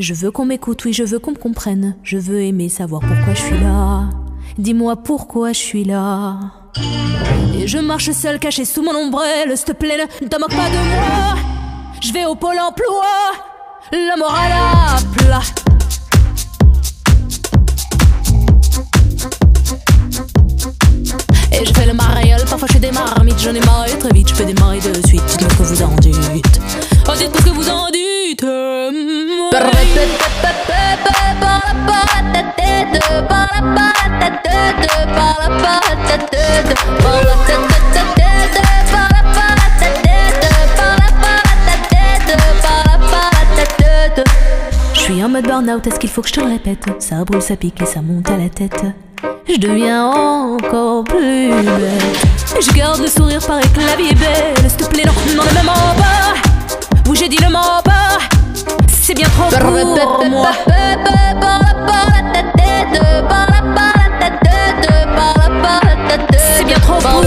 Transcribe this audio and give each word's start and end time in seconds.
Je 0.00 0.14
veux 0.14 0.30
qu'on 0.30 0.44
m'écoute, 0.44 0.84
oui, 0.84 0.92
je 0.92 1.02
veux 1.02 1.18
qu'on 1.18 1.32
me 1.32 1.36
comprenne. 1.36 1.96
Je 2.04 2.18
veux 2.18 2.40
aimer 2.40 2.68
savoir 2.68 3.00
pourquoi 3.00 3.34
je 3.34 3.42
suis 3.42 3.58
là. 3.58 4.04
Dis-moi 4.56 4.94
pourquoi 4.94 5.52
je 5.52 5.58
suis 5.58 5.82
là. 5.82 6.38
Et 7.56 7.66
je 7.66 7.78
marche 7.78 8.12
seul 8.12 8.38
caché 8.38 8.64
sous 8.64 8.80
mon 8.80 8.94
ombrelle. 8.94 9.56
S'il 9.56 9.66
te 9.66 9.72
plaît, 9.72 10.06
ne 10.22 10.28
te 10.28 10.38
moque 10.38 10.54
pas 10.54 10.70
de 10.70 10.76
moi. 10.76 11.34
Je 12.00 12.12
vais 12.12 12.26
au 12.26 12.36
pôle 12.36 12.60
emploi. 12.60 13.06
La 13.90 14.16
morale 14.16 14.52
à 14.52 14.98
plat. 15.16 15.42
Et 21.50 21.64
je 21.64 21.74
fais 21.74 21.86
le 21.86 21.94
mariole, 21.94 22.44
parfois 22.48 22.68
je 22.68 22.74
fais 22.74 22.78
des 22.78 22.92
marmites, 22.92 23.40
j'en 23.40 23.52
ai 23.52 23.60
marre 23.60 23.86
très 23.98 24.10
vite, 24.10 24.28
je 24.28 24.34
peux 24.34 24.44
démarrer 24.44 24.78
de 24.78 24.94
suite, 25.08 25.24
dites-moi 25.26 25.50
que 25.58 25.62
vous 25.64 25.82
en 25.82 25.96
dites. 25.96 26.60
Oh, 27.08 27.12
dites-moi 27.18 27.42
que 27.42 27.50
vous 27.50 27.68
en 27.68 27.86
dites. 27.90 28.44
Je 44.92 45.14
suis 45.14 45.24
en 45.24 45.28
mode 45.30 45.46
burn-out, 45.46 45.86
est-ce 45.86 45.98
qu'il 45.98 46.10
faut 46.10 46.20
que 46.20 46.28
je 46.28 46.34
te 46.34 46.40
le 46.40 46.48
répète? 46.48 46.84
Ça 46.98 47.24
brûle, 47.24 47.40
ça 47.40 47.56
pique 47.56 47.80
et 47.80 47.86
ça 47.86 48.02
monte 48.02 48.28
à 48.30 48.36
la 48.36 48.50
tête. 48.50 48.82
Je 49.48 49.56
deviens 49.56 50.04
encore 50.04 51.04
plus 51.04 51.50
belle. 51.50 51.90
Je 52.60 52.70
garde 52.72 53.00
le 53.00 53.06
sourire, 53.06 53.40
paraît 53.46 53.62
que 53.62 54.14
belle. 54.14 54.68
S'il 54.68 54.76
te 54.76 54.84
plaît, 54.90 55.04
non, 55.06 55.12
non, 55.34 55.42
ne 55.42 55.58
me 55.58 55.64
mens 55.64 55.94
pas. 55.96 56.34
Oui, 57.08 57.16
j'ai 57.18 57.28
dit 57.28 57.38
le 57.42 57.48
mens 57.48 57.82
pas. 57.82 58.37
C'est 58.88 59.14
bien 59.14 59.28
trop 59.28 59.48
pour 59.48 60.26
moi. 60.28 60.50
C'est 66.56 66.64
bien 66.64 66.78
trop 66.80 66.98
pour 66.98 67.10
moi. 67.10 67.22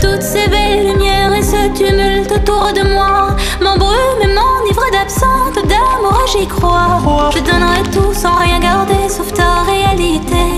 Toutes 0.00 0.22
ces 0.22 0.48
belles 0.48 0.86
lumières 0.88 1.32
et 1.32 1.42
ce 1.42 1.68
tumulte 1.74 2.32
autour 2.32 2.72
de 2.72 2.82
moi 2.94 3.36
m'embrument 3.60 4.20
et 4.22 4.26
m'enivrent 4.26 4.90
d'absente 4.92 5.66
d'amour, 5.66 6.20
j'y 6.32 6.46
crois. 6.46 7.30
Je 7.34 7.40
donnerai 7.40 7.82
tout 7.92 8.12
sans 8.12 8.34
rien 8.36 8.58
garder 8.60 9.08
sauf 9.08 9.32
ta 9.32 9.62
réalité. 9.62 10.55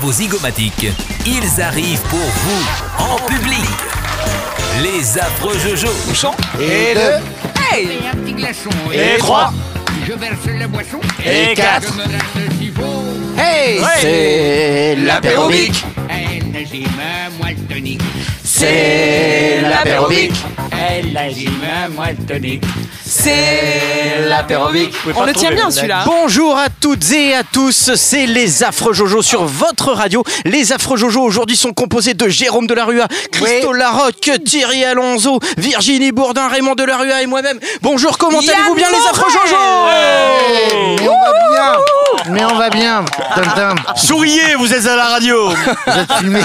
Vos 0.00 0.12
zygomatiques. 0.12 0.86
Ils 1.26 1.60
arrivent 1.60 2.02
pour 2.02 2.18
vous, 2.18 2.64
en 2.98 3.16
public. 3.26 3.64
Les 4.82 5.18
affreux 5.18 5.58
Jojo. 5.58 5.88
Et 6.60 6.94
deux. 6.94 7.20
Et 7.76 8.06
un 8.06 8.16
petit 8.16 8.32
glaçon. 8.32 8.70
Et 8.92 9.18
trois. 9.18 9.52
Je 10.06 10.12
verse 10.12 10.46
la 10.58 10.68
boisson. 10.68 11.00
Et 11.24 11.54
quatre. 11.54 11.92
Je 11.92 12.40
me 12.40 12.50
s'il 12.58 12.72
faut. 12.72 12.82
Hey, 13.36 13.80
c'est 14.00 14.96
l'apérobic. 14.96 15.84
L'enzyme 16.52 16.88
moelle 17.38 17.56
C'est 18.44 19.60
l'apérobic. 19.62 20.32
L'enzyme 21.12 21.52
moelle 21.96 22.16
C'est 23.20 24.28
l'apérobic. 24.28 24.94
On 25.16 25.24
le 25.24 25.32
tient 25.32 25.50
bien 25.50 25.72
celui-là. 25.72 26.04
Bonjour 26.06 26.56
à 26.56 26.68
toutes 26.68 27.10
et 27.10 27.34
à 27.34 27.42
tous, 27.42 27.90
c'est 27.96 28.26
les 28.26 28.62
Affreux 28.62 28.92
Jojo 28.92 29.22
sur 29.22 29.44
votre 29.44 29.92
radio. 29.92 30.22
Les 30.44 30.72
Affreux 30.72 30.96
Jojo 30.96 31.22
aujourd'hui 31.22 31.56
sont 31.56 31.72
composés 31.72 32.14
de 32.14 32.28
Jérôme 32.28 32.68
Delarue, 32.68 33.00
Christo 33.32 33.72
Larocque, 33.72 34.30
Thierry 34.44 34.84
Alonso, 34.84 35.40
Virginie 35.56 36.12
Bourdin, 36.12 36.46
Raymond 36.46 36.76
Delarue 36.76 37.10
et 37.10 37.26
moi-même. 37.26 37.58
Bonjour, 37.82 38.18
comment 38.18 38.38
allez-vous 38.38 38.74
bien 38.76 38.88
les 38.88 39.08
Affreux 39.10 39.30
Jojo 39.32 39.56
Mais 41.00 41.08
on 41.08 41.20
va 41.20 41.32
bien 41.50 41.77
Mais 42.38 42.44
on 42.44 42.56
va 42.56 42.70
bien 42.70 43.04
Tom 43.34 43.44
Tom, 43.56 43.78
Souriez, 43.96 44.54
vous 44.56 44.72
êtes 44.72 44.86
à 44.86 44.94
la 44.94 45.06
radio 45.06 45.48
vous 45.50 45.98
êtes 45.98 46.12
filmé 46.18 46.40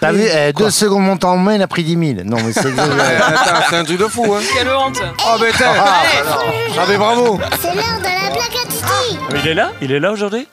T'as 0.00 0.10
vu 0.12 0.24
eh, 0.24 0.52
Deux 0.52 0.70
secondes 0.70 1.04
mon 1.04 1.16
temps 1.16 1.32
en 1.34 1.36
main, 1.36 1.54
il 1.54 1.62
a 1.62 1.68
pris 1.68 1.84
10 1.84 2.14
000. 2.16 2.28
Non 2.28 2.38
mais 2.44 2.52
c'est 2.52 2.68
exagéré. 2.70 3.16
Attends, 3.16 3.60
c'est 3.70 3.76
un 3.76 3.84
truc 3.84 3.98
de 3.98 4.06
fou, 4.06 4.34
hein. 4.34 4.40
Quelle 4.52 4.68
honte. 4.70 5.00
Oh, 5.26 5.36
mais 5.40 5.52
t'es. 5.52 5.64
Ah, 5.64 6.84
mais 6.88 6.96
bravo. 6.96 7.38
C'est 7.60 7.68
l'heure 7.74 7.98
de 8.00 8.04
la 8.04 8.30
blague 8.32 8.56
à 8.64 8.68
Titi 8.68 9.18
Il 9.44 9.46
est 9.48 9.54
là 9.54 9.70
Il 9.80 9.92
est 9.92 10.00
là 10.00 10.10
aujourd'hui 10.10 10.48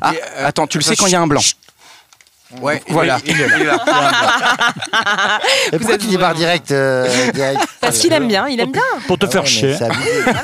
Ah, 0.00 0.12
Attends, 0.46 0.66
tu 0.66 0.78
le 0.78 0.84
sais 0.84 0.96
quand 0.96 1.06
il 1.06 1.12
y 1.12 1.16
a 1.16 1.20
un 1.20 1.26
blanc. 1.26 1.42
Ouais, 2.62 2.82
Voilà. 2.88 3.18
Il 3.26 3.38
est 3.40 3.64
là. 3.64 3.78
Et 5.72 5.78
pourquoi 5.78 5.98
tu 5.98 6.06
débarres 6.06 6.34
direct, 6.34 6.70
euh, 6.70 7.06
direct 7.32 7.60
Parce 7.80 7.98
qu'il 7.98 8.12
aime 8.12 8.26
bien, 8.26 8.48
il 8.48 8.58
aime 8.58 8.72
bien. 8.72 8.80
Pour 9.06 9.18
te 9.18 9.26
Ah 9.26 9.30
faire 9.30 9.42
ouais, 9.42 9.46
chier. 9.48 9.76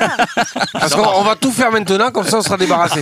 Parce 0.73 0.93
qu'on 0.93 1.01
on 1.03 1.23
va 1.23 1.35
tout 1.35 1.51
faire 1.51 1.71
maintenant, 1.71 2.11
comme 2.11 2.27
ça 2.27 2.37
on 2.37 2.41
sera 2.41 2.57
débarrassé. 2.57 3.01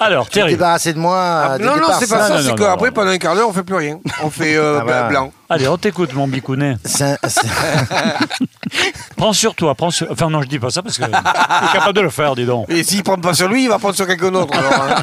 Alors, 0.00 0.28
Thierry, 0.28 0.52
Débarrasser 0.52 0.92
de 0.94 0.98
moi. 0.98 1.18
Ah, 1.20 1.58
dès 1.58 1.64
non, 1.64 1.74
le 1.74 1.80
non, 1.80 1.86
départ, 1.86 2.00
c'est 2.00 2.08
pas 2.08 2.26
ça, 2.28 2.34
non, 2.34 2.40
c'est 2.42 2.48
non, 2.48 2.54
qu'après, 2.56 2.86
non. 2.88 2.92
pendant 2.94 3.10
un 3.10 3.18
quart 3.18 3.34
d'heure, 3.34 3.48
on 3.48 3.52
fait 3.52 3.62
plus 3.62 3.76
rien. 3.76 3.98
On 4.22 4.30
fait 4.30 4.56
euh, 4.56 4.78
Ah, 4.80 4.84
voilà. 4.84 5.02
blanc. 5.08 5.32
allez, 5.50 5.68
on 5.68 5.76
t'écoute, 5.76 6.14
mon 6.14 6.26
bicounet. 6.26 6.76
C'est 6.84 7.04
un- 7.04 7.16
c'est- 7.28 7.46
Prends 9.16 9.32
sur 9.34 9.54
toi, 9.54 9.74
prends 9.74 9.90
sur... 9.90 10.10
Enfin, 10.10 10.30
non, 10.30 10.40
je 10.40 10.48
dis 10.48 10.58
pas 10.58 10.70
ça 10.70 10.80
parce 10.82 10.96
que 10.96 11.04
tu 11.04 11.10
es 11.10 11.72
capable 11.72 11.92
de 11.92 12.00
le 12.00 12.08
faire, 12.10 12.34
dis 12.34 12.46
donc. 12.46 12.70
Et 12.70 12.82
s'il 12.82 13.02
prend 13.02 13.16
pas 13.18 13.34
sur 13.34 13.48
lui, 13.48 13.64
il 13.64 13.68
va 13.68 13.78
prendre 13.78 13.94
sur 13.94 14.06
quelqu'un 14.06 14.30
d'autre. 14.30 14.56
alors, 14.56 14.72
hein. 14.82 14.94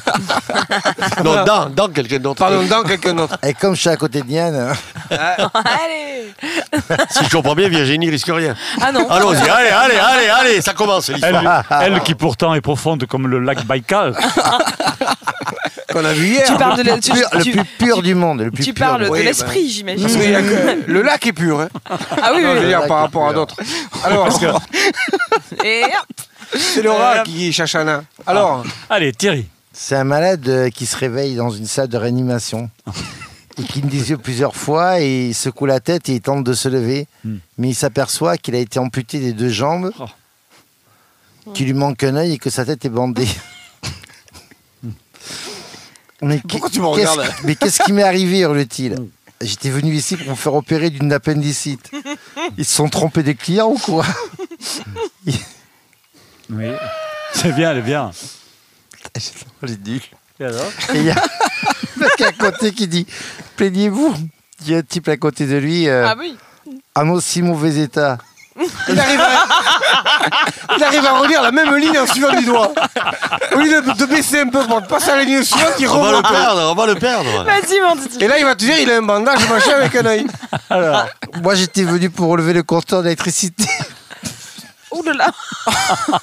Non, 1.23 1.43
dans, 1.45 1.69
dans 1.69 1.87
quelqu'un 1.89 2.17
d'autre. 2.17 2.39
Pardon, 2.39 2.63
dans 2.63 2.81
quelqu'un 2.83 3.13
d'autre. 3.13 3.37
Et 3.43 3.53
comme 3.53 3.75
je 3.75 3.81
suis 3.81 3.89
à 3.89 3.97
côté 3.97 4.21
de 4.21 4.25
Diane, 4.25 4.73
Allez. 5.11 6.33
Si 7.11 7.25
je 7.25 7.29
comprends 7.35 7.53
bien, 7.55 7.69
Virginie 7.69 8.09
risque 8.09 8.31
rien. 8.33 8.55
Ah 8.81 8.91
non. 8.91 9.07
Allons-y, 9.09 9.37
allez, 9.49 9.69
allez, 9.69 9.95
allez, 9.97 10.27
allez, 10.29 10.61
ça 10.61 10.73
commence 10.73 11.09
Elle, 11.09 11.15
l'histoire. 11.15 11.63
elle 11.81 11.99
qui 12.01 12.15
pourtant 12.15 12.53
est 12.55 12.61
profonde 12.61 13.05
comme 13.05 13.27
le 13.27 13.39
lac 13.39 13.63
Baïkal. 13.65 14.15
Qu'on 15.91 16.03
a 16.03 16.13
vu 16.13 16.27
hier. 16.27 16.43
Tu 16.45 16.55
parles 16.57 16.77
de 16.77 16.83
la- 16.83 16.99
tu, 16.99 17.11
pur- 17.11 17.29
le 17.33 17.41
tu- 17.43 17.51
plus 17.51 17.63
pur 17.79 18.01
du 18.01 18.13
monde. 18.15 18.41
Le 18.41 18.51
plus 18.51 18.63
tu 18.65 18.73
pur 18.73 18.85
parles 18.85 19.01
du- 19.03 19.07
de 19.07 19.11
Oui, 19.11 19.23
l'esprit, 19.23 19.61
Parce 19.63 19.73
j'imagine. 19.73 20.07
qu'il 20.07 20.31
y 20.31 20.35
a 20.35 20.41
que- 20.41 20.83
le 20.91 21.01
lac 21.01 21.25
est 21.25 21.33
pur. 21.33 21.61
Hein. 21.61 21.69
Ah 21.89 22.31
oui, 22.35 22.43
Non, 22.43 22.49
je 22.49 22.55
veux 22.55 22.59
oui. 22.61 22.67
dire, 22.67 22.85
par 22.87 22.97
est 22.97 23.01
rapport 23.01 23.29
à 23.29 23.33
d'autres. 23.33 23.55
Alors, 24.03 24.27
Et 25.63 25.83
hop. 25.85 26.27
c'est 26.57 26.81
Laura 26.81 27.19
qui 27.23 27.51
cherche 27.53 27.75
un 27.75 27.85
nain. 27.85 28.03
Alors, 28.25 28.63
Allez, 28.89 29.13
Thierry. 29.13 29.47
C'est 29.73 29.95
un 29.95 30.03
malade 30.03 30.47
euh, 30.49 30.69
qui 30.69 30.85
se 30.85 30.97
réveille 30.97 31.35
dans 31.35 31.49
une 31.51 31.67
salle 31.67 31.87
de 31.87 31.97
réanimation. 31.97 32.69
et 33.59 33.63
qui 33.63 33.81
me 33.81 33.89
des 33.89 34.09
yeux 34.11 34.17
plusieurs 34.17 34.55
fois 34.55 34.99
et 34.99 35.27
il 35.29 35.33
secoue 35.33 35.65
la 35.65 35.79
tête 35.79 36.09
et 36.09 36.15
il 36.15 36.21
tente 36.21 36.43
de 36.43 36.53
se 36.53 36.67
lever. 36.67 37.07
Hmm. 37.23 37.37
Mais 37.57 37.69
il 37.69 37.75
s'aperçoit 37.75 38.37
qu'il 38.37 38.55
a 38.55 38.59
été 38.59 38.77
amputé 38.79 39.19
des 39.19 39.33
deux 39.33 39.49
jambes, 39.49 39.91
Oh. 39.99 41.51
qu'il 41.53 41.65
lui 41.67 41.73
manque 41.73 42.03
un 42.03 42.15
œil 42.17 42.33
et 42.33 42.37
que 42.37 42.49
sa 42.49 42.65
tête 42.65 42.83
est 42.85 42.89
bandée. 42.89 43.27
Mais 46.21 46.41
Pourquoi 46.47 46.69
tu 46.69 46.79
me 46.79 46.95
qu'est-ce- 46.95 47.09
regardes 47.11 47.33
Mais 47.43 47.55
qu'est-ce 47.55 47.83
qui 47.83 47.93
m'est 47.93 48.03
arrivé 48.03 48.39
hurle-t-il 48.39 48.95
J'étais 49.41 49.69
venu 49.69 49.93
ici 49.93 50.17
pour 50.17 50.31
me 50.31 50.35
faire 50.35 50.55
opérer 50.55 50.89
d'une 50.89 51.13
appendicite. 51.13 51.91
Ils 52.57 52.65
se 52.65 52.73
sont 52.73 52.89
trompés 52.89 53.21
des 53.21 53.35
clients 53.35 53.69
ou 53.71 53.77
quoi 53.77 54.03
Oui. 56.49 56.71
C'est 57.33 57.51
bien, 57.53 57.71
elle 57.71 57.77
est 57.79 57.81
bien. 57.81 58.11
J'ai 59.63 59.77
nul. 59.85 60.01
Et 60.39 60.43
alors 60.45 60.71
Et 60.93 60.97
il 60.97 61.03
y 61.03 61.09
a 61.11 61.15
un 61.97 61.99
mec 61.99 62.21
à 62.21 62.31
côté 62.31 62.71
qui 62.71 62.87
dit 62.87 63.05
Plaignez-vous. 63.55 64.15
Il 64.65 64.71
y 64.71 64.75
a 64.75 64.79
un 64.79 64.81
type 64.81 65.07
à 65.07 65.17
côté 65.17 65.45
de 65.45 65.57
lui 65.57 65.87
euh, 65.87 66.07
Ah 66.07 66.15
oui. 66.17 66.35
en 66.95 67.09
aussi 67.09 67.41
mauvais 67.41 67.77
état. 67.83 68.17
Il 68.89 68.99
arrive, 68.99 69.19
à... 69.21 70.75
il 70.77 70.83
arrive 70.83 71.05
à 71.05 71.11
relire 71.19 71.41
la 71.41 71.51
même 71.51 71.75
ligne 71.75 71.97
en 71.99 72.05
suivant 72.07 72.33
du 72.33 72.45
doigt. 72.45 72.71
Au 73.53 73.57
lieu 73.59 73.81
de, 73.81 73.91
de 73.93 74.05
baisser 74.05 74.41
un 74.41 74.49
peu 74.49 74.63
pour 74.65 74.81
passer 74.83 75.11
à 75.11 75.15
la 75.17 75.23
ligne 75.23 75.43
suivante, 75.43 75.73
il 75.79 75.87
On 75.87 76.01
va 76.01 76.11
le 76.11 76.17
remonte. 76.17 76.31
perdre, 76.31 76.71
on 76.71 76.75
va 76.75 76.85
le 76.85 76.95
perdre. 76.95 77.43
Vas-y, 77.43 77.79
mon 77.81 77.95
Didi. 77.95 78.17
Et 78.23 78.27
là, 78.27 78.37
il 78.39 78.45
va 78.45 78.55
te 78.55 78.59
dire, 78.59 78.77
il 78.79 78.89
a 78.91 78.97
un 78.97 79.01
bandage 79.01 79.47
machin 79.49 79.73
avec 79.75 79.95
un 79.95 80.05
œil. 80.05 80.27
Alors, 80.69 81.05
Moi, 81.41 81.55
j'étais 81.55 81.83
venu 81.83 82.09
pour 82.09 82.29
relever 82.29 82.53
le 82.53 82.63
compteur 82.63 83.03
d'électricité. 83.03 83.65
Ouh 84.91 85.03
là 85.03 85.13
là. 85.13 85.27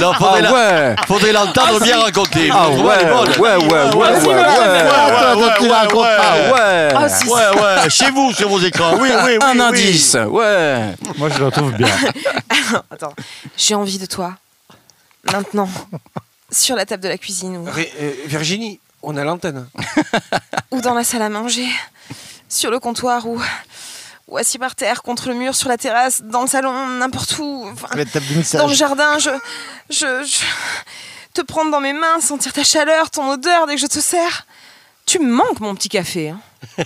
Non, 0.00 0.12
faudrait 0.14 0.42
la- 0.42 0.52
ouais 0.52 0.96
faudrait 1.06 1.32
l'entendre 1.32 1.80
bien 1.80 1.98
raconter. 2.00 2.50
Ah 2.52 2.68
ouais, 2.70 2.76
ouais, 2.78 2.84
ouais, 2.84 3.38
ouais, 3.38 3.56
ouais, 3.56 3.56
ouais, 3.56 3.94
ouais. 3.94 3.96
Ouais, 3.96 4.20
ouais, 4.24 5.94
ouais. 5.94 6.16
Ah 6.18 6.52
ouais 6.52 6.92
Ah, 6.94 7.08
si. 7.08 7.28
Ouais, 7.28 7.48
ouais, 7.60 7.90
chez 7.90 8.10
vous, 8.10 8.32
sur 8.32 8.48
vos 8.48 8.58
écrans. 8.60 8.96
Oui, 8.98 9.08
oui, 9.24 9.32
oui. 9.32 9.38
Un 9.42 9.60
indice, 9.60 10.14
ouais. 10.14 10.94
moi, 11.18 11.28
je 11.28 11.42
la 11.42 11.50
trouve 11.50 11.72
bien. 11.72 11.88
Attends. 12.90 13.12
J'ai 13.56 13.74
envie 13.74 13.98
de 13.98 14.06
toi. 14.06 14.34
Maintenant. 15.32 15.68
Sur 16.50 16.76
la 16.76 16.86
table 16.86 17.02
de 17.02 17.08
la 17.08 17.18
cuisine 17.18 17.56
ou, 17.56 17.64
Ré- 17.64 17.92
euh, 18.00 18.12
Virginie, 18.26 18.78
on 19.02 19.16
a 19.16 19.24
l'antenne. 19.24 19.66
ou 20.70 20.80
dans 20.80 20.94
la 20.94 21.02
salle 21.04 21.22
à 21.22 21.28
manger. 21.28 21.66
Sur 22.48 22.70
le 22.70 22.78
comptoir 22.78 23.26
ou, 23.26 23.40
ou 24.28 24.36
assis 24.38 24.58
par 24.58 24.74
terre 24.74 25.02
contre 25.02 25.28
le 25.28 25.34
mur, 25.34 25.54
sur 25.54 25.68
la 25.68 25.78
terrasse, 25.78 26.20
dans 26.22 26.42
le 26.42 26.48
salon, 26.48 26.86
n'importe 26.88 27.38
où. 27.38 27.68
Enfin, 27.72 27.88
dans 28.58 28.66
le 28.66 28.74
jardin, 28.74 29.18
je, 29.18 29.30
je, 29.90 30.24
je- 30.24 30.44
Te 31.34 31.42
prendre 31.42 31.70
dans 31.70 31.80
mes 31.80 31.92
mains, 31.92 32.20
sentir 32.20 32.52
ta 32.52 32.64
chaleur, 32.64 33.10
ton 33.10 33.30
odeur 33.30 33.66
dès 33.66 33.74
que 33.74 33.80
je 33.80 33.86
te 33.86 34.00
sers. 34.00 34.46
Tu 35.06 35.20
me 35.20 35.32
manques, 35.32 35.60
mon 35.60 35.74
petit 35.76 35.88
café. 35.88 36.30
hein. 36.30 36.38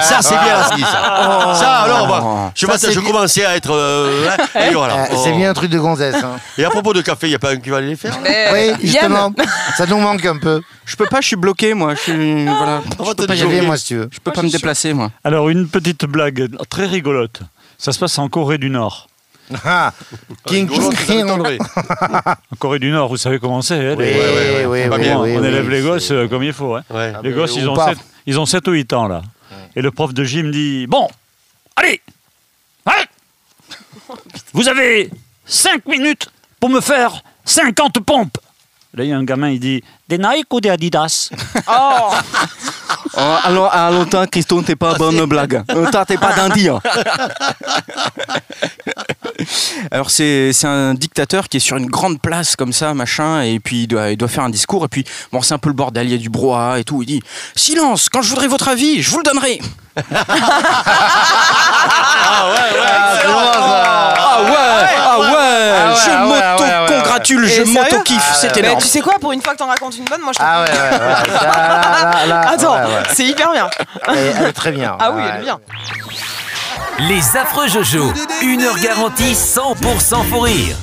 Ça, 0.00 0.22
c'est 0.22 0.30
bien, 0.38 0.62
ça. 0.62 1.54
Ça, 1.54 1.70
alors, 1.82 2.06
bah, 2.06 2.52
je, 2.54 2.66
Ça, 2.66 2.90
je 2.90 3.00
commençais 3.00 3.44
à 3.44 3.56
être. 3.56 3.70
euh, 3.72 4.28
hein, 4.54 4.60
et 4.70 4.72
voilà. 4.74 5.04
Euh, 5.04 5.06
C'est 5.22 5.32
Oh. 5.32 5.36
bien 5.36 5.50
un 5.50 5.54
truc 5.54 5.70
de 5.70 5.78
gonzesse. 5.78 6.16
hein. 6.22 6.36
Et 6.56 6.64
à 6.64 6.70
propos 6.70 6.94
de 6.94 7.02
café, 7.02 7.26
il 7.26 7.30
n'y 7.30 7.34
a 7.36 7.38
pas 7.38 7.50
un 7.50 7.56
qui 7.58 7.68
va 7.70 7.76
aller 7.78 7.88
les 7.88 7.96
faire 7.96 8.18
Mais, 8.22 8.48
oui, 8.52 8.74
justement. 8.82 9.32
Ça 9.76 9.84
nous 9.86 9.98
manque 9.98 10.24
un 10.24 10.38
peu. 10.38 10.62
Je 10.86 10.96
peux 10.96 11.06
pas, 11.06 11.20
je 11.20 11.26
suis 11.28 11.36
bloqué, 11.36 11.74
moi. 11.74 11.94
Je 11.94 12.00
suis. 12.00 12.44
Voilà. 12.46 12.80
On 12.98 13.04
va 13.04 13.10
Je 13.10 13.14
peux 13.16 13.26
pas 13.26 13.34
y 13.34 13.36
dire. 13.36 13.46
aller. 13.46 13.54
J'avais, 13.56 13.66
moi, 13.66 13.76
si 13.76 13.86
tu 13.86 13.96
veux. 13.96 14.08
Je 14.10 14.18
peux 14.20 14.32
pas 14.32 14.42
me 14.42 14.48
déplacer, 14.50 14.94
moi. 14.94 15.10
Alors, 15.24 15.50
une 15.50 15.68
petite 15.68 16.06
blague 16.06 16.48
très 16.70 16.86
rigolote. 16.86 17.40
Ça 17.76 17.92
se 17.92 17.98
passe 17.98 18.18
en 18.18 18.28
Corée 18.28 18.56
du 18.58 18.70
Nord. 18.70 19.08
Ah, 19.64 19.92
King. 20.46 20.68
En 22.52 22.56
Corée 22.58 22.78
du 22.78 22.90
Nord, 22.90 23.08
vous 23.08 23.16
savez 23.16 23.38
comment 23.38 23.60
c'est. 23.62 23.74
hein, 23.92 23.94
Oui, 23.98 24.04
les- 24.04 24.14
oui, 24.66 24.86
oui, 24.86 25.10
on 25.12 25.22
oui, 25.22 25.30
élève 25.32 25.68
les 25.68 25.82
gosses 25.82 26.10
euh, 26.10 26.28
comme 26.28 26.42
il 26.42 26.52
faut. 26.52 26.74
hein. 26.76 26.82
Ouais. 26.90 27.12
Les 27.22 27.32
gosses, 27.32 27.54
ils 27.56 27.68
ont, 27.68 27.74
pas. 27.74 27.88
7, 27.90 27.98
ils 28.26 28.40
ont 28.40 28.46
7 28.46 28.66
ou 28.68 28.72
8 28.72 28.92
ans, 28.94 29.06
là. 29.08 29.22
Et 29.76 29.82
le 29.82 29.90
prof 29.90 30.14
de 30.14 30.24
gym 30.24 30.50
dit 30.50 30.86
Bon, 30.86 31.08
allez 31.76 32.00
Hein 32.86 33.04
Vous 34.52 34.68
avez 34.68 35.10
5 35.44 35.84
minutes 35.86 36.28
pour 36.60 36.70
me 36.70 36.80
faire 36.80 37.22
50 37.44 38.00
pompes. 38.00 38.38
Là, 38.94 39.02
il 39.02 39.10
y 39.10 39.12
a 39.12 39.16
un 39.18 39.24
gamin, 39.24 39.50
il 39.50 39.58
dit 39.58 39.82
Des 40.08 40.18
Nike 40.18 40.52
ou 40.52 40.60
des 40.60 40.70
Adidas? 40.70 41.30
Oh 41.68 42.10
Oh, 43.16 43.36
alors, 43.44 43.72
à 43.72 43.90
longtemps, 43.92 44.26
Christo, 44.26 44.60
t'es 44.62 44.74
pas 44.76 44.94
bonne 44.94 45.24
blague. 45.26 45.62
Euh, 45.70 45.88
toi, 45.90 46.04
T'es 46.04 46.16
pas 46.16 46.32
d'Indie. 46.34 46.68
hein. 46.68 46.80
Alors, 49.90 50.10
c'est 50.10 50.52
c'est 50.52 50.66
un 50.66 50.94
dictateur 50.94 51.48
qui 51.48 51.56
est 51.58 51.60
sur 51.60 51.76
une 51.76 51.86
grande 51.86 52.20
place 52.20 52.56
comme 52.56 52.72
ça, 52.72 52.94
machin, 52.94 53.42
et 53.42 53.60
puis 53.60 53.82
il 53.82 53.86
doit, 53.86 54.10
il 54.10 54.16
doit 54.16 54.28
faire 54.28 54.44
un 54.44 54.50
discours, 54.50 54.84
et 54.84 54.88
puis, 54.88 55.04
bon, 55.32 55.42
c'est 55.42 55.54
un 55.54 55.58
peu 55.58 55.68
le 55.68 55.74
bordel, 55.74 56.06
il 56.06 56.12
y 56.12 56.14
a 56.14 56.18
du 56.18 56.28
brouhaha 56.30 56.78
et 56.78 56.84
tout. 56.84 57.02
Il 57.02 57.06
dit 57.06 57.22
Silence, 57.56 58.08
quand 58.08 58.22
je 58.22 58.28
voudrais 58.30 58.48
votre 58.48 58.68
avis, 58.68 59.02
je 59.02 59.10
vous 59.10 59.18
le 59.18 59.24
donnerai. 59.24 59.60
Ah, 62.26 62.48
c'est 63.20 63.26
bon, 63.28 63.34
ça. 63.52 64.14
Ah 64.16 64.42
ouais, 64.42 64.50
ah 64.98 65.18
ouais, 65.18 65.26
ouais, 65.26 65.94
je 65.94 66.10
ouais, 66.10 66.16
ouais, 66.16 66.80
m'auto-congratule, 66.80 67.42
ouais, 67.44 67.48
je 67.50 67.62
ouais. 67.62 67.68
M'auto-kiffe, 67.68 68.32
c'est 68.40 68.54
Mais 68.56 68.62
énorme. 68.68 68.80
tu 68.80 68.88
sais 68.88 69.00
quoi, 69.00 69.14
pour 69.20 69.32
une 69.32 69.42
fois 69.42 69.52
que 69.52 69.58
t'en 69.58 69.66
racontes 69.66 69.96
une 69.96 70.04
bonne, 70.04 70.20
moi 70.22 70.32
je 70.32 70.38
te 70.38 70.44
Ah 70.44 70.62
ouais, 70.62 70.70
ouais, 70.70 70.76
ouais. 70.76 71.38
Ça, 71.38 71.44
là, 71.46 72.10
là, 72.12 72.26
là, 72.26 72.40
Attends, 72.50 72.74
ouais, 72.74 72.80
ouais. 72.86 73.02
c'est 73.12 73.26
hyper 73.26 73.52
bien. 73.52 73.68
Elle, 74.08 74.34
elle 74.38 74.46
est 74.48 74.52
très 74.52 74.72
bien. 74.72 74.96
Ah 74.98 75.10
oui, 75.12 75.22
Ouais. 75.22 75.28
elle 75.34 75.40
est 75.40 75.44
bien. 75.44 75.58
Les 77.00 77.36
affreux 77.36 77.66
Jojo, 77.66 78.12
une 78.42 78.62
heure 78.62 78.78
garantie 78.78 79.32
100% 79.32 80.28
pour 80.28 80.44
rire. 80.44 80.76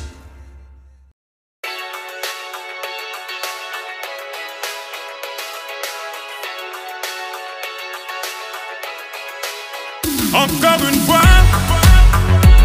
Encore 10.33 10.87
une 10.91 10.99
fois, 11.01 11.21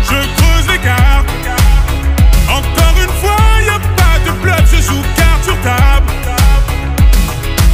je 0.02 0.08
creuse 0.10 0.68
l'écart. 0.68 1.24
Encore 2.48 2.96
une 3.00 3.12
fois, 3.20 3.36
y 3.64 3.68
a 3.68 3.78
pas 3.78 4.18
de 4.26 4.32
bluff, 4.42 4.74
je 4.74 4.82
joue 4.82 5.02
carte 5.16 5.44
sur 5.44 5.60
table. 5.62 6.12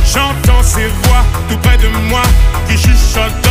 J'entends 0.04 0.62
ces 0.62 0.86
voix 0.86 1.24
tout 1.48 1.56
près 1.58 1.78
de 1.78 1.88
moi 2.08 2.22
qui 2.68 2.76
chuchotent 2.76 3.41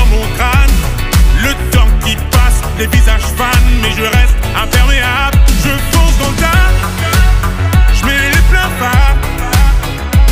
les 2.82 2.88
visages 2.88 3.28
fans, 3.38 3.70
mais 3.82 3.92
je 3.96 4.02
reste 4.02 4.38
imperméable. 4.56 5.38
Je 5.64 5.70
fonce 5.92 6.18
dans 6.18 6.30
le 6.30 6.38
tas, 6.38 6.70
je 7.94 8.06
mets 8.06 8.30
les 8.36 8.44
pleins 8.50 8.72
phares. 8.80 9.18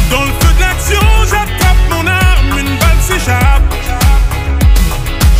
Dans 0.09 0.23
le 0.23 0.33
feu 0.39 0.51
de 0.57 0.61
l'action, 0.61 1.01
j'attrape 1.29 1.83
mon 1.91 2.07
arme, 2.07 2.51
une 2.57 2.75
balle 2.81 3.01
s'échappe. 3.07 3.67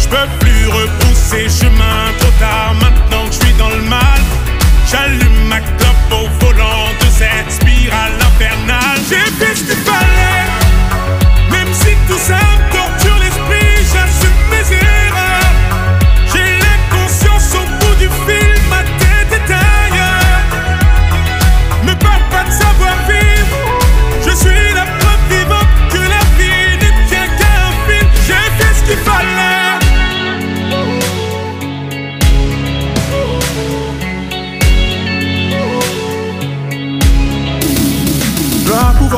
Je 0.01 0.07
peux 0.07 0.29
plus 0.39 0.67
rebrousser 0.67 1.49
chemin 1.49 1.99
trop 2.19 2.33
tard 2.39 2.75
maintenant 2.75 3.25
que 3.27 3.33
je 3.33 3.39
suis 3.45 3.53
dans 3.53 3.69
le 3.69 3.81
mal. 3.81 4.21
J'allume 4.91 5.28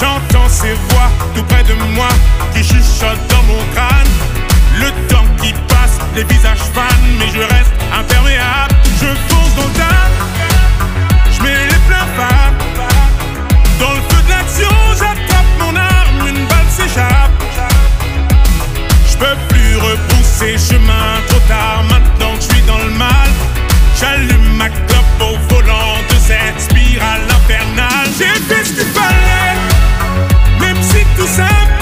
J'entends 0.00 0.48
ces 0.48 0.74
voix 0.90 1.10
tout 1.34 1.42
près 1.44 1.64
de 1.64 1.74
moi 1.94 2.08
qui 2.54 2.62
chuchotent 2.62 3.26
dans 3.28 3.42
mon 3.42 3.60
crâne. 3.74 4.06
Le 4.78 4.90
temps 5.08 5.26
qui 5.42 5.52
passe, 5.66 5.98
les 6.14 6.22
visages 6.22 6.62
fans, 6.72 6.84
mais 7.18 7.26
je 7.34 7.40
reste 7.40 7.72
imperméable. 7.92 8.74
Je 9.00 9.06
fonce 9.28 9.54
dans 9.56 9.66
le 9.66 9.72
tas, 9.72 10.08
je 11.32 11.42
mets 11.42 11.66
les 11.66 11.80
pleins 11.88 12.06
pas. 12.16 12.52
Dans 13.80 13.90
le 13.90 14.00
feu 14.08 14.22
de 14.22 14.30
l'action, 14.30 14.70
j'attrape 14.92 15.46
mon 15.58 15.74
arme, 15.74 16.28
une 16.28 16.46
balle 16.46 16.70
s'échappe. 16.70 17.32
Je 19.10 19.16
peux 19.16 19.36
plus 19.48 19.76
repousser 19.78 20.56
chemin, 20.58 21.20
trop 21.26 21.40
tard 21.48 21.82
maintenant 21.90 22.36
que 22.36 22.42
je 22.42 22.54
suis 22.54 22.62
dans 22.62 22.78
le 22.78 22.90
mal. 22.90 23.30
J'allume 23.98 24.56
ma 24.56 24.68
clope 24.68 25.20
au 25.20 25.54
volant 25.54 25.98
de 26.08 26.14
cette 26.14 26.60
spirale 26.60 27.22
infernale. 27.28 28.08
J'ai 28.16 28.40
fait 28.46 28.64
ce 28.64 28.72
qu'il 28.74 28.92
fallait. 28.92 29.57
tu 31.18 31.26
sempre 31.26 31.77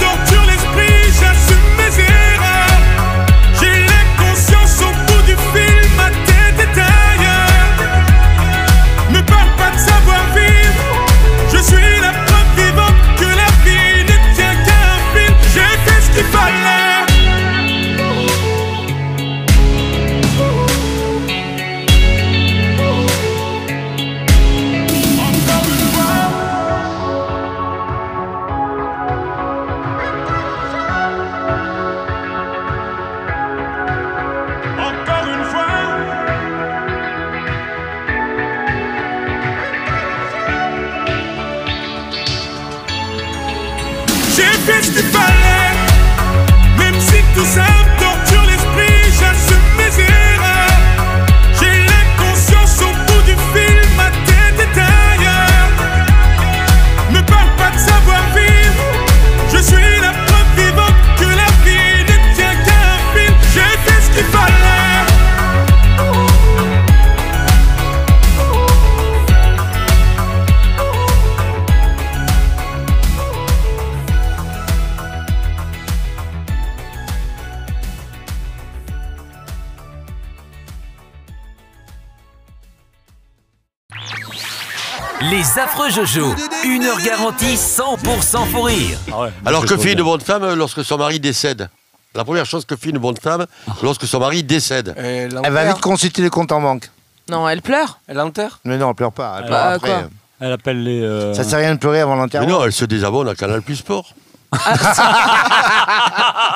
Les 85.57 85.63
affreux 85.63 85.89
Jojo, 85.91 86.35
une 86.65 86.85
heure 86.85 87.01
garantie 87.01 87.55
100% 87.55 88.51
fou 88.51 88.61
rire. 88.61 88.99
Alors 89.47 89.65
que 89.65 89.75
fait 89.79 89.93
une 89.95 90.03
bonne 90.03 90.21
femme 90.21 90.53
lorsque 90.55 90.85
son 90.85 90.99
mari 90.99 91.19
décède 91.19 91.71
La 92.15 92.25
première 92.27 92.45
chose 92.45 92.67
que 92.67 92.77
fait 92.77 92.91
une 92.91 92.99
bonne 92.99 93.17
femme 93.17 93.47
lorsque 93.83 94.07
son 94.07 94.19
mari 94.21 94.43
décède 94.43 94.95
Elle 94.99 95.33
va 95.53 95.65
vite 95.65 95.81
consulter 95.81 96.21
les 96.21 96.29
comptes 96.29 96.53
en 96.53 96.61
banque. 96.61 96.91
Non, 97.31 97.49
elle 97.49 97.63
pleure. 97.63 98.01
Elle 98.07 98.21
enterre 98.21 98.59
Mais 98.65 98.77
non, 98.77 98.91
elle 98.91 98.97
pleure 98.97 99.13
pas. 99.13 99.37
Elle 99.39 99.45
Elle- 99.45 99.49
pleure 99.49 99.65
après. 99.67 99.89
quoi 99.89 100.03
Elle 100.41 100.53
appelle 100.53 100.83
les. 100.85 101.01
euh, 101.03 101.33
Ça 101.33 101.43
sert 101.43 101.59
à 101.59 101.63
rien 101.63 101.75
de 101.75 101.81
pleurer 101.81 102.01
avant 102.01 102.17
Mais 102.17 102.21
l'enterrement. 102.23 102.49
non, 102.49 102.65
elle 102.65 102.73
se 102.73 102.85
désabonne 102.85 103.29
à 103.31 103.35
Canal 103.35 103.63
Plus 103.63 103.77
Sport. 103.77 104.13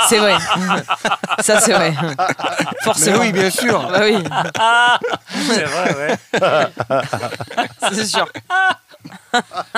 C'est 0.09 0.19
vrai. 0.19 0.37
Ça, 1.41 1.61
c'est 1.61 1.73
vrai. 1.73 1.93
Forcément. 2.85 3.19
Mais 3.19 3.27
oui, 3.27 3.33
bien 3.33 3.51
sûr. 3.51 3.81
Bah 3.91 4.01
oui, 4.03 4.23
C'est 5.49 5.65
vrai, 5.65 5.97
ouais. 5.97 6.17
c'est 7.93 8.07
sûr. 8.07 8.27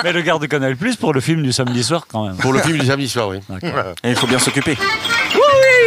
Mais 0.03 0.11
le 0.11 0.21
garde 0.21 0.47
Canal 0.47 0.75
Plus 0.75 0.95
pour 0.95 1.13
le 1.13 1.21
film 1.21 1.43
du 1.43 1.51
samedi 1.53 1.83
soir 1.83 2.05
quand 2.07 2.25
même. 2.27 2.37
Pour 2.37 2.53
le 2.53 2.61
film 2.61 2.77
du 2.77 2.85
samedi 2.87 3.07
soir, 3.09 3.29
oui. 3.29 3.39
Et 4.03 4.09
il 4.11 4.15
faut 4.15 4.27
bien 4.27 4.39
s'occuper. 4.39 4.77
Oui, 4.79 5.39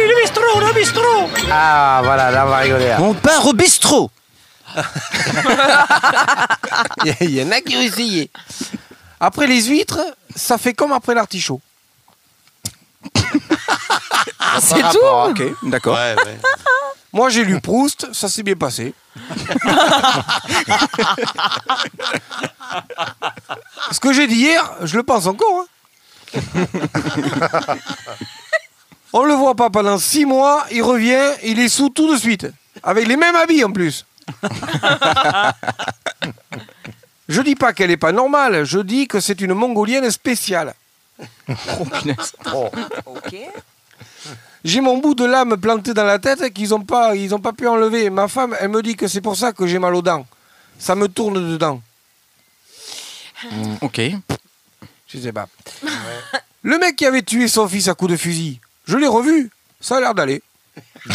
le 0.09 0.21
bistrot, 0.21 0.59
le 0.59 0.73
bistrot 0.73 1.29
Ah, 1.51 2.01
voilà, 2.03 2.31
là, 2.31 2.45
on 2.45 2.49
va 2.49 2.57
rigoler. 2.57 2.87
là. 2.89 2.97
On 3.01 3.13
part 3.13 3.45
au 3.45 3.53
bistrot. 3.53 4.09
Il 7.21 7.29
y- 7.31 7.43
en 7.43 7.51
a 7.51 7.61
qui 7.61 7.75
ont 7.77 7.81
essayé. 7.81 8.29
Après 9.19 9.47
les 9.47 9.63
huîtres, 9.63 9.99
ça 10.35 10.57
fait 10.57 10.73
comme 10.73 10.91
après 10.91 11.13
l'artichaut. 11.15 11.61
C'est 14.59 14.81
tout 14.91 14.99
Ok, 15.29 15.43
d'accord. 15.63 15.95
Ouais, 15.95 16.15
ouais. 16.25 16.37
Moi, 17.13 17.29
j'ai 17.29 17.43
lu 17.45 17.59
Proust, 17.61 18.07
ça 18.13 18.27
s'est 18.29 18.43
bien 18.43 18.55
passé. 18.55 18.93
Ce 23.91 23.99
que 23.99 24.13
j'ai 24.13 24.27
dit 24.27 24.35
hier, 24.35 24.71
je 24.83 24.95
le 24.97 25.03
pense 25.03 25.25
encore. 25.27 25.61
hein. 25.61 25.65
On 29.13 29.23
le 29.23 29.33
voit 29.33 29.55
pas 29.55 29.69
pendant 29.69 29.97
six 29.97 30.25
mois, 30.25 30.65
il 30.71 30.83
revient, 30.83 31.31
il 31.43 31.59
est 31.59 31.69
sous 31.69 31.89
tout 31.89 32.13
de 32.13 32.19
suite. 32.19 32.45
Avec 32.83 33.07
les 33.07 33.15
mêmes 33.15 33.35
habits 33.35 33.63
en 33.63 33.71
plus. 33.71 34.05
je 37.29 37.41
dis 37.41 37.55
pas 37.55 37.71
qu'elle 37.73 37.91
est 37.91 37.97
pas 37.97 38.11
normale, 38.11 38.65
je 38.65 38.79
dis 38.79 39.07
que 39.07 39.19
c'est 39.21 39.39
une 39.39 39.53
mongolienne 39.53 40.11
spéciale. 40.11 40.73
Ok. 43.05 43.35
J'ai 44.63 44.81
mon 44.81 44.97
bout 44.97 45.15
de 45.15 45.25
lame 45.25 45.57
planté 45.57 45.93
dans 45.93 46.03
la 46.03 46.19
tête 46.19 46.53
qu'ils 46.53 46.69
n'ont 46.69 46.83
pas, 46.83 47.15
ils 47.15 47.33
ont 47.33 47.39
pas 47.39 47.53
pu 47.53 47.67
enlever. 47.67 48.09
Ma 48.09 48.27
femme, 48.27 48.55
elle 48.59 48.69
me 48.69 48.81
dit 48.81 48.95
que 48.95 49.07
c'est 49.07 49.21
pour 49.21 49.35
ça 49.35 49.53
que 49.53 49.67
j'ai 49.67 49.79
mal 49.79 49.95
aux 49.95 50.01
dents. 50.01 50.25
Ça 50.79 50.95
me 50.95 51.07
tourne 51.07 51.35
dedans. 51.51 51.81
Ok. 53.81 54.01
Je 55.07 55.19
sais 55.19 55.31
pas. 55.31 55.47
Le 56.63 56.77
mec 56.79 56.95
qui 56.95 57.05
avait 57.05 57.21
tué 57.21 57.47
son 57.47 57.67
fils 57.67 57.87
à 57.87 57.93
coups 57.93 58.11
de 58.11 58.17
fusil, 58.17 58.59
je 58.85 58.97
l'ai 58.97 59.07
revu. 59.07 59.51
Ça 59.79 59.97
a 59.97 59.99
l'air 59.99 60.15
d'aller. 60.15 60.41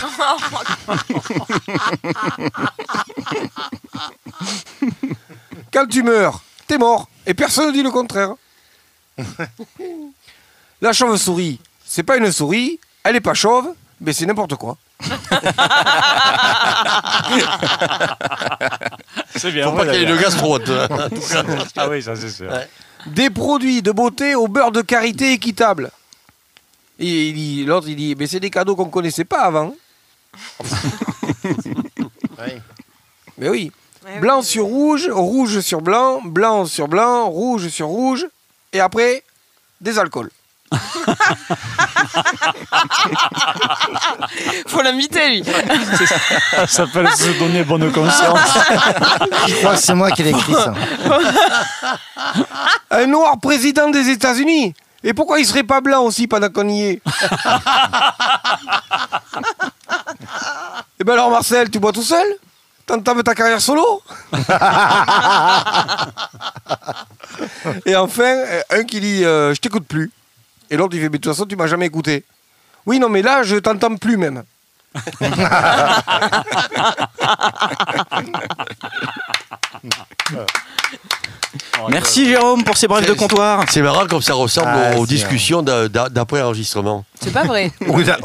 Quand 5.72 5.86
tu 5.86 6.02
meurs, 6.02 6.42
t'es 6.66 6.78
mort. 6.78 7.08
Et 7.26 7.34
personne 7.34 7.68
ne 7.68 7.72
dit 7.72 7.82
le 7.82 7.90
contraire. 7.90 8.34
La 10.80 10.92
chauve-souris, 10.92 11.60
c'est 11.84 12.02
pas 12.02 12.16
une 12.16 12.32
souris, 12.32 12.80
elle 13.04 13.16
est 13.16 13.20
pas 13.20 13.34
chauve, 13.34 13.72
mais 14.00 14.12
c'est 14.12 14.26
n'importe 14.26 14.54
quoi. 14.56 14.76
C'est 19.36 19.50
bien. 19.52 19.64
Faut 19.70 19.76
pas 19.76 19.86
qu'il 19.86 19.94
y 20.00 20.04
ait 20.04 20.08
une 20.08 20.16
gastro. 20.20 20.58
Ah 21.76 21.88
oui, 21.88 22.02
ça 22.02 22.14
c'est 22.16 22.28
sûr. 22.30 22.52
Des 23.06 23.30
produits 23.30 23.82
de 23.82 23.90
beauté 23.92 24.34
au 24.34 24.46
beurre 24.48 24.70
de 24.72 24.82
karité 24.82 25.32
équitable. 25.32 25.90
Et 26.98 27.28
il 27.28 27.34
dit- 27.34 27.64
l'autre, 27.64 27.88
il 27.88 27.96
dit, 27.96 28.14
mais 28.16 28.26
c'est 28.26 28.38
des 28.40 28.50
cadeaux 28.50 28.76
qu'on 28.76 28.90
connaissait 28.90 29.24
pas 29.24 29.40
avant. 29.42 29.74
Mais 33.38 33.48
oui. 33.48 33.72
Blanc 34.20 34.42
sur 34.42 34.64
rouge, 34.64 35.08
rouge 35.10 35.60
sur 35.60 35.80
blanc, 35.80 36.20
blanc 36.22 36.66
sur 36.66 36.86
blanc, 36.88 37.28
rouge 37.28 37.68
sur 37.68 37.86
rouge, 37.86 38.26
et 38.72 38.80
après, 38.80 39.24
des 39.80 39.98
alcools. 39.98 40.30
Faut 44.66 44.82
l'inviter, 44.82 45.28
lui. 45.28 45.44
Ça 46.06 46.66
s'appelle 46.66 47.08
se 47.10 47.38
donner 47.38 47.62
bonne 47.64 47.90
conscience. 47.92 48.38
Je 49.48 49.54
crois 49.56 49.74
que 49.74 49.80
c'est 49.80 49.94
moi 49.94 50.10
qui 50.10 50.22
l'ai 50.22 50.30
écrit 50.30 50.54
ça. 50.54 50.72
Un 52.90 53.06
noir 53.06 53.38
président 53.40 53.88
des 53.90 54.08
États-Unis 54.10 54.74
Et 55.02 55.14
pourquoi 55.14 55.40
il 55.40 55.46
serait 55.46 55.64
pas 55.64 55.80
blanc 55.80 56.02
aussi 56.02 56.26
pendant 56.26 56.50
qu'on 56.50 56.68
y 56.68 56.82
est 56.82 57.02
Eh 61.00 61.04
ben 61.04 61.14
alors 61.14 61.30
Marcel, 61.30 61.70
tu 61.70 61.78
bois 61.78 61.92
tout 61.92 62.02
seul? 62.02 62.26
T'entames 62.86 63.22
ta 63.22 63.34
carrière 63.34 63.60
solo? 63.60 64.02
Et 67.86 67.96
enfin, 67.96 68.22
euh, 68.22 68.60
un 68.70 68.84
qui 68.84 69.00
dit 69.00 69.24
euh, 69.24 69.54
Je 69.54 69.60
t'écoute 69.60 69.86
plus. 69.86 70.10
Et 70.72 70.76
l'autre 70.76 70.96
il 70.96 71.00
fait 71.00 71.10
Mais 71.10 71.18
de 71.18 71.22
toute 71.22 71.32
façon, 71.32 71.44
tu 71.46 71.54
m'as 71.54 71.66
jamais 71.66 71.86
écouté. 71.86 72.24
Oui, 72.86 72.98
non, 72.98 73.08
mais 73.10 73.20
là, 73.22 73.42
je 73.42 73.56
t'entends 73.56 73.94
plus 73.96 74.16
même. 74.16 74.42
Merci 81.88 82.26
Jérôme 82.26 82.64
pour 82.64 82.76
ces 82.76 82.86
brefs 82.88 83.06
de 83.06 83.12
comptoir. 83.12 83.64
C'est 83.68 83.82
marrant 83.82 84.06
comme 84.06 84.22
ça 84.22 84.34
ressemble 84.34 84.68
Ah, 84.72 84.96
aux 84.98 85.06
discussions 85.06 85.62
d'a- 85.62 85.88
d'a- 85.88 86.08
d'après 86.08 86.40
enregistrement. 86.42 87.04
C'est 87.20 87.32
pas 87.32 87.44
vrai. 87.44 87.72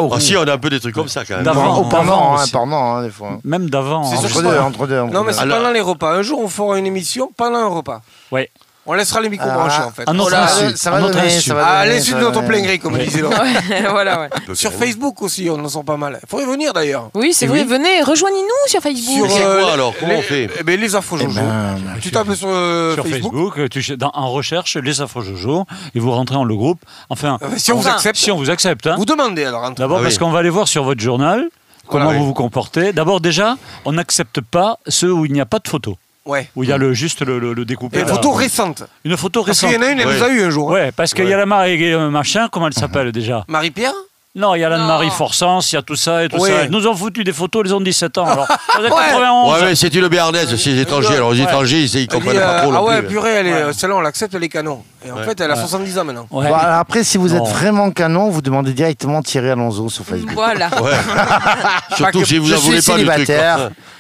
Ah 0.10 0.20
si, 0.20 0.36
on 0.38 0.44
a 0.44 0.54
un 0.54 0.58
peu 0.58 0.70
des 0.70 0.80
trucs 0.80 0.96
comme 0.96 1.08
ça 1.10 1.26
quand 1.26 1.36
même. 1.36 1.44
D'avant. 1.44 1.78
Au 1.80 1.84
pendant, 1.86 2.38
hein, 2.38 2.46
pendant, 2.52 2.96
hein, 2.96 3.04
des 3.04 3.10
fois. 3.10 3.40
Même 3.44 3.70
d'avant. 3.70 4.04
C'est 4.04 4.16
hein. 4.16 4.20
Entre 4.30 4.42
deux, 4.42 4.60
entre 4.60 4.88
deux. 4.88 5.02
Non, 5.04 5.24
mais 5.24 5.34
c'est 5.34 5.48
pendant 5.48 5.72
les 5.72 5.82
repas. 5.82 6.14
Un 6.14 6.22
jour, 6.22 6.40
on 6.42 6.48
fera 6.48 6.78
une 6.78 6.86
émission 6.86 7.32
pendant 7.36 7.58
un 7.58 7.68
repas. 7.68 8.02
Ouais. 8.32 8.50
On 8.90 8.94
laissera 8.94 9.20
les 9.22 9.30
micros 9.30 9.50
Ah, 9.52 9.58
branchés 9.58 9.82
en 9.84 9.92
fait. 9.92 10.04
à 10.08 10.14
notre 10.14 10.30
Voilà. 10.30 10.46
insu. 10.46 10.78
ça 10.78 10.92
va 10.92 11.02
donner, 11.02 11.12
de 11.14 12.12
va 12.14 12.22
notre 12.22 12.42
plein 12.46 12.62
gré, 12.62 12.80
comme 12.80 12.98
disait 12.98 13.22
l'autre. 13.22 13.42
Ouais, 13.42 13.84
voilà, 13.90 14.22
ouais. 14.22 14.30
Sur 14.56 14.72
Facebook 14.72 15.22
aussi, 15.22 15.50
on 15.50 15.60
en 15.64 15.68
sent 15.68 15.84
pas 15.86 15.98
mal. 15.98 16.20
Faudrait 16.28 16.46
venir 16.46 16.72
d'ailleurs. 16.74 17.10
Oui, 17.14 17.34
c'est 17.34 17.48
vrai. 17.48 17.64
Venez, 17.66 18.02
rejoignez-nous 18.04 18.68
sur 18.72 18.82
Facebook. 18.82 19.30
Sur, 19.30 19.46
euh, 19.46 19.56
quoi 19.60 19.66
les- 19.68 19.72
alors 19.74 19.94
Comment 20.00 20.12
les, 20.14 20.18
on 20.20 20.22
fait 20.22 20.50
eh 20.60 20.64
ben, 20.64 20.80
les 20.80 20.96
infos 20.96 21.18
Jojo. 21.18 21.30
ben, 21.42 21.76
tu 22.02 22.12
tapes 22.12 22.34
sur, 22.34 22.48
euh, 22.50 22.94
Sur 22.96 23.04
Facebook. 23.06 23.32
Facebook, 23.34 23.60
euh, 23.60 23.68
tu, 23.68 23.84
ch- 23.84 23.98
dans- 23.98 24.12
en 24.14 24.32
recherche 24.32 24.78
les 24.78 25.02
affreux 25.02 25.24
Jojo 25.24 25.66
et 25.94 26.00
vous 26.00 26.12
rentrez 26.12 26.36
dans 26.36 26.46
le 26.46 26.56
groupe. 26.56 26.80
Enfin, 27.10 27.38
Euh, 27.42 27.48
si 27.58 27.72
on 27.74 27.78
vous 27.78 27.88
accepte, 27.88 28.18
si 28.18 28.32
on 28.32 28.38
vous 28.38 28.50
accepte, 28.50 28.88
hein. 28.88 28.96
vous 28.98 29.06
demandez 29.06 29.44
alors. 29.44 29.70
D'abord 29.72 29.98
Ah 30.00 30.04
parce 30.04 30.14
oui. 30.16 30.20
qu'on 30.20 30.32
va 30.32 30.40
aller 30.40 30.50
voir 30.50 30.68
sur 30.68 30.84
votre 30.86 31.02
journal 31.02 31.48
comment 31.88 32.06
Voilà, 32.06 32.20
vous 32.20 32.24
oui. 32.26 32.30
vous 32.30 32.34
comportez. 32.34 32.94
D'abord 32.94 33.20
déjà, 33.22 33.58
on 33.86 33.92
n'accepte 33.94 34.40
pas 34.42 34.78
ceux 34.88 35.12
où 35.12 35.26
il 35.26 35.34
n'y 35.34 35.42
a 35.42 35.46
pas 35.46 35.60
de 35.60 35.68
photo, 35.68 35.98
Ouais. 36.28 36.50
où 36.56 36.64
il 36.64 36.70
y 36.70 36.74
a 36.74 36.78
le, 36.78 36.94
juste 36.94 37.22
le, 37.26 37.40
le- 37.40 37.54
le 37.54 37.66
découpé. 37.66 38.00
Là. 38.02 38.06
photo 38.08 38.32
récente. 38.32 38.84
Une 39.06 39.16
photo 39.18 39.44
Parce 39.44 39.62
récente. 39.62 39.70
qu'il 39.72 39.80
y 39.82 39.84
en 39.84 39.88
a 39.88 39.92
une, 39.92 40.00
elle 40.00 40.08
Ouais. 40.08 40.18
nous 40.18 40.24
a 40.24 40.30
eu 40.30 40.42
un 40.44 40.50
jour. 40.50 40.72
hein. 40.72 40.74
Ouais, 40.74 40.92
parce 40.92 41.14
qu'il 41.14 41.28
y 41.28 41.34
a 41.34 41.38
la 41.38 41.46
Marie 41.46 41.94
euh, 41.94 42.10
machin, 42.10 42.48
comment 42.52 42.68
elle 42.68 42.74
s'appelle 42.74 43.12
déjà? 43.14 43.44
Marie-Pierre? 43.48 43.94
Non, 44.38 44.54
il 44.54 44.60
y 44.62 44.64
a 44.64 44.70
l'Anne-Marie. 44.70 45.10
Forçance, 45.10 45.72
il 45.72 45.76
y 45.76 45.78
a 45.80 45.82
tout 45.82 45.96
ça 45.96 46.24
et 46.24 46.30
tout 46.30 46.40
ça. 46.46 46.64
Ils 46.66 46.70
nous 46.70 46.86
ont 46.86 46.96
foutu 46.96 47.24
des 47.24 47.34
photos, 47.34 47.64
ils 47.66 47.74
ont 47.74 47.82
17 47.82 48.18
ans. 48.20 48.26
Alors, 48.26 48.48
Ouais. 48.80 48.90
91. 48.90 49.52
Ouais, 49.54 49.60
mais 49.70 49.76
c'est 49.76 49.94
une 49.96 50.08
béarnaise, 50.08 50.56
c'est 50.56 50.70
les 50.70 50.82
étrangers. 50.82 51.16
Alors 51.16 51.32
les 51.34 51.40
Ouais. 51.40 51.46
étrangers, 51.46 51.82
ils, 51.84 52.08
comprennent 52.08 52.38
euh, 52.38 52.46
pas 52.46 52.62
trop 52.62 52.70
Ah 52.72 52.74
non 52.76 52.84
ouais, 52.88 53.00
plus. 53.00 53.08
purée, 53.08 53.32
elle 53.32 53.48
est, 53.48 53.54
Ouais. 53.54 53.60
euh, 53.62 53.74
celle-là, 53.74 53.96
on 53.96 54.02
l'accepte, 54.02 54.36
elle 54.36 54.44
est 54.44 54.50
canon. 54.50 54.84
Et 55.06 55.12
en 55.12 55.16
Ouais. 55.18 55.24
fait, 55.24 55.42
elle 55.42 55.50
a 55.50 55.56
Ouais. 55.56 55.60
70 55.62 55.98
ans 55.98 56.04
maintenant. 56.06 56.28
Ouais. 56.30 56.48
Bon, 56.50 56.54
alors 56.54 56.78
après, 56.80 57.04
si 57.04 57.18
vous 57.18 57.34
êtes. 57.34 57.40
Non. 57.40 57.46
vraiment 57.46 57.90
canon, 57.92 58.30
vous 58.30 58.42
demandez 58.44 58.74
directement 58.74 59.24
Thierry 59.24 59.50
Alonso 59.50 59.90
sur 59.90 60.06
Facebook. 60.06 60.32
Voilà. 60.36 60.70
Ouais. 60.82 60.92
Surtout 61.98 62.24
si 62.24 62.38
vous 62.38 62.54
en 62.54 62.58
voulez 62.58 62.82
pas 62.82 62.98
du 62.98 63.06
truc. 63.26 63.38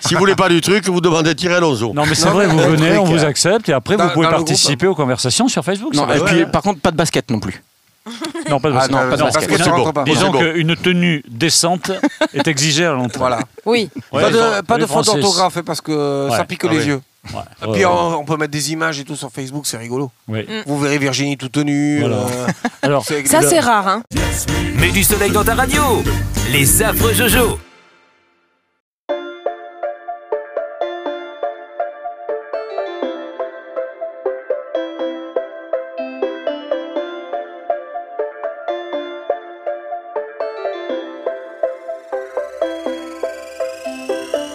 Si 0.02 0.14
vous 0.14 0.20
voulez 0.20 0.36
pas 0.36 0.50
du 0.50 0.62
truc, 0.62 0.88
vous 0.88 1.02
demandez 1.02 1.34
Thierry 1.34 1.56
Alonso. 1.56 1.94
Non, 1.96 2.04
mais 2.08 2.14
c'est 2.14 2.30
vrai, 2.30 2.46
vous 2.46 2.60
venez, 2.60 2.98
on 3.00 3.06
vous 3.06 3.24
euh, 3.24 3.28
accepte 3.28 3.70
et 3.70 3.74
après 3.74 3.96
vous 3.96 4.10
pouvez 4.10 4.28
participer 4.28 4.86
aux 4.86 4.96
conversations 4.96 5.48
sur 5.48 5.64
Facebook. 5.64 5.94
Et 5.96 6.20
puis 6.20 6.46
par 6.46 6.62
contre, 6.62 6.80
pas 6.80 6.92
de 6.92 6.98
basket 6.98 7.32
non 7.32 7.40
plus. 7.40 7.64
Non, 8.50 8.60
pas 8.60 8.70
de 8.70 8.74
Ah, 8.76 8.78
basket. 8.80 8.92
non, 8.92 8.98
pas 8.98 9.18
de 9.18 9.22
parce 9.22 9.34
basket. 9.36 9.50
que 9.50 9.58
ça 9.58 9.64
C'est 9.66 9.70
rentre 9.70 9.86
bon. 9.86 9.94
pas. 9.94 10.04
Disons 10.04 10.32
bon. 10.32 10.40
qu'une 10.40 10.76
tenue 10.76 11.24
décente 11.30 11.92
est 12.34 12.48
exigée 12.48 12.86
à 12.86 12.92
l'entrée. 12.94 13.20
Voilà. 13.20 13.40
Oui. 13.66 13.90
Ouais, 14.12 14.22
pas 14.24 14.32
de, 14.32 14.62
pas 14.62 14.76
de 14.78 14.82
faute 14.86 14.90
Francis. 15.06 15.14
d'orthographe, 15.14 15.58
hein, 15.58 15.64
parce 15.66 15.82
que 15.82 16.28
ça 16.32 16.40
Ouais. 16.40 16.46
pique 16.46 16.62
Ah 16.66 16.72
les 16.72 16.80
oui. 16.80 16.86
yeux. 16.86 17.02
Ouais. 17.34 17.40
Et 17.68 17.72
puis 17.74 17.86
ouais. 17.86 17.92
on, 17.92 18.20
on 18.20 18.26
peut 18.26 18.38
mettre 18.38 18.52
des 18.52 18.72
images 18.72 19.00
et 19.00 19.04
tout 19.04 19.16
sur 19.18 19.30
Facebook, 19.32 19.66
c'est 19.68 19.78
rigolo. 19.78 20.10
Oui. 20.30 20.46
Vous 20.66 20.80
verrez 20.80 20.98
Virginie 20.98 21.36
tout 21.38 21.50
tenue. 21.50 22.00
Voilà. 22.00 22.16
euh, 22.18 22.48
Alors, 22.82 23.04
c'est- 23.06 23.26
Ça, 23.28 23.42
c'est 23.42 23.60
rare, 23.60 23.88
hein. 23.88 24.04
Mets 24.80 24.92
du 24.92 25.04
soleil 25.04 25.32
dans 25.32 25.44
ta 25.44 25.54
radio. 25.56 25.82
Les 26.52 26.82
affreux 26.84 27.14
Jojo. 27.14 27.60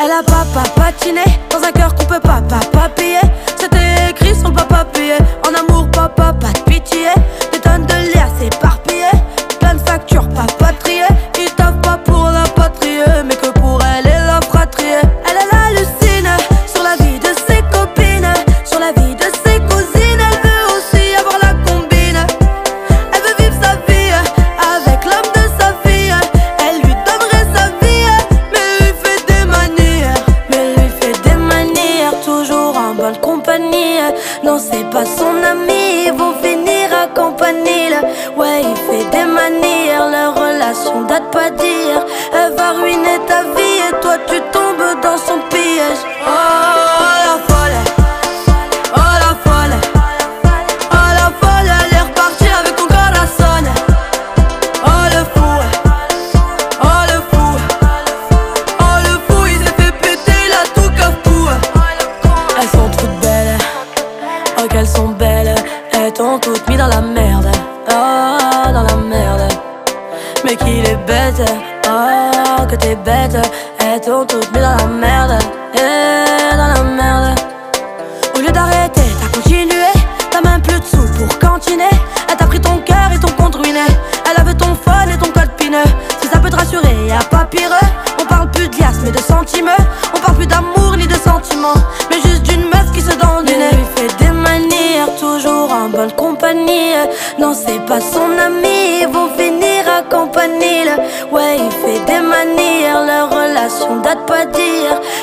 Elle 0.04 0.10
a 0.10 0.22
papa 0.24 0.68
patiné 0.74 1.22
dans 1.48 1.62
un 1.62 1.70
cœur 1.70 1.94
qu'on 1.94 2.04
peut 2.06 2.18
pas 2.18 2.40
pas 2.40 2.58
papiller. 2.72 3.20
C'était 3.56 4.10
écrit 4.10 4.34
sur 4.34 4.52
papa 4.52 4.84
payé. 4.92 5.14
En 5.46 5.54
amour, 5.54 5.88
papa, 5.92 6.32
pas 6.32 6.48
de 6.48 6.58
pitié. 6.64 7.10
Des 7.52 7.60
tonnes 7.60 7.86
de 7.86 8.12
liasses 8.12 8.42
éparpillées. 8.42 9.16
Plein 9.60 9.74
de 9.74 9.78
factures 9.78 10.28
pas 10.30 10.46
patriées. 10.58 11.06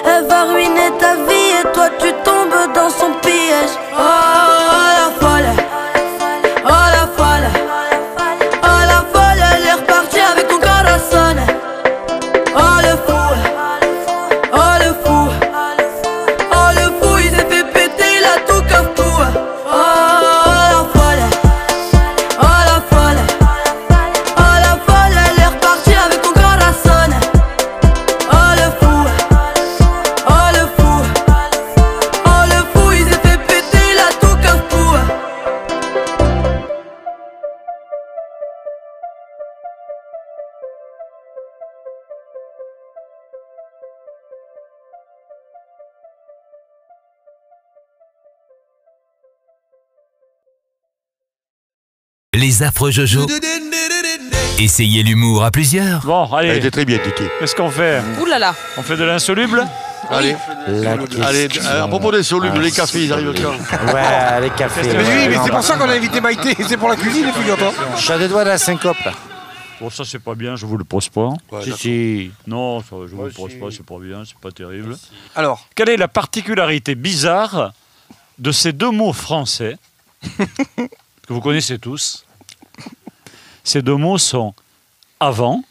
Elle 0.05 0.25
va 0.27 0.43
ruiner 0.45 0.91
ta 0.99 1.15
vie 1.15 1.51
et 1.59 1.71
toi 1.73 1.89
tu 1.99 2.11
tombes 2.23 2.73
dans 2.73 2.89
son 2.89 3.11
piège. 3.21 3.75
Oh 3.97 4.68
Les 52.39 52.63
affreux 52.63 52.89
Jojo. 52.89 53.27
Essayez 54.57 55.03
l'humour 55.03 55.43
à 55.43 55.51
plusieurs. 55.51 55.99
Bon, 56.05 56.23
allez. 56.33 56.47
Elle 56.47 56.57
était 56.59 56.71
très 56.71 56.85
bien, 56.85 56.97
Tiki. 56.97 57.23
Qu'est-ce 57.37 57.53
qu'on 57.53 57.69
fait 57.69 58.01
Ouh 58.21 58.25
là 58.25 58.39
là. 58.39 58.55
On 58.77 58.81
fait 58.81 58.95
de 58.95 59.03
l'insoluble 59.03 59.67
Allez, 60.09 60.35
allez 61.21 61.49
à 61.67 61.87
propos 61.87 62.13
des 62.13 62.23
solubles, 62.23 62.59
les 62.61 62.71
cafés, 62.71 63.03
ils 63.03 63.11
arrivent 63.13 63.33
quand 63.35 63.51
Ouais, 63.93 64.41
les 64.41 64.49
cafés. 64.51 64.81
Mais 64.87 64.97
oui, 65.03 65.27
mais 65.29 65.37
c'est 65.43 65.51
pour 65.51 65.61
ça 65.61 65.75
qu'on 65.75 65.89
a 65.89 65.93
invité 65.93 66.21
Maïté. 66.21 66.55
C'est 66.67 66.77
pour 66.77 66.87
la 66.87 66.95
cuisine, 66.95 67.29
figure-toi. 67.33 67.73
Je 67.97 68.01
suis 68.01 68.13
à 68.13 68.17
deux 68.17 68.29
doigts 68.29 68.45
de 68.45 68.49
la 68.49 68.57
syncope 68.57 68.97
là. 69.03 69.11
Bon, 69.81 69.89
ça 69.89 70.03
c'est 70.05 70.19
pas 70.19 70.35
bien, 70.35 70.55
je 70.55 70.65
vous 70.65 70.77
le 70.77 70.83
pose 70.85 71.09
pas. 71.09 71.29
si, 71.61 71.71
si. 71.73 72.31
Non, 72.47 72.79
ça, 72.81 72.95
je 73.09 73.15
vous 73.15 73.25
le 73.25 73.31
pose 73.31 73.53
pas, 73.59 73.67
c'est 73.71 73.85
pas 73.85 73.99
bien, 73.99 74.23
c'est 74.25 74.37
pas 74.37 74.51
terrible. 74.51 74.97
Alors 75.35 75.67
Quelle 75.75 75.89
est 75.89 75.97
la 75.97 76.07
particularité 76.07 76.95
bizarre 76.95 77.73
de 78.39 78.51
ces 78.51 78.71
deux 78.71 78.91
mots 78.91 79.13
français 79.13 79.77
que 80.37 81.33
vous 81.33 81.41
connaissez 81.41 81.77
tous? 81.77 82.25
Ces 83.69 83.83
deux 83.83 83.97
mots 83.97 84.17
sont 84.17 84.55
avant 85.19 85.63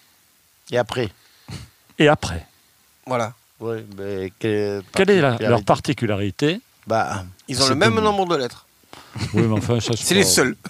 Et 0.70 0.78
après 0.78 1.10
et 1.98 2.06
après. 2.06 2.46
Voilà. 3.04 3.32
Oui, 3.58 3.78
mais 3.96 4.32
quelle, 4.38 4.82
Quelle 4.94 5.10
est 5.10 5.20
la- 5.20 5.36
leur 5.40 5.64
particularité 5.64 6.60
Bah, 6.86 7.24
Ils 7.48 7.60
ont 7.60 7.68
le 7.68 7.74
même 7.74 7.98
nombre 7.98 8.24
de 8.26 8.36
lettres. 8.36 8.66
Oui, 9.34 9.42
mais 9.42 9.58
enfin, 9.58 9.80
ça 9.80 9.94
C'est 9.96 10.14
les 10.14 10.22
seuls. 10.22 10.54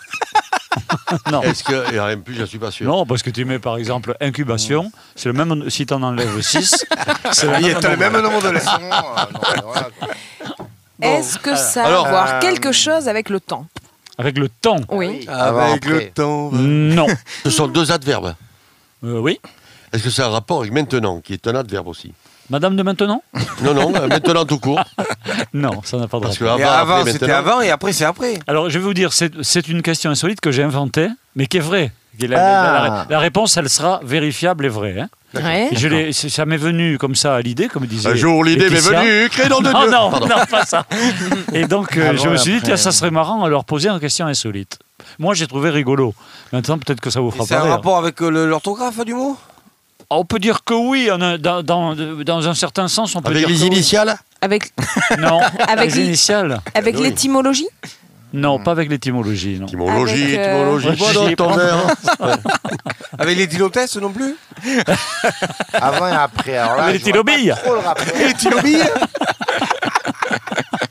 Non. 1.30 1.42
Est-ce 1.42 1.64
qu'il 1.64 1.94
y 1.94 1.98
a 1.98 2.04
rien 2.06 2.18
plus? 2.18 2.34
J'en 2.34 2.46
suis 2.46 2.58
pas 2.58 2.70
sûr. 2.70 2.86
Non, 2.86 3.04
parce 3.04 3.22
que 3.22 3.30
tu 3.30 3.44
mets 3.44 3.58
par 3.58 3.76
exemple 3.76 4.16
incubation, 4.20 4.90
c'est 5.16 5.28
le 5.28 5.32
même. 5.32 5.68
Si 5.68 5.84
tu 5.84 5.92
en 5.92 6.02
enlèves 6.02 6.40
6, 6.40 6.86
c'est 7.32 7.46
le 7.46 7.90
le 7.90 7.96
même 7.96 8.20
nombre 8.20 8.42
de 8.42 8.50
lettres. 8.50 8.80
Est-ce 11.00 11.38
que 11.38 11.56
ça 11.56 11.84
a 11.84 11.86
à 11.86 12.10
voir 12.10 12.28
euh, 12.34 12.40
quelque 12.40 12.72
chose 12.72 13.08
avec 13.08 13.30
le 13.30 13.40
temps? 13.40 13.66
Avec 14.18 14.37
le 14.37 14.48
temps 14.48 14.81
Oui. 14.90 15.24
Avec 15.28 15.85
le 15.87 16.11
temps. 16.11 16.50
Non. 16.52 17.07
Ce 17.44 17.50
sont 17.50 17.68
deux 17.68 17.92
adverbes. 17.92 18.35
Euh, 19.04 19.20
oui. 19.20 19.38
Est-ce 19.92 20.02
que 20.02 20.11
c'est 20.11 20.22
un 20.22 20.28
rapport 20.28 20.61
avec 20.61 20.72
maintenant, 20.72 21.20
qui 21.20 21.33
est 21.33 21.46
un 21.46 21.54
adverbe 21.54 21.87
aussi? 21.87 22.12
Madame 22.50 22.76
de 22.76 22.83
maintenant? 22.83 23.22
Non, 23.62 23.74
non, 23.74 23.94
euh, 23.94 24.09
maintenant 24.09 24.44
tout 24.44 24.59
court. 24.59 24.81
Non, 25.54 25.81
ça 25.83 25.96
n'a 25.98 26.09
pas 26.09 26.18
de 26.18 26.24
Parce 26.24 26.38
que 26.38 26.44
rapport. 26.44 26.66
Avant, 26.66 26.78
avant, 26.81 26.94
après, 27.00 27.12
c'était 27.12 27.26
maintenant. 27.26 27.52
avant 27.52 27.61
et 27.62 27.70
après, 27.70 27.92
c'est 27.92 28.04
après. 28.04 28.38
Alors, 28.46 28.68
je 28.70 28.78
vais 28.78 28.85
vous 28.85 28.94
dire, 28.94 29.12
c'est 29.12 29.33
c'est 29.42 29.68
une 29.68 29.83
question 29.83 30.11
insolite 30.11 30.40
que 30.40 30.50
j'ai 30.50 30.62
inventée, 30.62 31.09
mais 31.37 31.46
qui 31.46 31.57
est 31.59 31.61
vraie. 31.61 31.90
La, 32.26 33.02
Ah. 33.02 33.07
la- 33.09 33.18
réponse, 33.20 33.57
elle 33.57 33.68
sera 33.68 34.00
vérifiable 34.02 34.66
et 34.66 34.68
vraie. 34.68 34.98
hein. 35.00 35.09
Ouais. 35.35 35.68
Je 35.72 36.11
c'est- 36.12 36.31
ça 36.31 36.46
m'est 36.46 36.57
venu 36.57 36.96
comme 36.98 37.14
ça 37.14 37.35
à 37.37 37.40
l'idée, 37.42 37.68
comme 37.68 37.87
disait. 37.87 38.09
Un 38.09 38.14
jour, 38.14 38.42
l'idée 38.44 38.70
m'est 38.70 38.81
venue, 38.81 39.28
créé 39.28 39.48
dans 39.48 39.61
de 39.61 39.70
Non, 39.70 39.87
non, 39.87 40.11
Pardon. 40.11 40.26
non, 40.26 40.46
pas 40.50 40.64
ça. 40.64 40.87
Et 41.52 41.66
donc, 41.66 41.96
euh, 41.96 42.16
je 42.16 42.28
me 42.28 42.37
suis 42.38 42.54
dit, 42.54 42.61
tiens, 42.64 42.76
ça 42.78 42.90
serait 42.92 43.11
marrant 43.11 43.44
à 43.44 43.48
leur 43.48 43.64
poser 43.64 43.88
une 43.90 44.00
question 44.00 44.26
insolite. 44.26 44.78
Moi, 45.18 45.35
j'ai 45.35 45.46
trouvé 45.46 45.70
rigolo. 45.70 46.14
Maintenant, 46.52 46.78
peut-être 46.78 47.00
que 47.00 47.11
ça 47.11 47.20
vous 47.20 47.31
fera 47.31 47.44
C'est 47.46 47.54
pas 47.54 47.61
un 47.61 47.64
rire. 47.64 47.72
rapport 47.72 47.98
avec 47.98 48.20
euh, 48.22 48.31
le- 48.31 48.46
l'orthographe 48.48 49.04
du 49.04 49.14
mot? 49.14 49.37
On 50.11 50.24
peut 50.24 50.38
dire 50.38 50.64
que 50.64 50.72
oui, 50.72 51.11
on 51.12 51.20
a- 51.20 51.37
dans, 51.37 51.62
dans, 51.62 51.94
dans 51.94 52.48
un 52.48 52.54
certain 52.54 52.88
sens, 52.88 53.14
on 53.14 53.20
peut 53.20 53.28
Avec 53.31 53.40
dire 53.40 53.48
les 53.48 53.54
que 53.57 53.61
oui. 53.61 53.66
initiales? 53.66 54.16
Avec, 54.40 54.72
Non, 55.18 55.40
Avec 55.68 55.94
les 55.94 56.00
les- 56.00 56.07
initiales. 56.09 56.61
avec 56.74 56.96
Oui. 56.96 57.02
l'étymologie? 57.02 57.68
Non, 58.32 58.62
pas 58.62 58.72
avec 58.72 58.90
l'étymologie, 58.90 59.58
non. 59.58 59.66
Étymologie, 59.66 60.36
Avec, 60.36 60.38
euh, 60.38 60.54
étymologie. 60.54 60.96
Bois 60.98 61.12
dans 61.14 61.28
J'y 61.28 61.36
ton 61.36 61.50
verre. 61.52 61.76
Avec 63.18 63.36
les 63.38 63.46
dilotesses 63.46 63.96
non 63.96 64.12
plus 64.12 64.36
avant 65.72 66.08
et 66.08 66.12
après. 66.12 66.56
Alors 66.56 66.76
là, 66.76 66.84
Avec 66.84 67.04
les 67.04 67.10
je 67.10 67.14
vois 67.16 67.24
pas 67.24 67.32
tylobilles. 67.32 67.54
trop 67.64 67.74
le 67.74 67.80
rapport. 67.80 68.04
Les 68.18 68.34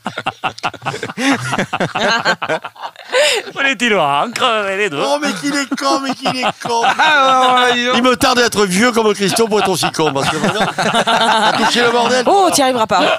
Les 3.62 3.76
tyloires, 3.76 4.26
crever 4.34 4.76
les 4.76 4.90
deux. 4.90 5.02
Oh, 5.04 5.18
mais 5.20 5.32
qu'il 5.32 5.54
est 5.54 5.68
con, 5.76 6.00
mais 6.00 6.14
qu'il 6.14 6.28
est 6.28 6.44
con. 6.62 6.82
Ah, 6.84 7.66
dis 7.74 7.84
donc. 7.84 7.94
Il 7.96 8.02
me 8.02 8.16
tarde 8.16 8.38
d'être 8.38 8.64
vieux 8.66 8.92
comme 8.92 9.12
Christian 9.14 9.46
pour 9.46 9.60
être 9.60 9.68
aussi 9.68 9.90
con. 9.92 10.12
Parce 10.12 10.28
que 10.30 10.36
maintenant, 10.36 10.66
t'as 10.76 11.52
touché 11.58 11.82
le 11.82 11.90
bordel. 11.90 12.24
Oh, 12.26 12.48
t'y 12.52 12.62
arriveras 12.62 12.86
pas. 12.86 13.18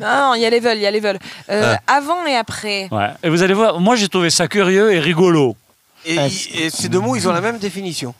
non, 0.00 0.34
il 0.34 0.40
y 0.42 0.46
a 0.46 0.50
level, 0.50 0.78
il 0.78 0.82
y 0.82 0.86
a 0.86 0.90
level. 0.90 1.18
Euh, 1.50 1.74
Avant 1.86 2.26
et 2.26 2.36
après. 2.36 2.88
Ouais. 2.90 3.10
Et 3.22 3.28
vous 3.30 3.42
allez 3.42 3.54
voir, 3.54 3.80
moi 3.80 3.96
j'ai 3.96 4.08
trouvé 4.08 4.30
ça 4.30 4.48
curieux 4.48 4.92
et 4.92 5.00
rigolo. 5.00 5.56
Et, 6.04 6.16
et 6.54 6.70
ces 6.70 6.88
deux 6.88 7.00
mots, 7.00 7.16
ils 7.16 7.28
ont 7.28 7.32
la 7.32 7.40
même 7.40 7.58
définition. 7.58 8.14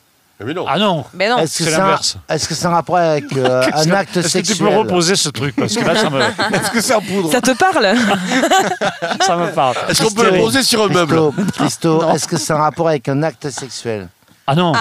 Mais 0.45 0.55
non. 0.55 0.65
Ah 0.69 0.79
non. 0.79 1.05
Mais 1.15 1.29
non. 1.29 1.39
Est-ce 1.39 1.59
que 1.59 1.65
c'est 1.65 1.71
c'est 1.71 1.77
l'inverse. 1.79 2.17
est-ce 2.29 2.49
que 2.49 2.55
c'est 2.55 2.67
un 2.67 2.71
rapport 2.71 2.97
avec 2.97 3.25
euh, 3.37 3.63
un 3.75 3.91
acte 3.91 4.17
Est-ce 4.17 4.25
que 4.25 4.29
sexuel 4.31 4.57
tu 4.57 4.63
peux 4.63 4.69
reposer 4.79 5.15
ce 5.17 5.29
truc 5.29 5.55
Parce 5.57 5.75
que 5.75 5.85
là, 5.85 5.95
ça 5.97 6.09
me, 6.11 6.21
Est-ce 6.57 6.71
que 6.71 6.81
c'est 6.81 6.95
en 6.95 7.01
poudre 7.03 7.31
Ça 7.31 7.41
te 7.41 7.51
parle? 7.53 7.95
Ça 9.27 9.37
me 9.37 9.53
parle. 9.53 9.75
Est-ce 9.89 10.03
qu'on 10.03 10.11
peut 10.13 10.31
le 10.31 10.39
poser 10.39 10.63
sur 10.63 10.83
un 10.85 10.89
meuble? 10.89 11.15
Christo, 11.17 11.53
Christo, 11.99 12.11
est-ce 12.15 12.27
que 12.29 12.37
c'est 12.37 12.53
un 12.53 12.57
rapport 12.59 12.89
avec 12.89 13.09
un 13.09 13.23
acte 13.23 13.51
sexuel? 13.51 14.09
Ah 14.47 14.55
non. 14.55 14.73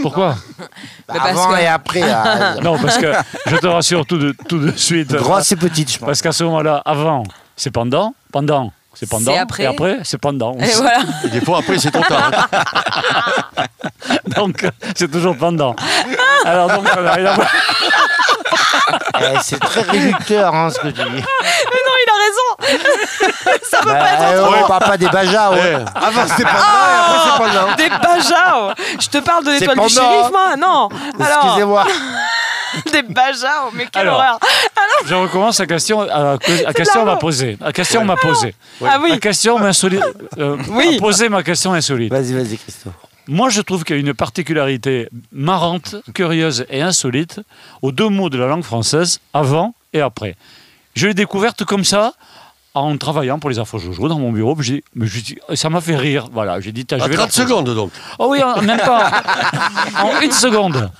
Pourquoi? 0.00 0.36
Bah, 1.06 1.14
parce 1.18 1.30
Avant 1.30 1.48
que- 1.54 1.60
et 1.60 1.66
après. 1.66 2.02
hein. 2.10 2.56
Non, 2.62 2.78
parce 2.78 2.96
que 2.96 3.12
je 3.46 3.56
te 3.56 3.66
rassure 3.66 4.06
tout 4.06 4.16
de, 4.18 4.34
tout 4.48 4.58
de 4.58 4.70
suite. 4.76 5.12
Grosse 5.14 5.52
et 5.52 5.56
petite, 5.56 5.92
je 5.92 5.98
pense. 5.98 6.06
Parce 6.06 6.22
qu'à 6.22 6.32
ce 6.32 6.44
moment-là, 6.44 6.80
avant, 6.86 7.24
c'est 7.56 7.70
pendant. 7.70 8.14
Pendant, 8.32 8.72
c'est 8.94 9.06
pendant. 9.08 9.32
C'est 9.32 9.38
après. 9.38 9.62
Et 9.64 9.66
après, 9.66 9.98
c'est 10.04 10.16
pendant. 10.18 10.54
Et 10.58 10.70
voilà. 10.76 11.00
Et 11.24 11.28
des 11.28 11.40
fois, 11.42 11.58
après, 11.58 11.78
c'est 11.78 11.90
trop 11.90 12.04
tard. 12.04 12.30
hein. 12.52 13.64
Donc, 14.38 14.66
c'est 14.96 15.10
toujours 15.10 15.36
pendant. 15.36 15.74
Alors, 16.44 16.68
donc, 16.68 16.84
n'a 16.84 17.12
rien 17.12 17.26
à 17.26 17.34
voir. 17.34 17.48
Eh, 19.20 19.38
c'est 19.42 19.58
très 19.58 19.82
réducteur 19.82 20.54
hein, 20.54 20.70
ce 20.70 20.78
que 20.78 20.88
tu 20.88 21.02
dis. 21.02 21.10
Mais 21.10 21.80
non, 21.86 21.94
il 22.02 22.10
a 22.10 22.16
raison 22.24 22.78
Ça 23.70 23.78
peut 23.80 23.88
Bah, 23.90 23.94
pas 23.98 24.10
être 24.12 24.22
eh, 24.32 24.38
autrement. 24.38 24.56
on 24.64 24.68
parle 24.68 24.84
pas 24.84 24.96
des 24.96 25.08
bajas. 25.08 25.50
ouais. 25.50 25.76
Eh, 25.80 26.04
Avant 26.04 26.26
c'était 26.28 26.44
pas 26.44 26.58
ça 26.58 26.88
et 26.88 26.98
après 26.98 27.18
c'est 27.24 27.38
pas 27.38 27.52
là. 27.66 27.74
Des 27.76 27.88
bajao 27.88 28.72
Je 29.00 29.08
te 29.08 29.18
parle 29.18 29.44
de 29.44 29.50
l'étoile 29.50 29.70
du 29.76 29.76
pendant, 29.76 29.88
shérif, 29.88 30.26
hein. 30.26 30.30
moi 30.30 30.56
Non 30.56 30.88
Alors, 31.24 31.44
Excusez-moi. 31.44 31.84
des 32.92 33.02
bajao, 33.02 33.70
mais 33.72 33.86
quelle 33.86 34.02
Alors. 34.02 34.14
horreur 34.16 34.38
Je 35.04 35.14
recommence 35.14 35.58
la 35.60 35.66
question. 35.66 36.00
À, 36.02 36.34
à 36.34 36.72
question 36.72 37.00
la 37.00 37.04
m'a 37.06 37.12
honte. 37.14 37.20
posé. 37.20 37.58
La 37.60 37.72
question 37.72 38.04
m'a 38.04 38.16
posé. 38.16 38.54
Ah 38.86 38.98
oui 39.02 39.10
La 39.10 39.18
question 39.18 39.58
m'a 39.58 39.70
insoli- 39.70 40.00
euh, 40.38 40.56
Oui. 40.70 40.94
m'a 40.94 40.98
posé 41.00 41.28
ma 41.28 41.42
question 41.42 41.72
insolite. 41.72 42.12
Vas-y, 42.12 42.32
vas-y, 42.34 42.56
Christo. 42.58 42.90
Moi, 43.28 43.50
je 43.50 43.60
trouve 43.60 43.84
qu'il 43.84 43.94
y 43.96 43.98
a 43.98 44.00
une 44.02 44.14
particularité 44.14 45.08
marrante, 45.32 45.96
curieuse 46.14 46.64
et 46.70 46.80
insolite 46.82 47.40
aux 47.82 47.92
deux 47.92 48.08
mots 48.08 48.30
de 48.30 48.38
la 48.38 48.46
langue 48.46 48.64
française, 48.64 49.20
avant 49.34 49.74
et 49.92 50.00
après. 50.00 50.34
Je 50.94 51.06
l'ai 51.06 51.14
découverte 51.14 51.64
comme 51.64 51.84
ça, 51.84 52.14
en 52.74 52.96
travaillant 52.96 53.38
pour 53.38 53.50
les 53.50 53.58
Afro 53.58 53.78
Jojo 53.78 54.08
dans 54.08 54.18
mon 54.18 54.30
bureau. 54.32 54.54
puis 54.54 54.66
j'ai- 54.66 54.84
mais 54.94 55.06
je 55.06 55.20
dis- 55.20 55.38
ça 55.54 55.68
m'a 55.68 55.80
fait 55.80 55.96
rire. 55.96 56.28
Voilà, 56.32 56.60
j'ai 56.60 56.70
dit, 56.72 56.86
tiens, 56.86 56.98
je 56.98 57.04
À 57.04 57.08
vais 57.08 57.14
30 57.16 57.26
leur 57.28 57.34
poser. 57.34 57.42
secondes, 57.64 57.74
donc. 57.74 57.90
Oh 58.18 58.28
oui, 58.30 58.42
en- 58.42 58.62
même 58.62 58.78
pas. 58.78 59.10
en 60.02 60.20
une 60.20 60.32
seconde. 60.32 60.90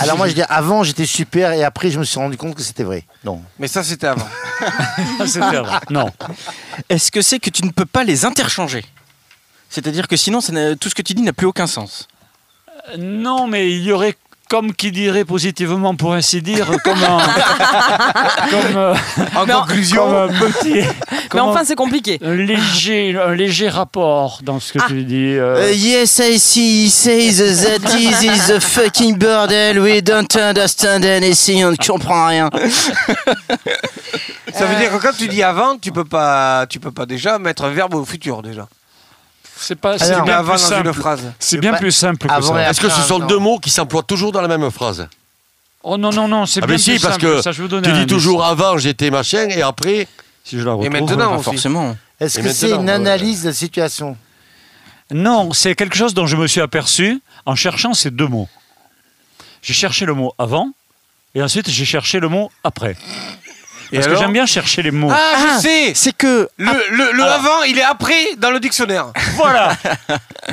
Alors 0.00 0.16
moi 0.16 0.28
je 0.28 0.34
dis 0.34 0.42
avant 0.42 0.82
j'étais 0.82 1.06
super 1.06 1.52
et 1.52 1.64
après 1.64 1.90
je 1.90 1.98
me 1.98 2.04
suis 2.04 2.18
rendu 2.18 2.36
compte 2.36 2.54
que 2.54 2.62
c'était 2.62 2.82
vrai. 2.84 3.04
Non. 3.24 3.40
Mais 3.58 3.66
ça 3.68 3.82
c'était 3.82 4.06
avant. 4.08 4.28
C'était 5.26 5.56
vrai. 5.58 5.78
Non. 5.90 6.10
Est-ce 6.88 7.10
que 7.10 7.22
c'est 7.22 7.38
que 7.38 7.50
tu 7.50 7.64
ne 7.64 7.70
peux 7.70 7.86
pas 7.86 8.04
les 8.04 8.24
interchanger? 8.24 8.84
C'est-à-dire 9.74 10.06
que 10.06 10.16
sinon, 10.16 10.40
ça 10.40 10.52
tout 10.78 10.88
ce 10.88 10.94
que 10.94 11.02
tu 11.02 11.14
dis 11.14 11.22
n'a 11.22 11.32
plus 11.32 11.48
aucun 11.48 11.66
sens. 11.66 12.06
Euh, 12.92 12.96
Non, 12.96 13.48
mais 13.48 13.72
il 13.72 13.82
y 13.82 13.90
aurait, 13.90 14.14
comme 14.48 14.72
qui 14.72 14.92
dirait 14.92 15.24
positivement, 15.24 15.96
pour 15.96 16.14
ainsi 16.14 16.40
dire, 16.42 16.70
comme 16.84 17.02
un, 17.02 17.18
comme, 18.50 18.76
euh, 18.76 18.94
En 19.34 19.46
conclusion, 19.60 20.04
comme 20.04 20.14
un 20.14 20.28
petit. 20.28 20.82
Mais 21.34 21.40
enfin, 21.40 21.64
c'est 21.64 21.74
compliqué. 21.74 22.20
un 22.22 22.34
léger, 22.36 23.18
un 23.20 23.34
léger 23.34 23.68
rapport 23.68 24.38
dans 24.44 24.60
ce 24.60 24.74
que 24.74 24.78
Ah. 24.80 24.84
tu 24.86 25.02
dis. 25.02 25.34
euh, 25.34 25.72
yes, 25.72 26.20
I 26.24 26.38
see. 26.38 26.86
He 26.86 26.90
says 26.90 27.64
that 27.64 27.80
this 27.88 28.22
is 28.22 28.52
a 28.52 28.60
fucking 28.60 29.16
bordel. 29.18 29.80
We 29.80 30.00
don't 30.00 30.32
understand 30.36 31.02
anything. 31.04 31.64
On 31.64 31.72
ne 31.72 31.76
comprend 31.76 32.28
rien. 32.28 32.48
ça 34.52 34.66
veut 34.66 34.76
dire 34.76 34.92
que 34.92 35.02
quand 35.02 35.16
tu 35.18 35.26
dis 35.26 35.42
avant, 35.42 35.76
tu 35.78 35.90
peux 35.90 36.04
pas, 36.04 36.66
tu 36.68 36.78
peux 36.78 36.92
pas 36.92 37.06
déjà 37.06 37.40
mettre 37.40 37.64
un 37.64 37.70
verbe 37.70 37.94
au 37.94 38.04
futur 38.04 38.40
déjà. 38.42 38.68
C'est 39.58 39.76
pas. 39.76 39.92
Ah 39.94 39.98
C'est 39.98 40.16
Mais 40.16 40.22
bien 40.22 40.38
avant 40.38 40.52
plus 40.54 40.62
dans 40.62 40.68
simple. 40.68 40.86
une 40.88 40.92
phrase. 40.94 41.32
C'est 41.38 41.58
bien 41.58 41.72
pas- 41.72 41.78
plus 41.78 41.92
simple 41.92 42.26
que 42.28 42.32
avant 42.32 42.58
et 42.58 42.62
ça. 42.64 42.70
Est-ce 42.70 42.80
que 42.80 42.88
ce 42.88 43.00
sont 43.02 43.18
non. 43.18 43.26
deux 43.26 43.38
mots 43.38 43.58
qui 43.58 43.70
s'emploient 43.70 44.02
toujours 44.02 44.32
dans 44.32 44.40
la 44.42 44.48
même 44.48 44.70
phrase? 44.70 45.08
Oh 45.82 45.96
non 45.98 46.10
non 46.12 46.28
non, 46.28 46.46
c'est 46.46 46.62
Ah, 46.62 46.66
bien 46.66 46.76
mais 46.76 46.78
si, 46.80 46.90
plus 46.92 47.00
parce 47.00 47.14
simple. 47.14 47.26
que 47.26 47.42
ça, 47.42 47.52
je 47.52 47.62
vous 47.62 47.68
tu 47.68 47.76
un 47.76 47.80
dis 47.80 48.06
toujours 48.06 48.44
avant 48.44 48.78
j'étais 48.78 49.10
machin 49.10 49.48
et 49.50 49.60
après. 49.62 50.08
Si 50.44 50.58
je 50.58 50.64
la 50.64 50.72
retrouve. 50.72 50.92
maintenant 50.92 51.30
Pas 51.30 51.34
aussi. 51.36 51.44
forcément. 51.44 51.96
Est-ce 52.20 52.38
Et 52.38 52.42
que 52.42 52.52
c'est 52.52 52.68
maintenant, 52.68 52.80
une 52.82 52.86
ouais. 52.88 52.92
analyse 52.94 53.42
de 53.44 53.52
situation? 53.52 54.16
Non, 55.10 55.52
c'est 55.52 55.74
quelque 55.74 55.96
chose 55.96 56.14
dont 56.14 56.26
je 56.26 56.36
me 56.36 56.46
suis 56.46 56.60
aperçu 56.62 57.20
en 57.46 57.54
cherchant 57.54 57.92
ces 57.94 58.10
deux 58.10 58.26
mots. 58.26 58.48
J'ai 59.62 59.74
cherché 59.74 60.04
le 60.06 60.14
mot 60.14 60.32
avant 60.38 60.70
et 61.34 61.42
ensuite 61.42 61.68
j'ai 61.70 61.84
cherché 61.84 62.20
le 62.20 62.28
mot 62.28 62.50
après. 62.62 62.96
Parce 63.92 64.04
que 64.06 64.10
alors 64.10 64.22
j'aime 64.22 64.32
bien 64.32 64.46
chercher 64.46 64.82
les 64.82 64.90
mots. 64.90 65.10
Ah, 65.12 65.36
je 65.56 65.60
sais. 65.62 65.92
C'est 65.94 66.16
que 66.16 66.48
Le, 66.58 66.72
le, 66.90 67.12
le 67.12 67.22
avant, 67.24 67.62
il 67.68 67.78
est 67.78 67.82
après 67.84 68.34
dans 68.38 68.50
le 68.50 68.60
dictionnaire. 68.60 69.06
Voilà, 69.36 69.72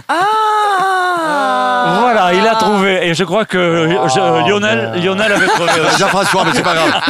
Ah 0.08 1.98
voilà, 2.02 2.34
il 2.34 2.46
a 2.48 2.56
trouvé. 2.56 3.08
Et 3.08 3.14
je 3.14 3.24
crois 3.24 3.46
que 3.46 3.58
euh, 3.58 4.08
je- 4.10 4.20
Oh, 4.20 4.48
Lionel, 4.48 4.78
merde. 4.92 5.04
Lionel 5.04 5.32
avait 5.34 5.48
trouvé. 5.48 5.70
Jean-François, 6.00 6.46
mais 6.46 6.52
c'est 6.54 6.64
pas 6.64 6.74
grave. 6.76 7.02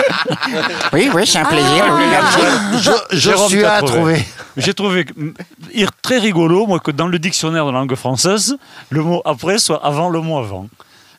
oui, 0.94 1.10
oui, 1.14 1.28
c'est 1.28 1.40
un 1.40 1.46
plaisir. 1.46 1.86
Je, 2.78 2.92
je 3.12 3.18
Jérôme, 3.18 3.50
suis 3.50 3.62
t'as 3.62 3.74
à 3.76 3.78
trouvé. 3.82 3.94
trouver. 3.96 4.26
J'ai 4.58 4.74
trouvé 4.74 5.06
mm, 5.16 5.30
ir- 5.74 5.90
très 6.02 6.18
rigolo, 6.20 6.66
moi, 6.68 6.80
que 6.80 6.92
dans 6.92 7.08
le 7.08 7.20
dictionnaire 7.20 7.66
de 7.66 7.72
langue 7.72 7.96
française, 7.96 8.58
le 8.90 9.02
mot 9.04 9.22
après 9.26 9.58
soit 9.58 9.84
avant 9.86 10.10
le 10.10 10.20
mot 10.22 10.40
avant. 10.40 10.68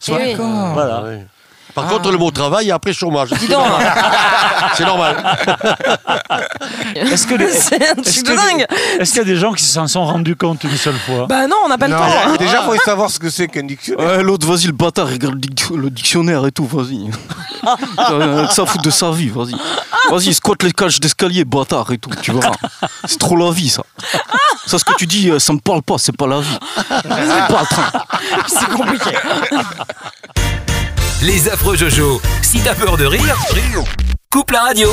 Soit- 0.01 0.19
Eh 0.23 0.37
oui. 0.37 0.45
Voilà. 0.75 1.03
Par 1.75 1.87
contre, 1.87 2.11
le 2.11 2.19
mot 2.19 2.31
travail 2.31 2.69
et 2.69 2.73
après 2.73 2.93
chômage. 2.93 3.31
Dis 3.31 3.49
donc 3.49 3.65
C'est 4.75 4.85
normal. 4.85 5.17
Est-ce 6.95 7.27
que 7.27 7.35
de 7.37 7.45
les- 7.45 8.23
dingue 8.37 8.67
Est-ce 8.99 9.11
qu'il 9.13 9.19
y 9.19 9.23
a 9.23 9.25
des 9.25 9.37
gens 9.37 9.53
qui 9.53 9.65
s'en 9.65 9.87
sont 9.87 10.05
rendus 10.05 10.37
compte 10.37 10.65
une 10.65 10.77
seule 10.77 10.99
fois? 10.99 11.27
Bah 11.27 11.47
non, 11.47 11.57
on 11.65 11.69
n'a 11.69 11.79
pas 11.79 11.89
le 11.89 11.95
temps 11.95 12.37
Déjà, 12.39 12.61
il 12.63 12.65
faut 12.77 12.77
savoir 12.85 13.11
ce 13.11 13.19
que 13.19 13.31
c'est 13.31 13.49
qu'un 13.49 13.63
dictionnaire. 13.65 14.07
Ouais, 14.19 14.23
l'autre, 14.23 14.47
vas-y, 14.47 14.67
le 14.67 14.73
bâtard, 14.73 15.09
il 15.09 15.15
regarde 15.15 15.35
le 15.35 15.41
dic- 15.41 15.75
le 15.75 15.91
dictionnaire 15.91 16.45
et 16.47 16.53
tout, 16.53 16.67
vas-y. 16.67 17.11
ça, 17.97 18.51
ça 18.51 18.67
fout 18.67 18.83
de 18.83 18.91
sa 18.91 19.11
vie, 19.11 19.29
vas-y. 19.29 19.55
Vas-y, 20.11 20.35
squatte 20.35 20.63
les 20.63 20.73
cages 20.73 21.01
d'escalier, 21.01 21.45
bâtard 21.45 21.91
et 21.93 21.99
tout, 21.99 22.11
tu 22.21 22.33
verras. 22.33 22.55
C'est 23.07 23.19
trop 23.19 23.37
la 23.37 23.51
vie, 23.51 23.69
ça. 23.71 23.83
Ça, 24.67 24.79
ce 24.79 24.85
que 24.85 24.95
tu 24.97 25.07
dis, 25.07 25.31
euh, 25.31 25.39
ça 25.39 25.53
me 25.53 25.59
parle 25.59 25.83
pas, 25.83 25.97
c'est 25.99 26.17
pas 26.17 26.27
la 26.27 26.41
vie. 26.41 26.59
C'est 26.89 27.49
pas 27.49 27.61
le 27.61 27.67
train. 27.67 27.93
C'est 28.47 28.69
compliqué 28.69 29.11
Les 31.23 31.49
affreux 31.49 31.77
Jojo. 31.77 32.21
Si 32.43 32.59
t'as 32.61 32.75
peur 32.75 32.97
de 32.97 33.05
rire, 33.05 33.37
coupe 34.29 34.51
la 34.51 34.63
radio. 34.63 34.89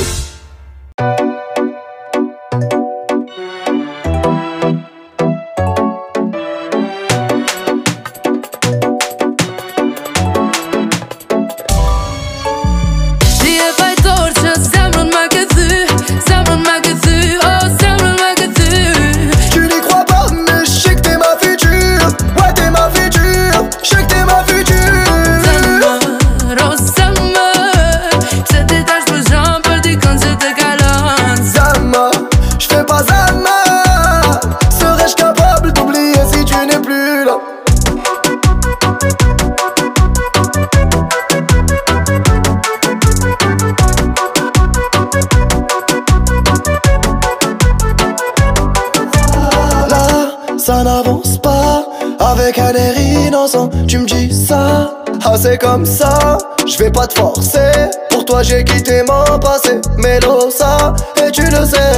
Ça 50.70 50.84
n'avance 50.84 51.36
pas. 51.38 51.84
Avec 52.20 52.56
un 52.58 52.72
air 52.72 52.96
innocent, 53.26 53.70
tu 53.88 53.98
me 53.98 54.06
dis 54.06 54.32
ça. 54.32 54.92
Ah, 55.24 55.34
c'est 55.36 55.58
comme 55.58 55.84
ça, 55.84 56.38
je 56.64 56.78
vais 56.78 56.90
pas 56.90 57.08
te 57.08 57.18
forcer. 57.18 57.72
Pour 58.10 58.24
toi, 58.24 58.42
j'ai 58.44 58.62
quitté 58.62 59.02
mon 59.02 59.38
passé. 59.40 59.80
Mélo, 59.98 60.48
ça, 60.50 60.94
et 61.26 61.30
tu 61.32 61.42
le 61.42 61.64
sais. 61.66 61.96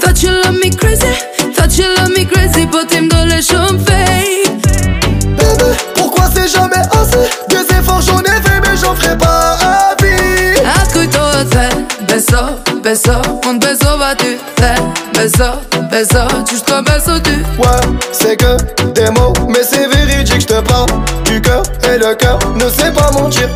Thought 0.00 0.20
you 0.22 0.30
love 0.30 0.58
me 0.64 0.70
crazy 0.70 1.14
Thought 1.54 1.78
you 1.78 1.84
love 1.96 2.10
me 2.10 2.24
crazy 2.26 2.66
But 2.66 2.92
him 2.92 3.08
dans 3.08 3.28
chambres 3.40 3.80
fake 3.86 4.50
Bébé, 5.38 5.70
pourquoi 5.94 6.24
c'est 6.34 6.48
jamais 6.48 6.82
assez? 6.92 7.28
Des 7.48 7.74
efforts 7.74 8.02
j'en 8.02 8.20
ai 8.20 8.40
fait, 8.42 8.60
mais 8.62 8.76
j'en 8.76 8.94
ferai 8.94 9.16
pas 9.16 9.56
à 9.62 9.96
vie. 10.02 10.60
Ascolto 10.80 11.18
te 11.50 12.12
Beso, 12.12 12.80
beso 12.82 13.12
Un 13.48 13.54
beso 13.54 13.96
va-tu 13.98 14.38
faire? 14.58 14.75
Beso, 15.16 15.44
beso 15.90 16.18
Tu 16.46 16.56
je 16.56 16.82
beso 16.82 17.18
tu 17.20 17.30
Ouais, 17.58 17.98
c'est 18.12 18.36
que 18.36 18.56
des 18.92 19.10
mots, 19.10 19.32
mais 19.48 19.62
c'est 19.62 19.88
véridique, 19.88 20.42
je 20.42 20.46
te 20.46 20.60
parle 20.60 20.90
du 21.24 21.40
cœur 21.40 21.62
et 21.90 21.96
le 21.96 22.14
cœur 22.14 22.38
ne 22.54 22.68
sait 22.68 22.92
pas 22.92 23.10
mentir. 23.12 23.48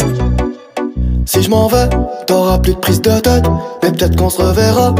Si 1.27 1.43
je 1.43 1.51
m'en 1.51 1.69
vais, 1.69 1.89
t'auras 2.27 2.59
plus 2.59 2.73
de 2.73 2.79
prise 2.79 3.03
de 3.03 3.21
tête, 3.21 3.45
mais 3.83 3.93
peut-être 3.93 4.17
qu'on 4.17 4.31
se 4.31 4.41
reverra. 4.41 4.95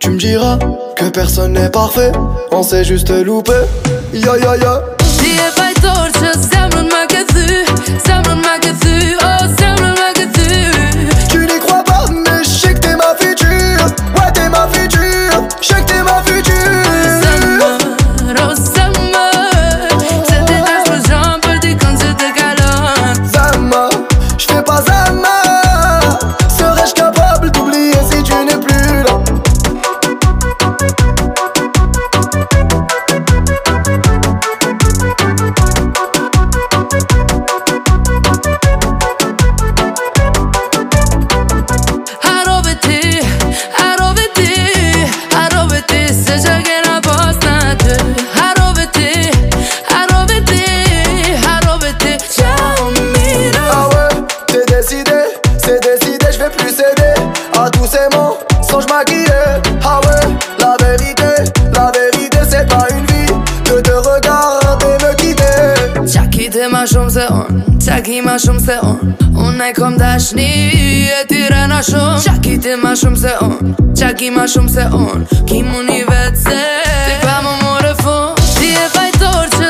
Tu 0.00 0.10
me 0.10 0.18
diras 0.18 0.58
que 0.96 1.04
personne 1.10 1.52
n'est 1.52 1.70
parfait, 1.70 2.10
on 2.50 2.64
s'est 2.64 2.84
juste 2.84 3.10
loupé. 3.10 3.52
Ya 4.12 4.36
ya 4.36 4.56
ya. 4.56 4.82
Ma 66.78 66.84
shumë 66.86 67.10
se 67.10 67.24
on 67.34 67.62
Qaki 67.82 68.20
ma 68.22 68.36
shumë 68.38 68.60
se 68.62 68.74
on 68.86 69.14
Unë 69.42 69.66
e 69.70 69.72
kom 69.74 69.96
dashni 69.98 70.46
E 71.10 71.24
ti 71.30 71.40
rena 71.50 71.80
shumë. 71.82 72.20
Qaki 72.26 72.54
ti 72.62 72.76
ma 72.78 72.92
shumë 73.00 73.18
se 73.18 73.32
on 73.42 73.72
Qaki 73.98 74.28
ma 74.36 74.44
shumë 74.52 74.70
se 74.76 74.84
on 74.94 75.26
Ki 75.48 75.64
mu 75.66 75.82
një 75.88 75.98
vetë 76.06 76.42
se 76.44 76.60
Ti 77.08 77.16
pa 77.24 77.40
më 77.46 77.56
more 77.64 77.94
fund 78.02 78.44
Ti 78.60 78.70
e 78.84 78.86
fajtor 78.94 79.50
që 79.56 79.67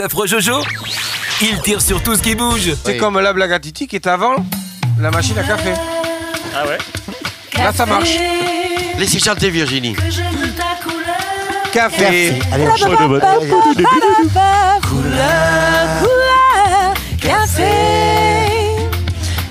Les 0.00 0.06
affreux 0.06 0.26
Jojo 0.26 0.62
Ils 1.42 1.60
tirent 1.60 1.82
sur 1.82 2.02
tout 2.02 2.16
ce 2.16 2.22
qui 2.22 2.34
bouge. 2.34 2.72
C'est 2.86 2.96
comme 2.96 3.20
la 3.20 3.34
blague 3.34 3.52
à 3.52 3.60
Titi 3.60 3.86
qui 3.86 3.96
est 3.96 4.06
avant 4.06 4.36
la 4.98 5.10
machine 5.10 5.36
à 5.38 5.42
café. 5.42 5.74
Ah 6.56 6.66
ouais 6.66 6.78
Là, 7.58 7.70
ça 7.74 7.84
marche. 7.84 8.16
Laissez 8.98 9.18
chanter 9.20 9.50
Virginie. 9.50 9.94
Café. 11.70 12.32
Allez, 12.50 12.66
Oh, 12.66 12.76
de 12.78 13.06
bonne. 13.08 13.20
Couleur, 14.88 15.84
couleur, 16.00 16.94
café. 17.20 17.64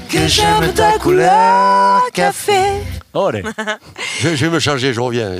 Que 0.10 0.28
j'aime 0.28 0.74
ta 0.74 0.98
couleur, 0.98 2.02
café. 2.12 2.82
Oh, 3.14 3.26
allez. 3.26 3.44
Je, 4.22 4.36
je 4.36 4.46
vais 4.46 4.52
me 4.52 4.60
changer, 4.60 4.94
je 4.94 5.00
reviens. 5.02 5.32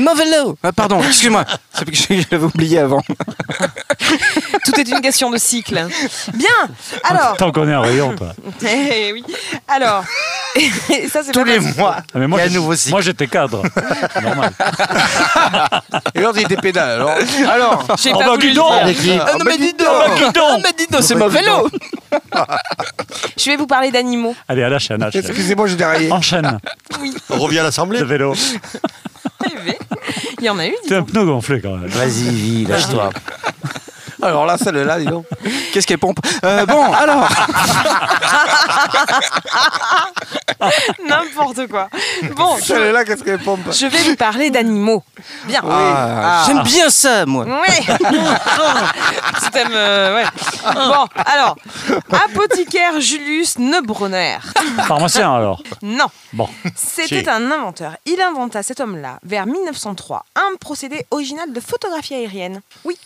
Novello 0.00 0.56
Ah, 0.62 0.72
Pardon, 0.72 1.02
excuse-moi. 1.02 1.44
C'est 1.74 1.84
parce 1.84 2.06
que 2.06 2.14
j'avais 2.30 2.44
oublié 2.44 2.78
avant. 2.78 3.02
Tout 4.64 4.80
est 4.80 4.88
une 4.88 5.00
question 5.02 5.30
de 5.30 5.36
cycle. 5.36 5.86
Bien. 6.34 6.48
Alors. 7.04 7.36
T'en 7.36 7.50
connais 7.52 7.74
un 7.74 7.80
rayon, 7.82 8.16
toi. 8.16 8.28
Eh 8.66 9.12
oui. 9.12 9.24
Alors. 9.68 10.04
ça, 11.10 11.22
c'est 11.22 11.32
Tous 11.32 11.44
les 11.44 11.58
mois, 11.58 11.96
Ah, 11.98 12.18
mais 12.18 12.26
moi, 12.26 12.38
il 12.38 12.40
y 12.40 12.44
a 12.44 12.44
un 12.44 12.48
j'étais- 12.48 12.58
nouveau 12.60 12.74
cycle. 12.76 12.90
Moi, 12.92 13.00
j'étais 13.02 13.26
cadre. 13.26 13.62
Normal. 14.22 14.52
Et 16.14 16.20
l'autre, 16.20 16.38
il 16.38 16.44
était 16.44 16.56
pédale. 16.56 16.92
Alors, 17.02 17.10
alors 17.50 17.86
J'ai 18.02 18.12
Oh, 18.14 18.18
pas 18.18 18.24
bah, 18.26 18.30
voulu 18.36 18.48
dis 18.50 18.54
donc. 18.54 18.72
Ah, 18.72 18.86
non, 18.86 19.38
bah, 19.38 19.44
mais 19.46 19.58
dis 19.58 19.64
dis 19.66 19.72
donc 19.74 19.86
Ah, 19.88 20.56
mais 20.62 20.72
dis 20.78 20.86
donc, 20.90 21.02
c'est 21.02 21.14
vélo 21.14 21.68
Je 23.42 23.50
vais 23.50 23.56
vous 23.56 23.66
parler 23.66 23.90
d'animaux. 23.90 24.36
Allez, 24.46 24.62
à 24.62 24.68
la 24.68 24.78
chaîne. 24.78 25.04
Excusez-moi, 25.12 25.66
j'ai 25.66 25.74
déraillé. 25.76 26.12
Enchaîne 26.12 26.58
On 27.30 27.38
revient 27.38 27.58
à 27.58 27.64
l'Assemblée 27.64 27.98
le 27.98 28.06
vélo. 28.06 28.34
Il 30.38 30.44
y 30.46 30.50
en 30.50 30.58
a 30.58 30.66
eu. 30.66 30.74
dis 30.82 30.88
T'es 30.88 30.96
un 30.96 31.02
pneu 31.02 31.24
gonflé 31.24 31.60
quand 31.60 31.76
même. 31.76 31.88
Vas-y, 31.88 32.30
Vie, 32.30 32.64
lâche-toi. 32.66 33.10
Alors 34.22 34.46
là, 34.46 34.56
celle-là, 34.56 34.98
dis 35.00 35.06
donc. 35.06 35.26
Qu'est-ce 35.72 35.86
qu'elle 35.86 35.98
pompe? 35.98 36.18
Euh, 36.44 36.64
Bon, 36.66 36.92
alors 36.92 37.28
N'importe 41.08 41.66
quoi. 41.68 41.88
Bon, 42.36 42.56
je, 42.58 42.62
Celle-là, 42.64 43.04
qu'est-ce 43.04 43.24
qu'elle 43.24 43.38
pompe? 43.40 43.60
je 43.72 43.86
vais 43.86 43.98
vous 44.10 44.16
parler 44.16 44.50
d'animaux. 44.50 45.02
Bien. 45.46 45.60
Ah, 45.68 46.44
J'aime 46.46 46.62
bien 46.62 46.88
ça, 46.90 47.26
moi. 47.26 47.46
Oui. 47.46 47.86
Tu 49.44 49.50
t'aimes, 49.50 49.72
euh, 49.74 50.14
ouais. 50.14 50.24
Bon, 50.74 51.06
alors, 51.26 51.56
apothicaire 52.12 53.00
Julius 53.00 53.58
Neubronner. 53.58 54.38
Pharmacien 54.86 55.34
alors. 55.34 55.62
Non. 55.82 56.06
Bon. 56.32 56.48
C'était 56.76 57.24
Si. 57.24 57.28
un 57.30 57.50
inventeur. 57.50 57.92
Il 58.06 58.20
inventa, 58.20 58.62
cet 58.62 58.80
homme-là, 58.80 59.18
vers 59.24 59.46
1903, 59.46 60.24
un 60.36 60.56
procédé 60.60 61.06
original 61.10 61.52
de 61.52 61.60
photographie 61.60 62.14
aérienne. 62.14 62.60
Oui. 62.84 62.96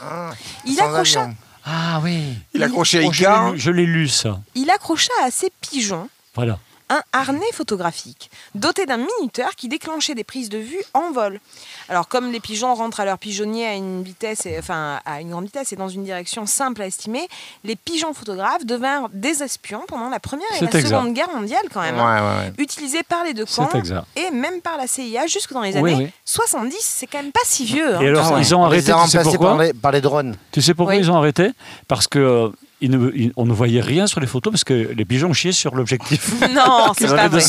Il 0.65 0.75
sans 0.77 0.89
accrocha. 1.15 1.35
Ah 1.65 2.01
oui. 2.03 2.35
Il 2.55 2.63
a 2.63 2.67
accroché 2.67 2.99
à 2.99 3.07
Oh, 3.07 3.13
je 3.13 3.19
l'ai 3.19 3.25
Icar. 3.27 3.53
lu- 3.53 3.59
je 3.59 3.71
l'ai 3.71 3.87
lu 3.87 4.09
ça. 4.09 4.41
il 4.55 4.71
accrocha 4.71 5.13
à 5.25 5.31
ses 5.31 5.51
pigeons 5.61 6.09
Voilà. 6.35 6.59
Un 6.89 7.03
harnais 7.13 7.51
photographique 7.53 8.31
doté 8.55 8.87
d'un 8.87 8.99
minuteur 8.99 9.57
qui 9.57 9.69
déclenchait 9.69 10.15
des 10.15 10.25
prises 10.25 10.49
de 10.49 10.59
vue 10.59 10.81
en 10.95 11.11
vol. 11.11 11.41
Alors 11.89 12.07
comme 12.09 12.31
les 12.33 12.41
pigeons 12.41 12.75
rentrent 12.75 13.01
à 13.01 13.05
leur 13.05 13.19
pigeonnier 13.19 13.67
à 13.67 13.75
une 13.75 14.03
vitesse, 14.03 14.47
et- 14.47 14.59
enfin 14.59 15.01
à 15.05 15.21
une 15.21 15.31
grande 15.31 15.45
vitesse 15.47 15.73
et 15.73 15.77
dans 15.77 15.89
une 15.89 16.05
direction 16.05 16.47
simple 16.47 16.83
à 16.83 16.87
estimer, 16.87 17.29
les 17.65 17.77
pigeons 17.77 18.15
photographes 18.15 18.65
devinrent 18.65 19.09
des 19.13 19.43
espions 19.43 19.83
pendant 19.89 20.09
la 20.09 20.21
première 20.21 20.47
et 20.57 20.61
la 20.61 20.67
exact. 20.67 20.87
seconde 20.87 21.13
guerre 21.13 21.31
mondiale 21.35 21.65
quand 21.73 21.81
même. 21.83 21.97
Ouais, 21.97 22.03
hein. 22.03 22.39
ouais, 22.41 22.47
ouais. 22.47 22.53
Utilisés 22.59 23.03
par 23.03 23.25
les 23.25 23.35
deux 23.35 23.47
camps 23.47 23.69
et 24.15 24.31
même 24.31 24.61
par 24.61 24.77
la 24.77 24.87
CIA 24.87 25.27
jusque 25.27 25.53
dans 25.53 25.63
les 25.63 25.77
Oui, 25.79 25.93
années 25.93 26.05
oui. 26.07 26.11
70. 26.25 26.77
C'est 26.81 27.07
quand 27.07 27.23
même 27.23 27.33
pas 27.33 27.41
si 27.45 27.65
vieux. 27.65 27.97
hein. 27.97 28.01
Et 28.01 28.09
alors, 28.09 28.27
Ah 28.29 28.35
ouais. 28.35 28.41
ils 28.43 28.55
ont 28.55 28.63
On 28.63 28.69
les 28.69 28.89
arrêté, 28.89 28.93
a 28.93 29.05
tu 29.05 29.11
sais 29.11 29.19
remplacés 29.19 29.37
pourquoi 29.39 29.49
par 29.57 29.59
les, 29.65 29.73
par 29.75 29.93
les 29.93 30.01
drones. 30.01 30.37
Tu 30.53 30.63
sais 30.63 30.75
pourquoi 30.75 30.95
Oui. 30.95 31.01
ils 31.01 31.11
ont 31.11 31.17
arrêté? 31.17 31.51
Parce 31.89 32.07
que 32.07 32.53
ils 32.81 32.91
ne- 32.91 33.11
ils- 33.15 33.33
on 33.37 33.47
ne 33.47 33.53
voyait 33.53 33.81
rien 33.81 34.07
sur 34.07 34.21
les 34.21 34.27
photos 34.27 34.53
parce 34.53 34.65
que 34.65 34.75
les 34.95 35.05
pigeons 35.05 35.33
chiaient 35.33 35.53
sur 35.53 35.75
l'objectif. 35.75 36.33
Non, 36.55 36.93
c'est 36.97 37.05
Ils 37.05 37.11
pas 37.11 37.29
vrai. 37.29 37.41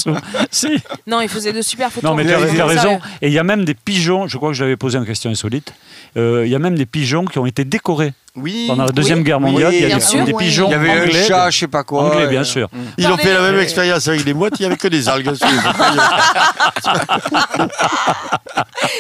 si. 0.52 0.70
Non, 1.06 1.22
il 1.22 1.30
faisait 1.30 1.54
de 1.54 1.62
super 1.62 1.92
photos. 1.92 2.10
Non, 2.10 2.16
mais 2.16 2.24
Il 2.24 2.28
tu 2.30 2.62
as, 2.62 2.66
raison. 2.66 3.00
Et 3.22 3.28
il 3.28 3.34
y 3.34 3.40
a 3.40 3.44
même 3.44 3.66
des 3.66 3.74
pigeons, 3.74 4.28
je 4.28 4.38
crois 4.38 4.50
que 4.50 4.56
je 4.56 4.63
l'avais 4.63 4.78
posé 4.78 4.98
une 4.98 5.06
question 5.06 5.30
insolite, 5.30 5.74
euh, 6.18 6.44
il 6.46 6.52
y 6.52 6.56
a 6.56 6.60
même 6.60 6.76
des 6.78 6.86
pigeons 6.86 7.26
qui 7.26 7.40
ont 7.40 7.46
été 7.46 7.66
décorés. 7.66 8.13
Oui. 8.38 8.65
Pendant 8.67 8.86
la 8.86 8.91
Deuxième 8.91 9.19
Oui. 9.19 9.23
Guerre 9.26 9.39
mondiale, 9.39 9.73
il 9.73 9.82
y 9.82 9.86
a 9.91 9.97
bien 9.97 9.97
des, 9.97 10.32
des 10.32 10.34
pigeons 10.34 10.67
Il 10.67 10.71
y 10.71 10.76
avait 10.76 10.91
anglais. 10.91 11.23
un 11.23 11.28
chat, 11.28 11.50
je 11.50 11.58
sais 11.60 11.67
pas 11.67 11.84
quoi. 11.84 12.04
anglais, 12.04 12.26
euh, 12.26 12.28
bien 12.28 12.43
sûr. 12.43 12.69
Ils 12.97 13.08
ont 13.08 13.17
fait 13.17 13.34
la 13.34 13.41
même 13.41 13.60
expérience 13.60 14.08
avec 14.08 14.23
les 14.26 14.34
mouettes, 14.34 14.54
il 14.60 14.62
n'y 14.63 14.67
avait 14.67 14.78
que 14.78 14.88
des 14.88 15.10
algues. 15.10 15.32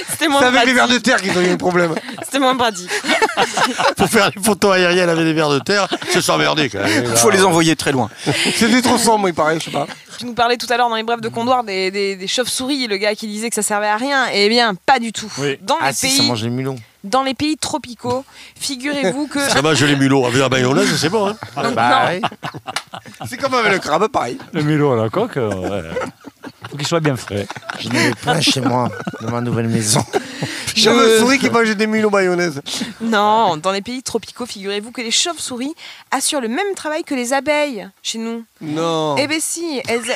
C'était 0.09 0.27
moins 0.27 0.41
C'est 0.41 0.47
avec 0.47 0.65
les 0.65 0.73
vers 0.73 0.87
de 0.87 0.97
terre 0.97 1.21
qu'ils 1.21 1.37
ont 1.37 1.41
eu 1.41 1.49
un 1.51 1.57
problème. 1.57 1.93
C'était 2.23 2.39
moins 2.39 2.55
pratique. 2.55 2.89
Pour 3.97 4.09
faire 4.09 4.31
les 4.35 4.41
photos 4.41 4.73
aériennes 4.75 5.09
avec 5.09 5.23
des 5.23 5.33
vers 5.33 5.49
de 5.49 5.59
terre, 5.59 5.87
ils 6.07 6.11
se 6.13 6.21
sont 6.21 6.33
emmerdés 6.33 6.69
quand 6.69 6.79
même. 6.79 7.05
Il 7.05 7.17
faut 7.17 7.29
les 7.29 7.43
envoyer 7.43 7.75
très 7.75 7.91
loin. 7.91 8.09
C'était 8.55 8.81
trop 8.81 8.97
sombre, 8.97 9.27
il 9.29 9.33
paraît, 9.33 9.59
je 9.59 9.65
sais 9.65 9.71
pas. 9.71 9.87
Tu 10.17 10.25
nous 10.25 10.33
parlais 10.33 10.57
tout 10.57 10.65
à 10.71 10.77
l'heure 10.77 10.89
dans 10.89 10.95
les 10.95 11.03
brèves 11.03 11.21
de 11.21 11.29
Condor 11.29 11.63
des, 11.63 11.91
des- 11.91 12.15
des 12.15 12.27
chauves-souris, 12.27 12.87
le 12.87 12.97
gars 12.97 13.13
qui 13.15 13.27
disait 13.27 13.49
que 13.49 13.55
ça 13.55 13.61
servait 13.61 13.87
à 13.87 13.97
rien. 13.97 14.25
Eh 14.33 14.49
bien, 14.49 14.73
pas 14.73 14.97
du 14.99 15.11
tout. 15.11 15.31
Oui. 15.37 15.57
Dans, 15.61 15.77
Ah 15.79 15.89
les 15.89 15.93
si, 15.93 16.09
ça 16.09 16.17
pays, 16.19 16.27
mange 16.27 16.43
les 16.43 16.49
mulons. 16.49 16.75
dans 17.03 17.21
les 17.23 17.33
pays 17.35 17.55
tropicaux, 17.57 18.25
figurez-vous 18.59 19.27
que. 19.27 19.39
Ça 19.47 19.61
mange 19.61 19.83
les 19.83 19.95
mulots. 19.95 20.25
Avec 20.25 20.39
la 20.39 20.49
mayonnaise, 20.49 20.95
c'est 20.97 21.09
bon. 21.09 21.27
Hein 21.55 21.71
Bah 21.75 22.07
ouais. 22.07 22.21
C'est 23.27 23.37
comme 23.37 23.53
avec 23.53 23.71
le 23.73 23.79
crabe, 23.79 24.07
pareil. 24.07 24.37
Le 24.53 24.63
mulot 24.63 24.93
à 24.93 25.03
la 25.03 25.09
coque, 25.09 25.37
euh, 25.37 25.49
ouais. 25.53 25.89
Faut 26.69 26.77
qu'il 26.77 26.87
soit 26.87 26.99
bien 26.99 27.15
frais. 27.15 27.47
J'en 27.79 27.89
avais 27.91 28.11
plein 28.11 28.41
chez 28.41 28.61
moi, 28.61 28.89
dans 29.21 29.31
ma 29.31 29.41
nouvelle 29.41 29.67
maison. 29.67 30.03
Chauve-souris 30.75 31.39
qui 31.39 31.49
mange 31.49 31.75
des 31.75 31.87
mules 31.87 32.05
aux 32.05 32.09
mayonnaise. 32.11 32.61
Non, 33.01 33.57
dans 33.57 33.71
les 33.71 33.81
pays 33.81 34.03
tropicaux, 34.03 34.45
figurez-vous 34.45 34.91
que 34.91 35.01
les 35.01 35.09
chauves-souris 35.09 35.73
assurent 36.11 36.41
le 36.41 36.49
même 36.49 36.75
travail 36.75 37.03
que 37.03 37.15
les 37.15 37.33
abeilles 37.33 37.89
chez 38.03 38.19
nous. 38.19 38.43
Non. 38.61 39.15
Eh 39.17 39.25
ben 39.27 39.39
si, 39.41 39.81
elles... 39.87 40.15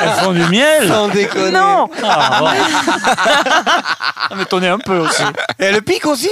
Elles 0.00 0.10
font 0.22 0.32
du 0.32 0.44
miel 0.46 0.88
Sans 0.88 1.08
déconner. 1.08 1.50
non 1.52 1.88
Ah, 2.02 2.38
bon. 2.40 2.46
Ça 4.28 4.34
m'étonnait 4.36 4.68
un 4.68 4.78
peu 4.78 4.98
aussi. 4.98 5.22
Et 5.58 5.64
elle 5.64 5.82
pique 5.82 6.06
aussi 6.06 6.30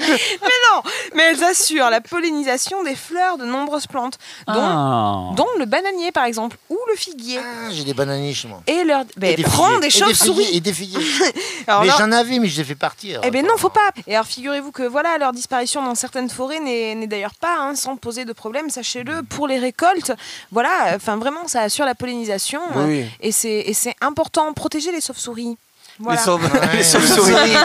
Mais 0.00 0.06
non 0.08 0.82
Mais 1.14 1.22
elles 1.32 1.44
assurent 1.44 1.90
la 1.90 2.00
pollinisation 2.00 2.82
des 2.84 2.94
fleurs 2.94 3.38
de 3.38 3.44
nombreuses 3.44 3.86
plantes, 3.86 4.18
dont, 4.46 4.54
Ah. 4.56 5.30
dont 5.36 5.46
le 5.58 5.64
bananier 5.64 6.12
par 6.12 6.24
exemple, 6.24 6.29
ou 6.38 6.78
le 6.88 6.96
figuier. 6.96 7.38
Ah, 7.38 7.70
J'ai 7.70 7.84
des 7.84 7.94
bananiers 7.94 8.34
chez 8.34 8.48
moi. 8.48 8.62
Et 8.66 8.84
leur... 8.84 9.04
Ben, 9.16 9.32
Et 9.32 9.36
des 9.36 9.42
prends 9.42 9.66
figuiers. 9.68 9.80
des 9.80 9.90
chauves-souris 9.90 10.48
Et 10.52 10.60
des 10.60 10.72
figuiers. 10.72 10.98
Alors 11.66 11.82
Mais 11.84 11.90
j'en 11.98 12.12
avais, 12.12 12.38
mais 12.38 12.48
je 12.48 12.58
les 12.58 12.64
fais 12.64 12.74
partir. 12.74 13.20
Eh 13.24 13.30
ben 13.30 13.44
non, 13.46 13.56
faut 13.56 13.68
pas. 13.70 13.90
Et 14.06 14.14
alors 14.14 14.26
figurez-vous 14.26 14.72
que 14.72 14.82
voilà, 14.82 15.18
leur 15.18 15.32
disparition 15.32 15.82
dans 15.84 15.94
certaines 15.94 16.30
forêts 16.30 16.60
n'est 16.60 17.06
d'ailleurs 17.06 17.34
pas 17.34 17.56
hein, 17.58 17.74
sans 17.74 17.96
poser 17.96 18.24
de 18.24 18.32
problème, 18.32 18.70
sachez-le, 18.70 19.22
pour 19.22 19.46
les 19.46 19.58
récoltes. 19.58 20.12
Voilà, 20.50 20.92
enfin 20.94 21.16
vraiment, 21.16 21.46
ça 21.46 21.62
assure 21.62 21.84
la 21.84 21.94
pollinisation. 21.94 22.60
Oui, 22.76 23.02
euh, 23.02 23.06
Et 23.20 23.32
c'est 23.32 23.50
et 23.66 23.74
c'est 23.74 23.94
important, 24.00 24.52
protéger 24.52 24.92
les 24.92 25.00
sauves-souris. 25.00 25.56
Voilà. 26.00 26.18
Les 26.18 26.24
sauves- 26.24 26.50
les 26.74 26.82
sauves-souris. 26.82 27.56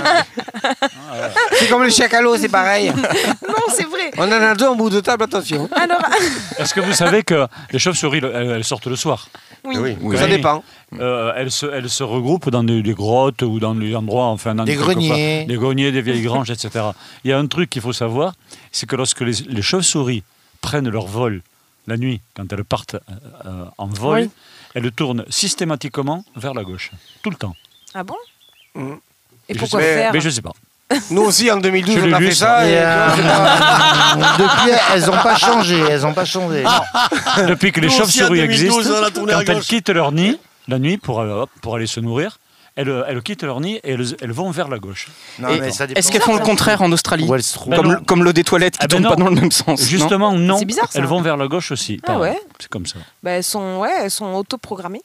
c'est 1.57 1.69
comme 1.69 1.83
les 1.83 1.91
chacalos, 1.91 2.37
c'est 2.37 2.49
pareil. 2.49 2.89
non, 3.47 3.53
c'est 3.69 3.87
vrai. 3.87 4.11
On 4.17 4.23
en 4.23 4.31
a 4.31 4.55
deux 4.55 4.67
en 4.67 4.75
bout 4.75 4.89
de 4.89 4.99
table, 4.99 5.23
attention. 5.23 5.69
Alors, 5.73 5.99
Est-ce 6.57 6.73
que 6.73 6.81
vous 6.81 6.93
savez 6.93 7.23
que 7.23 7.47
les 7.71 7.79
chauves-souris, 7.79 8.19
elles, 8.23 8.51
elles 8.57 8.63
sortent 8.63 8.87
le 8.87 8.95
soir 8.95 9.27
oui. 9.63 9.95
Oui, 10.01 10.17
ça 10.17 10.27
dépend. 10.27 10.63
Euh, 10.99 11.33
elles, 11.35 11.49
se, 11.49 11.65
elles 11.65 11.89
se 11.89 12.03
regroupent 12.03 12.49
dans 12.51 12.63
des, 12.63 12.83
des 12.83 12.93
grottes 12.93 13.41
ou 13.41 13.59
dans 13.59 13.73
des 13.73 13.95
endroits, 13.95 14.25
enfin, 14.25 14.53
dans 14.53 14.63
Des 14.63 14.75
greniers. 14.75 15.45
Des 15.45 15.55
greniers, 15.55 15.91
des 15.91 16.01
vieilles 16.03 16.21
granges, 16.21 16.51
etc. 16.51 16.85
Il 17.23 17.31
y 17.31 17.33
a 17.33 17.39
un 17.39 17.47
truc 17.47 17.69
qu'il 17.71 17.81
faut 17.81 17.93
savoir, 17.93 18.33
c'est 18.71 18.87
que 18.87 18.95
lorsque 18.95 19.21
les, 19.21 19.33
les 19.47 19.61
chauves-souris 19.63 20.23
prennent 20.61 20.89
leur 20.89 21.07
vol 21.07 21.41
la 21.87 21.97
nuit, 21.97 22.21
quand 22.35 22.51
elles 22.53 22.63
partent 22.63 22.95
euh, 22.95 22.99
euh, 23.45 23.65
en 23.79 23.87
vol, 23.87 24.19
Oui. 24.23 24.29
elles 24.75 24.91
tournent 24.91 25.25
systématiquement 25.29 26.23
vers 26.35 26.53
la 26.53 26.63
gauche, 26.63 26.91
tout 27.23 27.29
le 27.31 27.35
temps. 27.35 27.55
Ah 27.95 28.03
bon 28.03 28.15
Mm. 28.75 28.95
Et 29.47 29.53
je 29.53 29.59
pourquoi 29.59 29.79
sais- 29.79 29.95
faire 29.95 30.11
Mais 30.13 30.19
je 30.19 30.29
sais 30.29 30.41
pas. 30.41 30.51
Nous 31.09 31.21
aussi, 31.23 31.49
en 31.49 31.57
2012, 31.57 31.95
Je 31.95 31.99
l'ai 32.01 32.13
on 32.13 32.17
a 32.17 32.19
lu, 32.19 32.27
fait 32.27 32.35
ça. 32.35 32.45
ça. 32.59 32.67
Et, 32.67 32.73
et- 32.73 32.77
euh, 32.77 33.07
depuis, 34.37 34.71
elles 34.93 35.05
n'ont 35.05 35.21
pas 35.23 35.35
changé. 35.35 35.79
Elles 35.89 36.01
n'ont 36.01 36.13
pas 36.13 36.25
changé. 36.25 36.63
Depuis 37.47 37.71
que 37.71 37.79
les 37.79 37.89
chauves-souris 37.89 38.39
2012, 38.41 38.87
existent, 38.87 39.11
quand 39.25 39.39
elles 39.39 39.45
gauche. 39.55 39.67
quittent 39.67 39.89
leur 39.89 40.11
nid, 40.11 40.37
la 40.67 40.77
nuit, 40.79 40.97
pour, 40.97 41.19
euh, 41.21 41.45
pour 41.61 41.75
aller 41.75 41.87
se 41.87 41.99
nourrir, 41.99 42.37
elles, 42.75 43.03
elles 43.07 43.21
quittent 43.23 43.43
leur 43.43 43.61
nid 43.61 43.79
et 43.83 43.91
elles, 43.93 44.15
elles 44.21 44.31
vont 44.33 44.51
vers 44.51 44.67
la 44.67 44.77
gauche. 44.77 45.07
Non, 45.39 45.49
Et 45.49 45.59
mais 45.61 45.71
ça 45.71 45.87
dépend. 45.87 45.97
Est-ce 45.99 46.11
qu'elles 46.11 46.21
font 46.21 46.35
le 46.35 46.43
contraire 46.43 46.81
en 46.81 46.91
Australie 46.91 47.25
Où 47.27 47.33
elles 47.33 47.43
se 47.43 47.53
trouvent. 47.53 47.69
Ben 47.71 47.77
comme, 47.77 47.93
non. 47.93 47.99
comme 48.05 48.23
l'eau 48.23 48.33
des 48.33 48.43
toilettes 48.43 48.77
qui 48.77 48.83
Ah 48.83 48.87
ben 48.87 49.01
tourne 49.01 49.15
pas 49.15 49.23
dans 49.23 49.29
le 49.29 49.35
même 49.39 49.51
sens. 49.51 49.81
Justement, 49.83 50.33
non. 50.33 50.57
C'est 50.57 50.65
bizarre, 50.65 50.91
ça. 50.91 50.99
Elles 50.99 51.05
vont 51.05 51.21
vers 51.21 51.37
la 51.37 51.47
gauche 51.47 51.71
aussi. 51.71 51.99
Ah 52.07 52.19
ouais 52.19 52.37
C'est 52.59 52.67
comme 52.69 52.85
ça. 52.85 52.97
Bah, 53.23 53.31
elles 53.31 53.43
sont, 53.43 53.77
ouais, 53.77 53.91
elles 54.03 54.11
sont 54.11 54.33
autoprogrammées. 54.33 55.01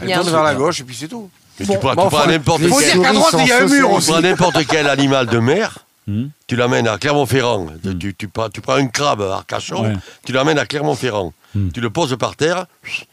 Elle 0.00 0.08
Il 0.08 0.10
y 0.10 0.12
a 0.12 0.18
un 0.18 0.20
tourne 0.20 0.32
vers 0.32 0.42
la 0.44 0.54
gauche 0.54 0.80
et 0.80 0.84
puis 0.84 0.96
c'est 0.96 1.08
tout. 1.08 1.28
Mais 1.60 1.66
Bon. 1.66 1.72
tu 1.74 1.78
prends, 1.80 1.94
Bon, 1.94 2.02
tu 2.04 2.08
prends 2.10 2.18
faut- 2.24 2.30
n'importe 2.30 2.62
Faut 2.68 2.76
quel, 2.78 2.84
dire 2.92 3.02
qu'à 3.02 3.08
souris 3.08 3.14
droite, 3.16 3.30
sont 3.32 3.38
il 3.40 3.46
y 3.48 3.52
a 3.52 3.56
un 3.56 3.60
mur 3.60 3.66
socialisées. 3.68 3.88
tu 3.88 3.94
aussi. 3.96 4.10
prends 4.12 4.20
n'importe 4.20 4.66
quel 4.68 4.88
animal 4.88 5.26
de 5.26 5.38
mer, 5.38 5.78
Hmm. 6.06 6.26
tu 6.46 6.54
l'amènes 6.56 6.86
à 6.88 6.98
Clermont-Ferrand. 6.98 7.66
Tu, 7.98 8.14
tu 8.14 8.28
prends, 8.28 8.48
tu 8.48 8.60
prends 8.60 8.74
un 8.74 8.86
crabe 8.86 9.22
à 9.22 9.34
Arcachon, 9.36 9.82
Ouais. 9.82 9.92
tu 10.24 10.32
l'amènes 10.32 10.58
à 10.58 10.66
Clermont-Ferrand. 10.66 11.32
Hmm. 11.54 11.70
Tu 11.72 11.80
le 11.80 11.90
poses 11.90 12.16
par 12.18 12.36
terre, 12.36 12.66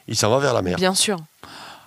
il 0.07 0.15
s'en 0.15 0.29
va 0.29 0.37
vers 0.39 0.53
la 0.53 0.61
mer. 0.61 0.75
Bien 0.77 0.93
sûr. 0.93 1.17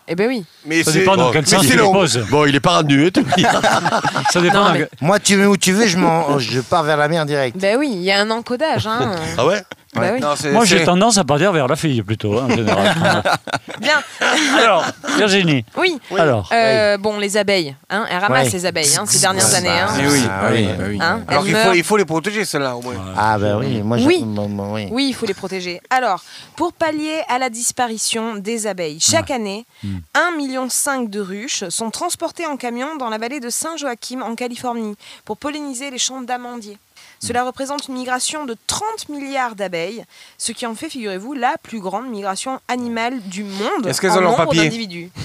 Eh 0.08 0.14
ben 0.14 0.28
oui. 0.28 0.44
Mais 0.64 0.84
Ça 0.84 0.92
dépend 0.92 1.16
dans 1.16 1.26
Bon, 1.26 1.32
quel 1.32 1.46
sens 1.46 1.66
tu 1.66 1.76
long. 1.76 1.92
poses. 1.92 2.24
Bon, 2.30 2.46
il 2.46 2.54
est 2.54 2.60
pas 2.60 2.76
rendu. 2.76 3.06
hein. 3.08 3.22
Ça 4.32 4.40
dépend. 4.40 4.64
Non, 4.68 4.72
mais- 4.72 4.88
Moi, 5.00 5.18
tu 5.18 5.34
veux 5.36 5.48
où 5.48 5.56
tu 5.56 5.72
veux, 5.72 5.86
je 5.86 6.60
pars 6.60 6.84
vers 6.84 6.96
la 6.96 7.08
mer 7.08 7.26
direct. 7.26 7.56
Ben 7.58 7.76
oui, 7.76 7.90
il 7.92 8.02
y 8.02 8.12
a 8.12 8.20
un 8.20 8.30
encodage. 8.30 8.86
Hein. 8.86 9.16
ah 9.36 9.44
ouais? 9.46 9.62
Bah 9.96 10.10
oui. 10.14 10.20
Non, 10.20 10.34
Moi, 10.52 10.64
j'ai 10.64 10.84
tendance 10.84 11.18
à 11.18 11.24
partir 11.24 11.52
vers 11.52 11.66
la 11.66 11.76
fille 11.76 12.02
plutôt, 12.02 12.38
hein, 12.38 12.46
en 12.50 12.54
général. 12.54 13.22
Bien. 13.80 14.02
Alors, 14.58 14.84
Virginie. 15.16 15.64
Oui. 15.76 15.98
Alors, 16.16 16.48
Euh, 16.52 16.96
Bon, 16.98 17.18
les 17.18 17.36
abeilles, 17.36 17.74
hein, 17.90 18.06
elles 18.10 18.18
ramassent 18.18 18.52
les 18.52 18.66
abailles 18.66 18.96
hein, 18.98 19.04
ces 19.06 19.20
dernières 19.20 19.54
années. 19.54 19.68
hein. 19.68 19.88
Eh 20.00 20.06
oui, 20.08 20.22
Ah 20.30 20.48
oui, 20.52 20.66
oui. 20.78 20.84
oui. 20.90 20.98
Hein, 21.00 21.22
Alors 21.28 21.44
qu'il 21.44 21.54
faut, 21.56 21.72
il 21.72 21.84
faut 21.84 21.96
les 21.96 22.04
protéger, 22.04 22.44
celles-là, 22.44 22.76
au 22.76 22.82
moins. 22.82 22.94
Ah, 23.16 23.38
ben 23.38 23.58
oui. 23.58 23.82
Moi, 23.82 23.98
Oui. 24.04 24.24
moi, 24.24 24.66
oui. 24.72 24.88
Oui, 24.90 25.06
il 25.08 25.14
faut 25.14 25.26
les 25.26 25.34
protéger. 25.34 25.80
Alors, 25.90 26.22
pour 26.56 26.72
pallier 26.72 27.22
à 27.28 27.38
la 27.38 27.50
disparition 27.50 28.36
des 28.36 28.66
abeilles, 28.66 28.98
chaque 29.00 29.30
année, 29.30 29.64
1,5 29.84 30.36
million 30.36 30.66
de 31.08 31.20
ruches 31.20 31.68
sont 31.68 31.90
transportées 31.90 32.46
en 32.46 32.56
camion 32.56 32.96
dans 32.96 33.08
la 33.08 33.18
vallée 33.18 33.40
de 33.40 33.50
Saint-Joachim 33.50 34.22
en 34.22 34.34
Californie 34.34 34.94
pour 35.24 35.36
polliniser 35.36 35.90
les 35.90 35.98
champs 35.98 36.22
d'amandiers. 36.22 36.78
Cela 37.20 37.44
représente 37.44 37.88
une 37.88 37.94
migration 37.94 38.44
de 38.44 38.56
30 38.66 39.08
milliards 39.08 39.54
d'abeilles, 39.56 40.04
ce 40.38 40.52
qui 40.52 40.66
en 40.66 40.74
fait, 40.74 40.88
figurez-vous, 40.90 41.32
la 41.32 41.54
plus 41.62 41.80
grande 41.80 42.08
migration 42.08 42.60
animale 42.68 43.20
du 43.22 43.42
monde 43.44 43.86
Est-ce 43.86 44.00
qu'elles 44.00 44.10
en 44.12 44.18
ont 44.18 44.20
leur 44.20 44.30
nombre 44.32 44.44
papier 44.46 44.64
d'individus. 44.64 45.10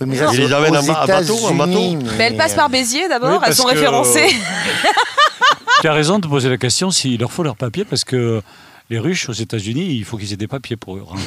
Oui, 0.00 0.06
mais 0.08 0.16
ça, 0.16 0.26
Ils 0.26 0.36
c'est 0.36 0.42
les 0.42 0.52
amènent 0.52 0.76
aux 0.76 0.80
en 0.80 0.82
ba- 0.82 1.00
à 1.00 1.06
bateau, 1.06 1.36
en 1.46 1.54
bateau 1.54 1.70
États-Unis, 1.72 2.06
Mais 2.18 2.24
elles 2.24 2.36
passent 2.36 2.54
par 2.54 2.68
Béziers 2.68 3.08
d'abord, 3.08 3.30
Oui, 3.30 3.34
elles 3.36 3.40
parce 3.40 3.56
sont 3.56 3.64
que- 3.64 3.70
référencées. 3.70 4.28
tu 5.80 5.88
as 5.88 5.92
raison 5.92 6.18
de 6.18 6.26
poser 6.26 6.48
la 6.50 6.58
question 6.58 6.90
s'il 6.90 7.20
leur 7.20 7.32
faut 7.32 7.42
leurs 7.42 7.56
papiers 7.56 7.84
parce 7.84 8.04
que 8.04 8.42
les 8.88 8.98
ruches 9.00 9.28
aux 9.28 9.32
États-Unis, 9.32 9.94
il 9.96 10.04
faut 10.04 10.16
qu'ils 10.16 10.32
aient 10.32 10.36
des 10.36 10.46
papiers 10.46 10.76
pour 10.76 10.94
rentrer. 11.00 11.24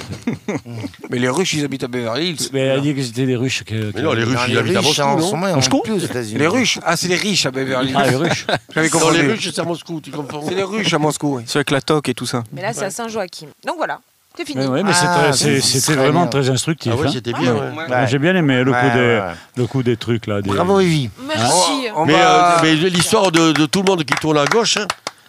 Mais 1.09 1.19
les 1.19 1.27
ruches, 1.29 1.53
ils 1.53 1.65
habitent 1.65 1.83
à 1.83 1.87
Beverly 1.87 2.29
Hills. 2.29 2.49
Mais 2.53 2.59
elle 2.61 2.79
a 2.79 2.81
dit 2.81 2.95
que 2.95 3.03
c'était 3.03 3.25
des 3.25 3.35
ruches. 3.35 3.63
que- 3.65 3.91
Mais 3.95 4.01
non, 4.01 4.13
les 4.13 4.23
ruches, 4.23 4.35
Non, 4.35 4.41
ils 4.47 4.53
les 4.53 4.59
habitent 4.59 4.77
à 4.77 4.81
Moscou, 5.15 5.35
non 5.37 5.81
plus 5.81 5.93
aux 5.93 5.97
États-Unis. 5.99 6.39
Les 6.39 6.47
ruches 6.47 6.79
Ah, 6.85 6.95
c'est 6.95 7.07
les 7.09 7.15
riches 7.15 7.45
à 7.45 7.51
Beverly 7.51 7.89
Hills. 7.89 7.95
Ah, 7.97 8.07
les 8.09 8.15
ruches. 8.15 8.45
J'avais 8.73 8.89
Non, 8.89 9.09
les 9.09 9.21
ruches, 9.21 9.49
c'est 9.53 9.59
à 9.59 9.63
Moscou, 9.63 9.99
tu 10.01 10.11
comprends 10.11 10.41
C'est 10.47 10.55
les 10.55 10.63
ruches 10.63 10.93
à 10.93 10.97
Moscou, 10.99 11.37
oui. 11.37 11.43
C'est 11.45 11.57
avec 11.59 11.71
la 11.71 11.81
toque 11.81 12.07
et 12.09 12.13
tout 12.13 12.25
ça. 12.25 12.43
Mais 12.53 12.61
là, 12.61 12.71
c'est 12.73 12.85
à 12.85 12.89
Saint-Joachim. 12.91 13.47
Donc 13.65 13.75
voilà, 13.77 13.99
c'est 14.37 14.45
fini. 14.45 14.61
Mais, 14.63 14.67
ouais, 14.67 14.83
mais 14.83 14.91
Ah, 14.93 15.33
c'était- 15.33 15.93
vraiment 15.95 16.21
bien. 16.21 16.27
très 16.27 16.49
instructif. 16.49 16.93
Ah 16.95 16.97
oui, 16.99 17.07
hein. 17.07 17.11
c'était 17.13 17.33
bien. 17.33 17.53
ouais. 17.55 17.59
Ouais. 17.59 17.87
Moi, 17.89 18.05
J'ai 18.05 18.19
bien 18.19 18.35
aimé 18.35 18.63
le, 18.63 18.71
Ouais, 18.71 18.79
coup 18.79 18.87
des, 18.93 18.99
ouais, 18.99 19.19
ouais. 19.19 19.33
le 19.57 19.67
coup 19.67 19.83
des 19.83 19.97
trucs 19.97 20.27
là. 20.27 20.41
Des... 20.41 20.49
Bravo, 20.49 20.79
Evie. 20.79 21.09
Merci. 21.27 21.89
On 21.95 22.05
Mais, 22.05 22.13
va- 22.13 22.57
euh, 22.57 22.59
mais 22.63 22.75
l'histoire 22.75 23.31
de, 23.33 23.51
de 23.51 23.65
tout 23.65 23.81
le 23.81 23.89
monde 23.91 24.05
qui 24.05 24.13
tourne 24.15 24.37
à 24.37 24.45
gauche, 24.45 24.77
hein, 24.77 24.87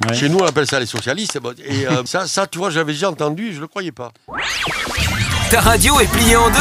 Ouais. 0.09 0.14
chez 0.14 0.28
nous 0.28 0.38
on 0.38 0.46
appelle 0.46 0.66
ça 0.66 0.80
les 0.80 0.86
socialistes. 0.86 1.38
Et 1.64 1.86
euh, 1.86 2.03
ça, 2.05 2.26
ça, 2.26 2.46
tu 2.46 2.59
vois, 2.59 2.70
j'avais 2.70 2.92
déjà 2.92 3.11
entendu, 3.11 3.51
je 3.51 3.57
ne 3.57 3.61
le 3.62 3.68
croyais 3.68 3.92
pas. 3.92 4.12
Ta 5.51 5.61
radio 5.61 5.98
est 6.01 6.11
pliée 6.11 6.36
en 6.36 6.48
deux 6.48 6.59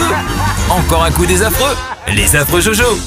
Encore 0.69 1.03
un 1.03 1.11
coup 1.11 1.25
des 1.25 1.43
affreux 1.43 1.75
Les 2.07 2.35
affreux 2.35 2.59
Jojo 2.61 2.97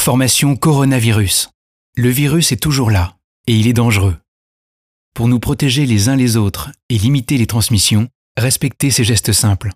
Information 0.00 0.56
coronavirus. 0.56 1.50
Le 1.94 2.08
virus 2.08 2.52
est 2.52 2.62
toujours 2.62 2.90
là 2.90 3.18
et 3.46 3.54
il 3.54 3.66
est 3.66 3.74
dangereux. 3.74 4.16
Pour 5.14 5.28
nous 5.28 5.38
protéger 5.38 5.84
les 5.84 6.08
uns 6.08 6.16
les 6.16 6.38
autres 6.38 6.70
et 6.88 6.96
limiter 6.96 7.36
les 7.36 7.46
transmissions, 7.46 8.08
respectez 8.38 8.90
ces 8.90 9.04
gestes 9.04 9.32
simples. 9.32 9.72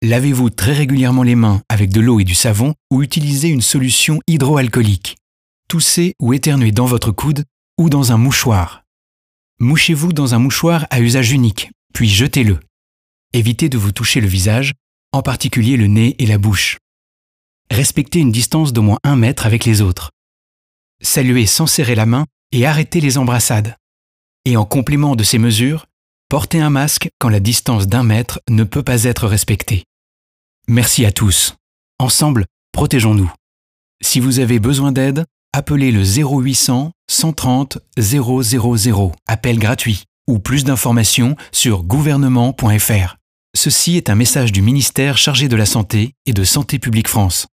Lavez-vous 0.00 0.48
très 0.50 0.74
régulièrement 0.74 1.24
les 1.24 1.34
mains 1.34 1.60
avec 1.68 1.90
de 1.90 2.00
l'eau 2.00 2.20
et 2.20 2.24
du 2.24 2.36
savon 2.36 2.72
ou 2.92 3.02
utilisez 3.02 3.48
une 3.48 3.62
solution 3.62 4.20
hydroalcoolique. 4.28 5.16
Toussez 5.68 6.14
ou 6.20 6.32
éternuez 6.32 6.70
dans 6.70 6.86
votre 6.86 7.10
coude 7.10 7.42
ou 7.80 7.90
dans 7.90 8.12
un 8.12 8.16
mouchoir. 8.16 8.84
Mouchez-vous 9.58 10.12
dans 10.12 10.36
un 10.36 10.38
mouchoir 10.38 10.86
à 10.90 11.00
usage 11.00 11.32
unique, 11.32 11.72
puis 11.94 12.08
jetez-le. 12.08 12.60
Évitez 13.32 13.68
de 13.68 13.76
vous 13.76 13.90
toucher 13.90 14.20
le 14.20 14.28
visage, 14.28 14.72
en 15.10 15.22
particulier 15.22 15.76
le 15.76 15.88
nez 15.88 16.14
et 16.20 16.26
la 16.26 16.38
bouche. 16.38 16.78
Respectez 17.74 18.20
une 18.20 18.30
distance 18.30 18.72
d'au 18.72 18.82
moins 18.82 19.00
un 19.02 19.16
mètre 19.16 19.46
avec 19.46 19.64
les 19.64 19.80
autres. 19.80 20.12
Saluez 21.02 21.44
sans 21.44 21.66
serrer 21.66 21.96
la 21.96 22.06
main 22.06 22.24
et 22.52 22.66
arrêtez 22.66 23.00
les 23.00 23.18
embrassades. 23.18 23.74
Et 24.44 24.56
en 24.56 24.64
complément 24.64 25.16
de 25.16 25.24
ces 25.24 25.38
mesures, 25.38 25.86
portez 26.28 26.60
un 26.60 26.70
masque 26.70 27.08
quand 27.18 27.28
la 27.28 27.40
distance 27.40 27.88
d'un 27.88 28.04
mètre 28.04 28.38
ne 28.48 28.62
peut 28.62 28.84
pas 28.84 29.02
être 29.02 29.26
respectée. 29.26 29.82
Merci 30.68 31.04
à 31.04 31.10
tous. 31.10 31.56
Ensemble, 31.98 32.46
protégeons-nous. 32.70 33.32
Si 34.00 34.20
vous 34.20 34.38
avez 34.38 34.60
besoin 34.60 34.92
d'aide, 34.92 35.24
appelez 35.52 35.90
le 35.90 36.04
0800 36.04 36.92
130 37.10 37.78
000, 37.98 39.12
appel 39.26 39.58
gratuit, 39.58 40.04
ou 40.28 40.38
plus 40.38 40.62
d'informations 40.62 41.34
sur 41.50 41.82
gouvernement.fr. 41.82 43.16
Ceci 43.56 43.96
est 43.96 44.10
un 44.10 44.14
message 44.14 44.52
du 44.52 44.62
ministère 44.62 45.18
chargé 45.18 45.48
de 45.48 45.56
la 45.56 45.66
Santé 45.66 46.12
et 46.24 46.32
de 46.32 46.44
Santé 46.44 46.78
publique 46.78 47.08
France. 47.08 47.48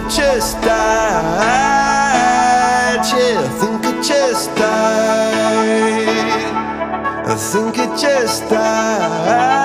I 0.00 0.08
just 0.08 0.56
died. 0.62 1.90
Yeah, 3.12 3.40
I 3.40 3.48
think 3.60 3.84
I 3.84 3.92
just 4.02 4.48
died. 4.56 6.08
I 7.26 7.34
think 7.36 7.78
I 7.78 7.86
just 8.00 8.48
died. 8.48 9.59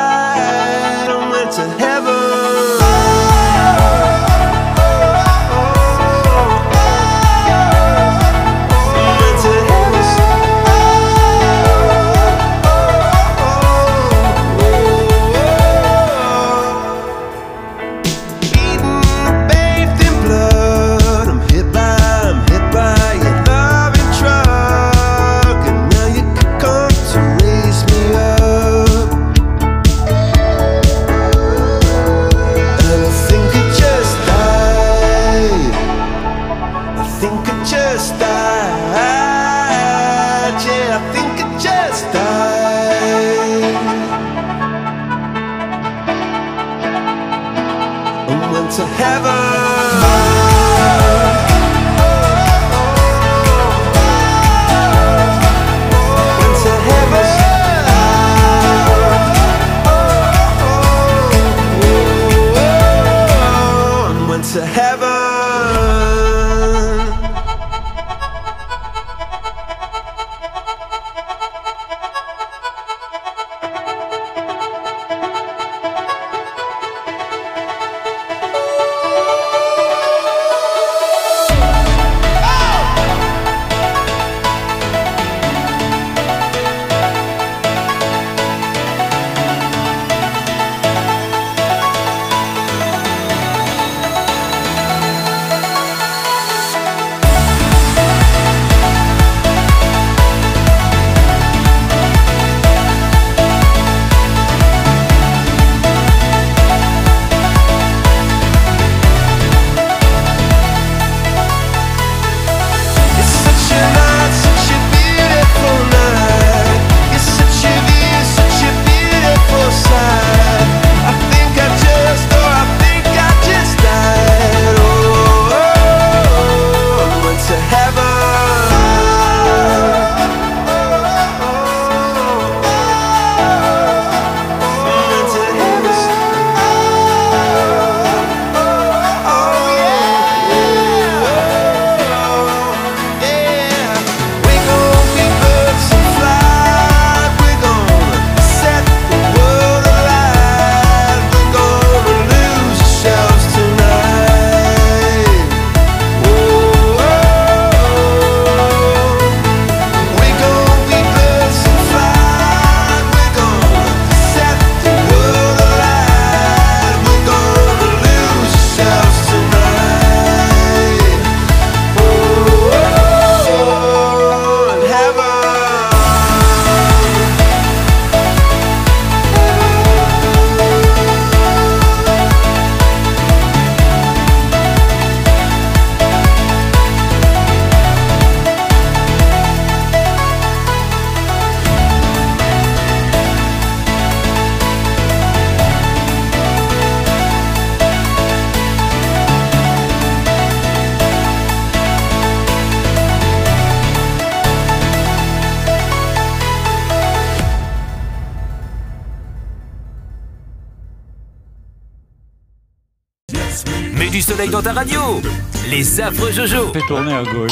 Les 215.96 216.02
affreux 216.02 216.30
Jojo. 216.30 216.74
Fais 216.74 216.82
tourner 216.90 217.14
à 217.14 217.24
gauche. 217.24 217.52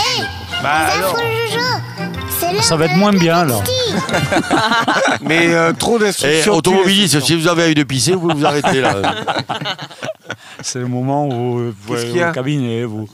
Bah, 0.62 0.88
Les 0.88 1.04
affreux 1.04 1.22
Jojo 1.50 1.66
C'est 2.30 2.62
Ça 2.62 2.76
va 2.76 2.86
être 2.88 2.98
moins 2.98 3.14
bien 3.14 3.38
alors. 3.40 3.64
Mais 5.22 5.54
euh, 5.54 5.72
trop 5.72 5.96
Et 5.96 6.02
d'instructions. 6.02 6.56
automobiliste, 6.56 7.22
si 7.22 7.38
vous 7.38 7.48
avez 7.48 7.64
envie 7.64 7.76
de 7.76 7.84
pisser, 7.84 8.16
vous 8.16 8.30
vous 8.36 8.46
arrêtez 8.46 8.82
là. 8.82 8.96
C'est 10.62 10.80
le 10.80 10.88
moment 10.88 11.26
où 11.30 11.72
vous 11.72 11.94
Qu'est-ce 11.94 12.02
allez 12.02 12.12
qu'il 12.12 12.20
y 12.20 12.24
a 12.24 12.32
au 12.32 12.34
cabinet, 12.34 12.84
vous. 12.84 13.08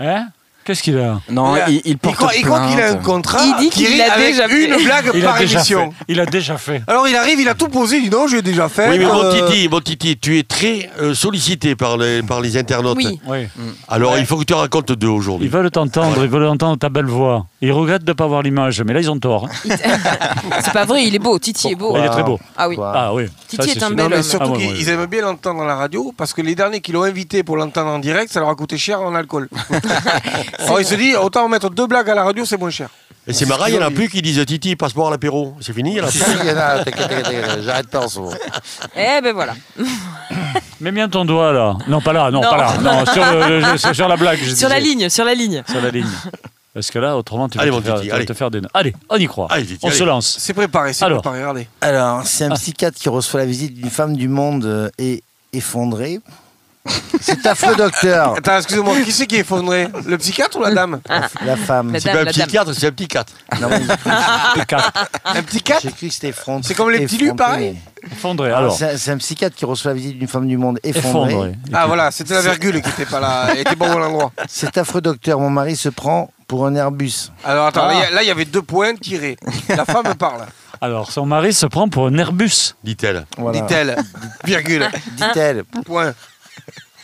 Hein? 0.00 0.28
Qu'est-ce 0.68 0.82
qu'il 0.82 0.98
a 0.98 1.18
Non, 1.30 1.56
Il 1.56 1.60
a- 1.62 1.70
il, 1.70 1.80
il 1.86 1.96
porte 1.96 2.16
croit, 2.16 2.30
il 2.36 2.44
croit 2.44 2.66
qu'il 2.68 2.78
a 2.78 2.90
un 2.90 2.96
contrat 2.96 3.38
Il 3.42 3.56
dit 3.56 3.70
qui 3.70 3.86
qu'il 3.86 4.02
avec 4.02 4.34
déjà 4.34 4.46
fait. 4.48 4.64
une 4.66 4.84
blague 4.84 5.10
Il 5.14 5.24
a 5.24 5.28
par 5.30 5.40
émission. 5.40 5.90
fait. 5.92 6.04
Il 6.08 6.20
a 6.20 6.26
déjà 6.26 6.58
fait. 6.58 6.82
Alors 6.86 7.08
il 7.08 7.16
arrive, 7.16 7.40
il 7.40 7.48
a 7.48 7.54
tout 7.54 7.68
posé, 7.68 7.96
il 7.96 8.02
dit 8.04 8.10
non, 8.10 8.26
j'ai 8.28 8.42
déjà 8.42 8.68
fait. 8.68 8.90
Oui, 8.90 8.98
mais 8.98 9.06
mon 9.06 9.24
euh, 9.24 9.48
Titi, 9.48 9.66
mon 9.70 9.80
Titi, 9.80 10.18
tu 10.18 10.38
es 10.38 10.42
très 10.42 10.90
euh, 11.00 11.14
sollicité 11.14 11.74
par 11.74 11.96
les, 11.96 12.22
par 12.22 12.42
les 12.42 12.58
internautes. 12.58 12.98
Oui. 12.98 13.18
Oui. 13.26 13.46
Alors 13.88 14.18
il 14.18 14.26
faut 14.26 14.36
que 14.36 14.44
tu 14.44 14.52
racontes 14.52 14.92
deux 14.92 15.08
aujourd'hui. 15.08 15.46
Ils 15.46 15.50
veulent 15.50 15.70
t'entendre, 15.70 16.22
ils 16.22 16.28
veulent 16.28 16.44
entendre 16.44 16.76
ta 16.76 16.90
belle 16.90 17.06
voix. 17.06 17.46
Ils 17.62 17.72
regrettent 17.72 18.04
de 18.04 18.10
ne 18.10 18.14
pas 18.16 18.26
voir 18.26 18.42
l'image, 18.42 18.82
mais 18.82 18.92
là 18.92 19.00
ils 19.00 19.10
ont 19.10 19.18
tort. 19.18 19.48
C'est 19.64 20.72
pas 20.74 20.84
vrai, 20.84 21.04
il 21.04 21.14
est 21.14 21.18
beau. 21.18 21.38
Titi 21.38 21.68
est 21.72 21.74
beau. 21.76 21.96
Il 21.96 22.04
est 22.04 22.08
très 22.10 22.24
beau. 22.24 22.38
Ah 22.58 22.68
oui. 22.68 22.76
Ah 22.78 23.14
oui. 23.14 23.24
Titi 23.48 23.70
Ça, 23.70 23.74
est 23.74 23.82
un 23.82 23.90
bel 23.90 24.12
homme. 24.12 24.22
surtout 24.22 24.52
Ah, 24.54 24.58
qu'ils 24.58 24.88
aiment 24.90 25.06
bien 25.06 25.22
l'entendre 25.22 25.62
à 25.62 25.66
la 25.66 25.76
radio 25.76 26.12
parce 26.14 26.34
que 26.34 26.42
les 26.42 26.54
derniers 26.54 26.80
qui 26.82 26.92
l'ont 26.92 27.04
invité 27.04 27.42
pour 27.42 27.56
l'entendre 27.56 27.88
en 27.90 27.98
direct, 27.98 28.30
ça 28.30 28.40
leur 28.40 28.50
a 28.50 28.54
coûté 28.54 28.76
cher 28.76 29.00
en 29.00 29.14
alcool. 29.14 29.48
Alors 30.58 30.80
il 30.80 30.86
se 30.86 30.94
dit 30.94 31.14
autant 31.14 31.48
mettre 31.48 31.70
deux 31.70 31.86
blagues 31.86 32.10
à 32.10 32.14
la 32.14 32.24
radio, 32.24 32.44
c'est 32.44 32.56
moins 32.58 32.70
cher. 32.70 32.88
Et 33.26 33.32
c'est 33.34 33.44
marrant, 33.46 33.66
il 33.66 33.74
n'y 33.74 33.78
en 33.78 33.86
a 33.86 33.90
plus 33.90 34.08
qui 34.08 34.22
disent 34.22 34.44
Titi, 34.46 34.74
passe-moi 34.74 35.08
à 35.08 35.10
l'apéro. 35.10 35.54
C'est 35.60 35.74
fini, 35.74 35.92
il 35.92 35.96
y 35.98 36.00
en 36.00 36.06
a 36.06 36.10
Si, 36.10 36.18
plus. 36.18 36.32
si, 36.32 36.38
il 36.42 36.48
y 36.48 36.50
en 36.50 36.56
a, 36.56 36.78
t'inquiète, 36.82 37.08
t'inquiète, 37.08 37.24
t'inquiète, 37.24 37.62
j'arrête 37.62 37.88
pas 37.88 38.00
en 38.00 38.08
ce 38.08 38.18
moment. 38.20 38.32
Eh 38.96 39.20
ben 39.22 39.32
voilà. 39.34 39.54
Mets 40.80 40.92
bien 40.92 41.08
ton 41.08 41.24
doigt 41.24 41.52
là. 41.52 41.76
Non, 41.88 42.00
pas 42.00 42.12
là, 42.12 42.30
non, 42.30 42.40
Non. 42.40 42.50
pas 42.50 42.56
là. 42.56 42.74
Non, 42.80 43.04
sur, 43.06 43.24
le- 43.24 43.60
le- 43.72 43.78
sur- 43.78 43.94
sur 43.94 44.08
la 44.08 44.16
blague. 44.16 44.38
je 44.42 44.54
Sur 44.54 44.68
la 44.68 44.80
disais. 44.80 44.94
ligne, 44.94 45.08
sur 45.08 45.24
la 45.24 45.34
ligne. 45.34 45.62
Sur 45.70 45.80
la 45.80 45.90
ligne. 45.90 46.06
Parce 46.74 46.90
que 46.90 46.98
là, 46.98 47.16
autrement, 47.16 47.48
tu 47.48 47.58
vas 47.58 47.62
Allez, 47.62 47.70
te, 47.72 47.76
mon 47.76 47.82
faire, 47.82 47.94
Titi, 47.96 48.04
tu 48.06 48.10
vas 48.10 48.16
allez. 48.16 48.26
te 48.26 48.32
faire 48.34 48.50
des. 48.50 48.60
Allez, 48.72 48.94
on 49.10 49.16
y 49.16 49.26
croit. 49.26 49.48
Allez, 49.50 49.66
Titi, 49.66 49.80
on 49.82 49.88
allez. 49.88 49.96
se 49.98 50.04
lance. 50.04 50.36
C'est 50.38 50.54
préparé, 50.54 50.92
c'est 50.92 51.04
Alors. 51.04 51.20
préparé, 51.22 51.40
regardez. 51.40 51.68
Alors, 51.80 52.22
c'est 52.24 52.44
Ah. 52.44 52.52
un 52.52 52.54
psychiatre 52.54 52.96
qui 52.98 53.08
reçoit 53.08 53.40
la 53.40 53.46
visite 53.46 53.74
d'une 53.74 53.90
femme 53.90 54.16
du 54.16 54.28
monde 54.28 54.64
euh, 54.64 54.88
et 54.98 55.22
effondrée. 55.52 56.20
C'est 57.20 57.44
affreux, 57.46 57.74
docteur. 57.76 58.34
Attends, 58.36 58.56
excusez-moi, 58.58 58.94
qui 59.04 59.12
c'est 59.12 59.26
qui 59.26 59.36
est 59.36 59.40
effondré 59.40 59.88
Le 60.06 60.16
psychiatre 60.16 60.58
ou 60.58 60.62
la 60.62 60.70
dame 60.72 61.00
La 61.44 61.56
femme. 61.56 61.92
La 61.92 62.00
C'est 62.00 62.06
dame, 62.12 62.24
pas 62.24 62.30
un 62.30 62.32
psychiatre, 62.32 62.72
c'est 62.74 62.86
un 62.86 62.92
petit 62.92 63.08
4. 63.08 63.32
Non, 63.60 63.68
mais 63.68 63.80
Un 65.24 65.42
petit 65.42 65.60
4 65.62 65.82
J'ai 65.82 65.92
cru 65.92 66.08
que 66.08 66.14
c'était 66.14 66.28
effondré. 66.28 66.62
C'est 66.66 66.74
comme 66.74 66.90
les 66.90 67.00
petits 67.04 67.18
lus, 67.18 67.34
pareil 67.34 67.76
Effondré. 68.10 68.48
Alors, 68.48 68.58
Alors, 68.58 68.72
c'est 68.76 68.96
c'est 68.96 69.10
un 69.10 69.18
psychiatre 69.18 69.54
qui 69.56 69.64
reçoit 69.64 69.90
la 69.90 69.96
visite 69.96 70.18
d'une 70.18 70.28
femme 70.28 70.46
du 70.46 70.56
monde 70.56 70.78
effondrée. 70.84 71.32
effondré. 71.32 71.52
Ah 71.74 71.86
voilà, 71.86 72.10
c'était 72.10 72.34
la 72.34 72.40
virgule 72.40 72.80
qui 72.80 72.88
était 72.90 73.04
pas 73.04 73.20
là, 73.20 73.48
elle 73.50 73.58
était 73.58 73.76
pas 73.76 73.86
au 73.86 73.92
bon 73.92 74.02
endroit. 74.02 74.32
Cet 74.48 74.78
affreux 74.78 75.00
docteur, 75.00 75.40
mon 75.40 75.50
mari 75.50 75.76
se 75.76 75.88
prend 75.88 76.30
pour 76.46 76.66
un 76.66 76.74
Airbus. 76.76 77.30
Alors 77.44 77.66
attends, 77.66 77.82
Ah. 77.84 77.88
là, 77.88 77.94
il 77.94 78.00
y 78.00 78.04
a- 78.04 78.10
là, 78.12 78.22
il 78.22 78.28
y 78.28 78.30
avait 78.30 78.44
deux 78.46 78.62
points 78.62 78.94
tirés. 78.94 79.36
La 79.68 79.84
femme 79.84 80.14
parle, 80.14 80.46
Alors, 80.80 81.10
son 81.10 81.26
mari 81.26 81.52
se 81.52 81.66
prend 81.66 81.88
pour 81.88 82.06
un 82.06 82.16
Airbus. 82.16 82.74
Dit-elle. 82.84 83.26
Voilà. 83.36 83.60
dit-elle. 83.60 83.96
Virgule. 84.44 84.88
Dit-elle. 85.16 85.64
Point. 85.84 86.14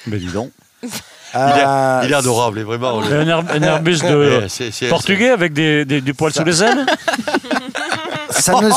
Mais 0.07 0.17
dis 0.19 0.27
donc. 0.27 0.51
Il 0.83 0.89
est, 0.89 0.93
Euh, 1.37 2.01
il 2.05 2.13
est 2.13 2.15
adorable, 2.15 2.61
et 2.61 2.63
vraiment. 2.63 3.01
le- 3.01 3.13
Un, 3.13 3.27
Air- 3.27 3.45
un 3.51 3.63
Airbus 3.63 3.99
de 4.03 4.43
c'est- 4.49 4.71
c'est- 4.71 4.89
portugais 4.89 5.31
avec 5.31 5.53
des, 5.53 5.85
des- 5.85 6.01
du 6.01 6.15
poil 6.15 6.33
sous 6.33 6.45
les 6.45 6.63
ailes 6.63 6.87
ça 8.31 8.53
ne... 8.61 8.71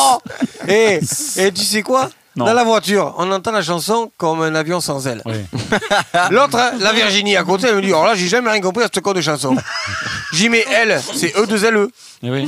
Et, 0.68 1.00
et 1.38 1.52
tu 1.52 1.64
sais 1.64 1.82
quoi? 1.84 2.10
Non. 2.36 2.46
Dans 2.46 2.54
la 2.54 2.64
voiture, 2.64 3.16
on 3.18 3.32
entend 3.32 3.52
la 3.52 3.64
chanson 3.64 4.12
comme 4.18 4.42
un 4.44 4.54
avion 4.54 4.80
sans 4.80 5.08
aile. 5.08 5.22
Oui. 5.26 5.38
L'autre, 6.30 6.60
la 6.80 6.94
Virginie 6.94 7.36
à 7.36 7.44
côté, 7.44 7.68
elle 7.68 7.76
me 7.78 7.82
dit 7.82 7.92
Oh 7.94 8.06
là, 8.06 8.14
j'ai 8.16 8.28
jamais 8.28 8.52
rien 8.52 8.62
compris 8.62 8.84
à 8.84 8.90
ce 8.94 9.00
code 9.00 9.16
de 9.16 9.22
chanson. 9.22 9.56
J'y 10.34 10.48
mets 10.50 10.64
L, 10.72 11.02
c'est 11.16 11.36
E2LE. 11.36 11.90
Eh 12.22 12.30
oui. 12.30 12.48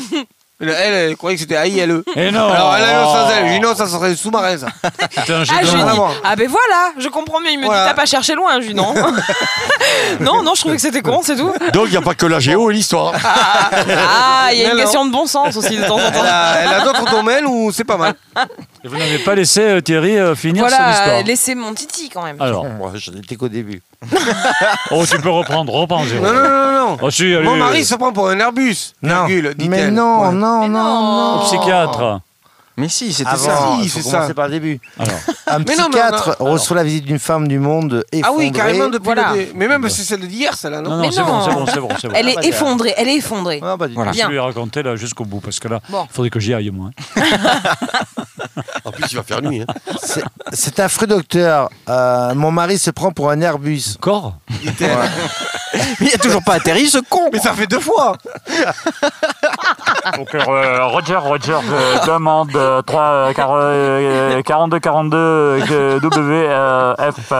Le 0.61 0.73
L, 0.73 0.93
elle 0.93 1.15
croyait 1.15 1.37
que 1.37 1.41
c'était 1.41 1.55
A-I-L-E. 1.55 2.03
Et 2.17 2.31
non 2.31 2.49
Alors, 2.51 2.75
elle 2.75 2.83
a 2.83 3.05
sans 3.05 3.29
elle. 3.29 3.43
Oh. 3.43 3.47
J'ai 3.47 3.53
dit 3.53 3.59
non, 3.61 3.75
ça 3.75 3.87
serait 3.87 4.13
sous-marin, 4.15 4.57
ça. 4.57 4.67
C'était 5.09 5.31
un 5.33 5.43
jet 5.45 5.53
Ah, 5.55 5.63
je 5.63 5.69
dis- 5.71 5.77
voir. 5.95 6.11
ah 6.21 6.35
ben 6.35 6.49
voilà, 6.49 6.91
je 6.97 7.07
comprends 7.07 7.39
mieux. 7.39 7.51
Il 7.51 7.59
me 7.59 7.65
Voilà. 7.65 7.83
dit 7.83 7.89
t'as 7.89 7.95
pas 7.95 8.05
cherché 8.05 8.35
loin, 8.35 8.59
je 8.59 8.67
dis 8.67 8.73
non. 8.75 8.93
Non, 10.19 10.43
non, 10.43 10.53
je 10.55 10.61
trouvais 10.61 10.75
que 10.75 10.81
c'était 10.81 11.01
con, 11.01 11.21
c'est 11.23 11.35
tout. 11.35 11.51
Donc 11.73 11.85
il 11.85 11.91
n'y 11.91 11.97
a 11.97 12.01
pas 12.01 12.13
que 12.15 12.25
la 12.25 12.39
géo 12.39 12.69
et 12.69 12.73
l'histoire. 12.73 13.13
Ah, 13.23 14.49
il 14.51 14.59
y 14.59 14.65
a 14.65 14.71
une 14.71 14.77
non. 14.77 14.81
question 14.83 15.05
de 15.05 15.11
bon 15.11 15.25
sens 15.27 15.55
aussi 15.55 15.77
de 15.77 15.83
temps 15.85 15.95
en 15.95 15.99
Elle 15.99 16.11
temps. 16.13 16.21
a, 16.23 16.53
elle 16.61 16.73
a 16.73 16.81
d'autres 16.81 17.09
domaines 17.11 17.45
où 17.45 17.71
c'est 17.71 17.83
pas 17.83 17.97
mal. 17.97 18.13
Et 18.83 18.87
vous 18.87 18.97
n'avez 18.97 19.19
pas 19.19 19.35
laissé 19.35 19.61
euh, 19.61 19.81
Thierry 19.81 20.17
euh, 20.17 20.35
finir 20.35 20.63
son 20.63 20.69
Voilà, 20.69 20.91
histoire. 20.91 21.23
laissez 21.23 21.55
mon 21.55 21.73
titi 21.73 22.09
quand 22.09 22.23
même. 22.23 22.41
Alors, 22.41 22.65
Moi, 22.65 22.91
je 22.95 23.11
n'étais 23.11 23.35
qu'au 23.35 23.49
début. 23.49 23.81
oh, 24.91 25.03
tu 25.09 25.19
peux 25.19 25.29
reprendre, 25.29 25.73
reprends, 25.73 26.03
Jérôme. 26.05 26.25
Non, 26.27 26.33
non, 26.33 26.49
non, 26.49 26.71
non. 26.91 26.97
Oh, 27.01 27.09
si, 27.11 27.23
allez, 27.23 27.43
Mon 27.43 27.57
mari 27.57 27.83
se 27.83 27.95
prend 27.95 28.13
pour 28.13 28.29
un 28.29 28.39
Airbus. 28.39 28.93
Non. 29.01 29.25
Virgule, 29.25 29.53
dit-elle. 29.55 29.69
Mais 29.69 29.91
non, 29.91 30.31
non, 30.31 30.67
non, 30.67 30.69
non. 30.69 31.35
Au 31.41 31.43
psychiatre. 31.45 32.21
Mais 32.79 32.89
si, 32.89 33.11
c'était 33.13 33.29
ça. 33.35 33.57
Si, 33.77 33.83
il 33.83 33.89
c'est 33.89 34.01
ça. 34.01 34.33
par 34.33 34.45
le 34.47 34.51
début. 34.53 34.79
Alors, 34.97 35.13
Un 35.47 35.59
Mais 35.59 35.75
non, 35.75 35.89
psychiatre 35.89 36.37
reçoit 36.39 36.75
la 36.77 36.83
visite 36.83 37.05
d'une 37.05 37.19
femme 37.19 37.47
du 37.47 37.59
monde 37.59 38.03
Ah 38.13 38.17
effondrée. 38.17 38.45
oui, 38.45 38.51
carrément 38.51 38.87
depuis 38.89 39.05
Voilà. 39.05 39.31
le 39.33 39.37
dé- 39.45 39.51
Mais 39.55 39.67
même 39.67 39.87
c'est 39.89 40.03
celle 40.03 40.27
d'hier, 40.27 40.53
celle-là, 40.55 40.81
non, 40.81 40.97
non, 40.97 41.11
c'est 41.11 41.21
bon, 41.23 41.41
c'est 41.43 41.51
bon, 41.53 41.65
c'est 41.65 41.79
bon, 41.79 41.89
c'est 41.99 42.07
bon. 42.07 42.13
Elle 42.15 42.29
est 42.29 42.35
bah, 42.35 42.41
effondrée, 42.43 42.93
elle 42.97 43.07
est 43.09 43.15
effondrée. 43.17 43.59
Ah, 43.63 43.75
Voilà. 43.77 44.11
tout. 44.11 44.17
Je 44.21 44.27
lui 44.27 44.35
ai 44.35 44.39
raconté 44.39 44.83
là 44.83 44.95
jusqu'au 44.95 45.25
bout 45.25 45.39
parce 45.39 45.59
que 45.59 45.67
là, 45.67 45.79
il 45.89 45.91
Bon. 45.91 46.07
faudrait 46.11 46.29
que 46.29 46.39
j'y 46.39 46.53
aille 46.53 46.69
moi. 46.71 46.89
hein. 47.15 47.21
En 48.85 48.91
plus, 48.91 49.03
il 49.11 49.15
va 49.17 49.23
faire 49.23 49.41
nuit. 49.41 49.61
hein. 49.61 49.93
C'est- 50.53 50.79
affreux, 50.79 51.07
docteur. 51.07 51.69
Euh, 51.89 52.33
mon 52.33 52.51
mari 52.51 52.77
se 52.77 52.89
prend 52.91 53.11
pour 53.11 53.29
un 53.29 53.39
Airbus. 53.41 53.95
Corps 53.99 54.35
dit-elle. 54.49 54.97
Mais 55.99 56.07
il 56.07 56.13
a 56.15 56.17
toujours 56.17 56.43
pas 56.43 56.53
atterri, 56.55 56.87
ce 56.87 56.97
con. 56.99 57.29
Mais 57.31 57.39
ça 57.39 57.53
fait 57.53 57.67
deux 57.67 57.79
fois. 57.79 58.15
Donc, 60.17 60.33
euh, 60.33 60.85
Roger, 60.85 61.15
Roger, 61.17 61.57
je 62.01 62.05
demande 62.07 62.55
3, 62.85 63.33
42, 63.33 64.79
42, 64.79 65.99
WF. 66.01 67.33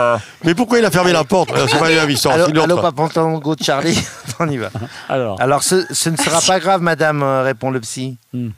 Mais 0.44 0.56
pourquoi 0.56 0.80
il 0.80 0.86
a 0.86 0.92
fermé 0.92 1.12
la 1.12 1.24
porte 1.24 1.52
Euh, 1.52 1.68
C'est 1.68 1.80
pas 1.80 1.92
histoire, 1.92 2.36
Allô, 2.36 2.76
papa 2.76 2.92
Pantalon 2.92 3.40
de 3.40 3.64
Charlie. 3.64 3.98
On 4.40 4.50
y 4.50 4.58
va. 4.58 4.70
Alors, 5.08 5.42
Alors, 5.42 5.64
ce, 5.64 5.86
ce 5.94 6.10
ne 6.10 6.18
sera 6.18 6.42
pas 6.42 6.60
grave, 6.60 6.82
madame, 6.82 7.24
euh, 7.24 7.44
répond 7.44 7.72
le 7.72 7.80
psy. 7.80 8.18
Hmm. 8.34 8.50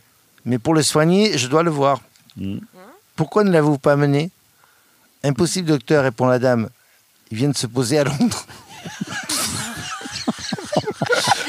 Mais 0.45 0.57
pour 0.57 0.73
le 0.73 0.81
soigner, 0.83 1.37
je 1.37 1.47
dois 1.47 1.63
le 1.63 1.71
voir. 1.71 1.99
Hmm. 2.37 2.57
Pourquoi 3.15 3.43
ne 3.43 3.51
l'avez-vous 3.51 3.77
pas 3.77 3.93
amené? 3.93 4.31
Impossible, 5.23 5.67
docteur, 5.67 6.03
répond 6.03 6.25
la 6.27 6.39
dame. 6.39 6.69
Il 7.31 7.37
vient 7.37 7.49
de 7.49 7.57
se 7.57 7.67
poser 7.67 7.99
à 7.99 8.03
Londres. 8.03 8.45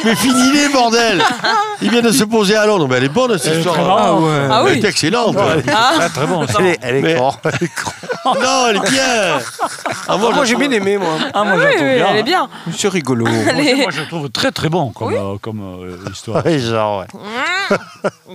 Mais 0.05 0.14
finis-les, 0.16 0.68
bordel 0.72 1.22
Il 1.80 1.90
vient 1.90 2.03
de 2.03 2.11
se 2.12 2.24
poser 2.24 2.57
à 2.57 2.66
Londres. 2.66 2.86
Mais 2.88 2.96
elle 2.96 3.05
est 3.05 3.09
bonne, 3.09 3.38
cette 3.38 3.57
histoire. 3.57 3.76
marrante. 3.78 4.24
Ah 4.50 4.64
Elle 4.68 4.78
est 4.78 4.84
excellente. 4.88 5.36
Ah. 5.38 6.09
très 6.12 6.26
bon. 6.26 6.44
Elle 6.59 6.66
est, 6.66 6.78
elle 6.82 6.96
est 6.96 7.03
Mais- 7.03 7.14
con, 7.16 7.32
elle 7.44 7.55
est 7.61 7.70
con. 7.82 7.90
Non, 8.40 8.66
elle 8.70 8.76
est 8.76 8.90
bien 8.90 9.38
Ah, 10.09 10.16
Moi, 10.16 10.44
j'ai 10.44 10.55
bien 10.57 10.70
aimé, 10.70 10.96
moi. 10.96 11.09
Ah, 11.34 11.44
moi, 11.44 11.55
oui, 11.57 11.76
bien. 11.78 12.07
elle 12.11 12.16
est 12.18 12.22
bien. 12.22 12.48
C'est 12.76 12.88
rigolo. 12.88 13.26
Moi, 13.26 13.90
je 13.90 14.00
le 14.00 14.07
trouve 14.09 14.30
très 14.30 14.53
très 14.53 14.68
bon 14.68 14.90
comme, 14.90 15.12
euh, 15.14 15.36
comme 15.40 15.61
euh, 15.61 15.96
histoire. 16.12 16.44
Ouais, 16.44 16.59
genre, 16.59 17.00
ouais. 17.00 17.07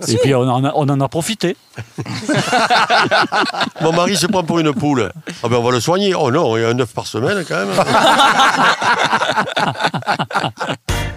Et 0.08 0.18
puis, 0.18 0.34
on 0.36 0.42
en 0.50 0.64
a, 0.66 0.72
on 0.76 0.88
en 0.90 1.00
a 1.02 1.08
profité. 1.08 1.56
Mon 3.82 3.92
mari 3.94 4.18
se 4.18 4.26
prend 4.28 4.44
pour 4.44 4.60
une 4.60 4.74
poule. 4.74 5.12
Ah 5.44 5.48
ben 5.48 5.58
on 5.58 5.64
va 5.64 5.72
le 5.72 5.80
soigner. 5.80 6.14
Oh 6.16 6.32
non, 6.32 6.58
il 6.58 6.64
y 6.64 6.66
a 6.66 6.70
un 6.70 6.80
œuf 6.80 6.94
par 6.94 7.06
semaine 7.08 7.44
quand 7.48 7.56
même. 7.56 7.70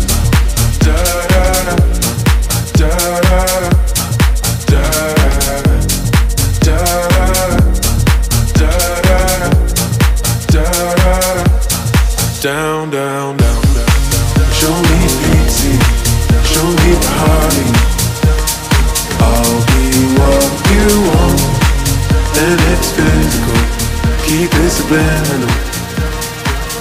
Keep 24.31 24.53
it 24.53 24.69
subliminal. 24.69 25.49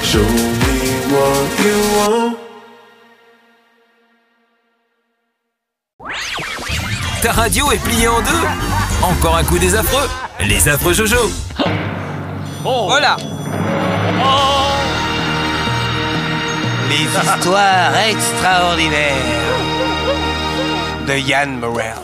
Show 0.03 0.23
me 0.23 0.79
what 1.13 1.65
you 1.65 1.77
want. 1.99 2.39
Ta 7.31 7.43
radio 7.43 7.70
est 7.70 7.78
pliée 7.78 8.09
en 8.09 8.20
deux 8.22 9.05
Encore 9.05 9.37
un 9.37 9.45
coup 9.45 9.57
des 9.57 9.76
affreux 9.76 10.09
Les 10.41 10.68
affreux 10.68 10.93
Jojo 10.93 11.31
Voilà. 12.64 13.16
Les 16.89 17.05
histoires 17.05 17.97
extraordinaires 18.09 19.14
de 21.07 21.12
Yann 21.18 21.61
Morel. 21.61 21.95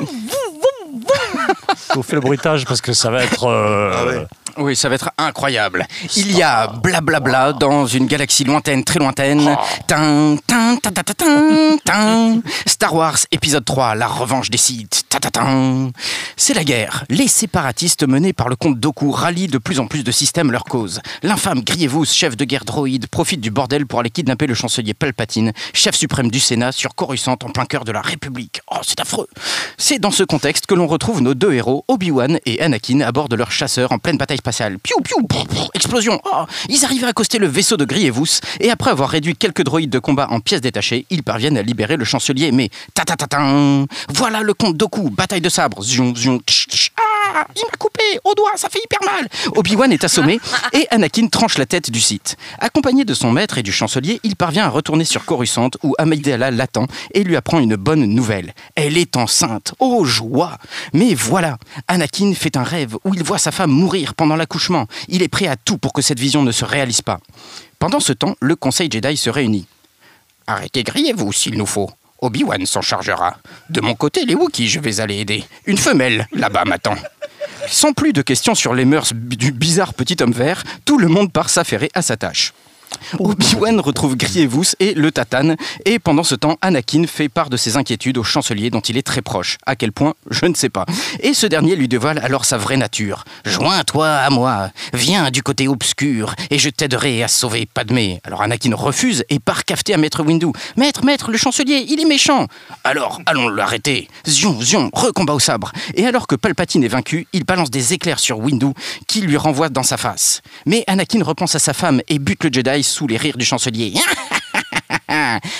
Je 0.00 1.94
vous 1.94 2.02
fais 2.02 2.14
le 2.14 2.22
bruitage 2.22 2.64
parce 2.64 2.80
que 2.80 2.94
ça 2.94 3.10
va 3.10 3.24
être. 3.24 3.44
euh, 3.44 4.24
Oui, 4.58 4.74
ça 4.74 4.88
va 4.88 4.94
être 4.94 5.10
incroyable. 5.18 5.86
Il 6.16 6.36
y 6.36 6.42
a 6.42 6.68
blablabla 6.68 7.52
dans 7.52 7.86
une 7.86 8.06
galaxie 8.06 8.44
lointaine, 8.44 8.84
très 8.84 8.98
lointaine. 8.98 9.56
Tin, 9.86 10.36
tin, 10.46 10.76
tin, 10.76 11.78
tin. 11.84 12.40
Star 12.66 12.94
Wars 12.94 13.18
épisode 13.32 13.64
3, 13.64 13.94
la 13.94 14.06
revanche 14.06 14.50
des 14.50 14.58
Sith. 14.58 15.06
C'est 16.36 16.54
la 16.54 16.64
guerre. 16.64 17.04
Les 17.08 17.28
séparatistes 17.28 18.06
menés 18.06 18.32
par 18.32 18.48
le 18.48 18.56
comte 18.56 18.78
Doku 18.78 19.10
rallient 19.10 19.48
de 19.48 19.58
plus 19.58 19.80
en 19.80 19.86
plus 19.86 20.04
de 20.04 20.12
systèmes 20.12 20.50
leur 20.50 20.64
cause. 20.64 21.00
L'infâme 21.22 21.62
Grievous, 21.62 22.04
chef 22.06 22.36
de 22.36 22.44
guerre 22.44 22.64
droïde, 22.64 23.06
profite 23.08 23.40
du 23.40 23.50
bordel 23.50 23.86
pour 23.86 24.00
aller 24.00 24.10
kidnapper 24.10 24.46
le 24.46 24.54
chancelier 24.54 24.94
Palpatine, 24.94 25.52
chef 25.72 25.94
suprême 25.94 26.30
du 26.30 26.40
Sénat 26.40 26.72
sur 26.72 26.94
Coruscant 26.94 27.36
en 27.44 27.50
plein 27.50 27.64
cœur 27.64 27.84
de 27.84 27.92
la 27.92 28.02
République. 28.02 28.60
Oh, 28.70 28.78
c'est 28.82 29.00
affreux. 29.00 29.28
C'est 29.78 29.98
dans 29.98 30.10
ce 30.10 30.22
contexte 30.22 30.66
que 30.66 30.74
l'on 30.74 30.86
retrouve 30.86 31.22
nos 31.22 31.34
deux 31.34 31.52
héros, 31.52 31.84
Obi-Wan 31.88 32.38
et 32.46 32.60
Anakin, 32.60 33.00
à 33.00 33.12
bord 33.12 33.28
de 33.28 33.36
leur 33.36 33.50
chasseur 33.50 33.92
en 33.92 33.98
pleine 33.98 34.18
bataille 34.18 34.40
Piou, 34.82 35.00
piou, 35.02 35.26
explosion. 35.74 36.20
Oh, 36.24 36.44
ils 36.68 36.84
arrivent 36.84 37.04
à 37.04 37.08
accoster 37.08 37.38
le 37.38 37.48
vaisseau 37.48 37.76
de 37.76 37.84
Grievous 37.84 38.38
et 38.60 38.70
après 38.70 38.92
avoir 38.92 39.10
réduit 39.10 39.34
quelques 39.34 39.62
droïdes 39.62 39.90
de 39.90 39.98
combat 39.98 40.28
en 40.30 40.38
pièces 40.38 40.60
détachées, 40.60 41.04
ils 41.10 41.24
parviennent 41.24 41.58
à 41.58 41.62
libérer 41.62 41.96
le 41.96 42.04
chancelier. 42.04 42.52
Mais 42.52 42.70
ta 42.94 43.04
ta 43.04 43.16
ta 43.16 43.26
ta, 43.26 43.38
voilà 44.10 44.42
le 44.42 44.54
comte 44.54 44.76
Doku, 44.76 45.10
bataille 45.10 45.40
de 45.40 45.48
sabre. 45.48 45.82
Zion, 45.82 46.14
zion, 46.14 46.38
tch, 46.46 46.68
tch. 46.68 46.92
Ah, 47.34 47.46
il 47.56 47.62
m'a 47.62 47.76
coupé 47.78 48.02
au 48.24 48.34
doigt, 48.34 48.52
ça 48.56 48.68
fait 48.68 48.78
hyper 48.84 49.00
mal. 49.02 49.28
Obi-Wan 49.56 49.92
est 49.92 50.04
assommé 50.04 50.38
et 50.72 50.86
Anakin 50.90 51.26
tranche 51.28 51.58
la 51.58 51.66
tête 51.66 51.90
du 51.90 52.00
site. 52.00 52.36
Accompagné 52.58 53.04
de 53.04 53.14
son 53.14 53.32
maître 53.32 53.58
et 53.58 53.62
du 53.62 53.72
chancelier, 53.72 54.20
il 54.22 54.36
parvient 54.36 54.64
à 54.64 54.68
retourner 54.68 55.04
sur 55.04 55.24
Coruscant 55.24 55.70
où 55.82 55.94
Amidala 55.98 56.50
l'attend 56.50 56.86
et 57.12 57.24
lui 57.24 57.36
apprend 57.36 57.58
une 57.58 57.76
bonne 57.76 58.04
nouvelle. 58.04 58.54
Elle 58.74 58.96
est 58.96 59.16
enceinte. 59.16 59.74
Oh 59.80 60.04
joie 60.04 60.58
Mais 60.92 61.14
voilà, 61.14 61.58
Anakin 61.88 62.32
fait 62.34 62.56
un 62.56 62.62
rêve 62.62 62.96
où 63.04 63.14
il 63.14 63.24
voit 63.24 63.38
sa 63.38 63.50
femme 63.50 63.70
mourir 63.70 64.14
pendant 64.14 64.36
l'accouchement. 64.36 64.86
Il 65.08 65.22
est 65.22 65.28
prêt 65.28 65.48
à 65.48 65.56
tout 65.56 65.78
pour 65.78 65.92
que 65.92 66.02
cette 66.02 66.20
vision 66.20 66.42
ne 66.42 66.52
se 66.52 66.64
réalise 66.64 67.02
pas. 67.02 67.18
Pendant 67.78 68.00
ce 68.00 68.12
temps, 68.12 68.36
le 68.40 68.56
Conseil 68.56 68.88
Jedi 68.90 69.16
se 69.16 69.30
réunit. 69.30 69.66
Arrêtez, 70.46 70.84
grillez-vous 70.84 71.32
s'il 71.32 71.58
nous 71.58 71.66
faut. 71.66 71.90
Obi-Wan 72.18 72.64
s'en 72.66 72.82
chargera. 72.82 73.36
De 73.70 73.80
mon 73.80 73.94
côté, 73.94 74.24
les 74.24 74.34
Wookiees, 74.34 74.68
je 74.68 74.80
vais 74.80 75.00
aller 75.00 75.18
aider. 75.18 75.44
Une 75.66 75.78
femelle, 75.78 76.26
là-bas, 76.32 76.64
m'attend. 76.64 76.96
Sans 77.68 77.92
plus 77.92 78.12
de 78.12 78.22
questions 78.22 78.54
sur 78.54 78.74
les 78.74 78.84
mœurs 78.84 79.12
du 79.12 79.52
bizarre 79.52 79.94
petit 79.94 80.16
homme 80.22 80.32
vert, 80.32 80.62
tout 80.84 80.98
le 80.98 81.08
monde 81.08 81.32
part 81.32 81.50
s'affairer 81.50 81.90
à 81.94 82.02
sa 82.02 82.16
tâche. 82.16 82.52
Obi-Wan 83.18 83.80
retrouve 83.80 84.16
Grievous 84.16 84.74
et 84.80 84.94
le 84.94 85.10
tatane, 85.10 85.56
et 85.84 85.98
pendant 85.98 86.24
ce 86.24 86.34
temps, 86.34 86.56
Anakin 86.60 87.06
fait 87.06 87.28
part 87.28 87.50
de 87.50 87.56
ses 87.56 87.76
inquiétudes 87.76 88.18
au 88.18 88.22
chancelier 88.22 88.70
dont 88.70 88.80
il 88.80 88.96
est 88.96 89.06
très 89.06 89.22
proche. 89.22 89.58
À 89.66 89.76
quel 89.76 89.92
point, 89.92 90.14
je 90.30 90.46
ne 90.46 90.54
sais 90.54 90.68
pas. 90.68 90.86
Et 91.20 91.34
ce 91.34 91.46
dernier 91.46 91.76
lui 91.76 91.88
dévoile 91.88 92.18
alors 92.22 92.44
sa 92.44 92.58
vraie 92.58 92.76
nature. 92.76 93.24
Joins-toi 93.44 94.08
à 94.08 94.30
moi, 94.30 94.70
viens 94.92 95.30
du 95.30 95.42
côté 95.42 95.68
obscur, 95.68 96.34
et 96.50 96.58
je 96.58 96.70
t'aiderai 96.70 97.22
à 97.22 97.28
sauver 97.28 97.66
Padmé. 97.66 98.20
Alors 98.24 98.42
Anakin 98.42 98.74
refuse 98.74 99.24
et 99.28 99.38
part 99.38 99.64
cafeter 99.64 99.94
à 99.94 99.96
Maître 99.98 100.22
Windu. 100.22 100.48
Maître, 100.76 101.04
maître, 101.04 101.30
le 101.30 101.38
chancelier, 101.38 101.84
il 101.88 102.00
est 102.00 102.04
méchant. 102.04 102.46
Alors, 102.84 103.20
allons 103.26 103.48
l'arrêter. 103.48 104.08
Zion, 104.26 104.60
zion, 104.60 104.90
recombat 104.92 105.34
au 105.34 105.40
sabre. 105.40 105.72
Et 105.94 106.06
alors 106.06 106.26
que 106.26 106.34
Palpatine 106.34 106.84
est 106.84 106.88
vaincu, 106.88 107.26
il 107.32 107.44
balance 107.44 107.70
des 107.70 107.92
éclairs 107.92 108.18
sur 108.18 108.38
Windu 108.38 108.72
qui 109.06 109.20
lui 109.20 109.36
renvoie 109.36 109.68
dans 109.68 109.82
sa 109.82 109.96
face. 109.96 110.42
Mais 110.66 110.84
Anakin 110.86 111.22
repense 111.22 111.54
à 111.54 111.58
sa 111.58 111.72
femme 111.72 112.00
et 112.08 112.18
bute 112.18 112.44
le 112.44 112.50
Jedi 112.52 112.82
sous 112.86 113.06
les 113.06 113.16
rires 113.16 113.36
du 113.36 113.44
chancelier. 113.44 113.94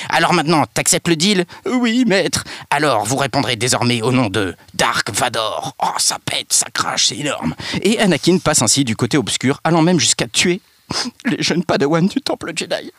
Alors 0.08 0.32
maintenant, 0.32 0.64
t'acceptes 0.66 1.08
le 1.08 1.16
deal? 1.16 1.44
Oui, 1.66 2.04
maître. 2.06 2.44
Alors, 2.70 3.04
vous 3.04 3.16
répondrez 3.16 3.56
désormais 3.56 4.02
au 4.02 4.12
nom 4.12 4.28
de 4.28 4.54
Dark 4.74 5.10
Vador. 5.10 5.74
Oh, 5.82 5.98
ça 5.98 6.18
pète, 6.24 6.52
ça 6.52 6.66
crache, 6.72 7.06
c'est 7.06 7.18
énorme. 7.18 7.54
Et 7.82 7.98
Anakin 7.98 8.38
passe 8.38 8.62
ainsi 8.62 8.84
du 8.84 8.96
côté 8.96 9.16
obscur, 9.16 9.60
allant 9.64 9.82
même 9.82 10.00
jusqu'à 10.00 10.26
tuer 10.26 10.60
les 11.24 11.42
jeunes 11.42 11.64
Padawan 11.64 12.06
du 12.06 12.20
temple 12.20 12.52
Jedi. 12.54 12.92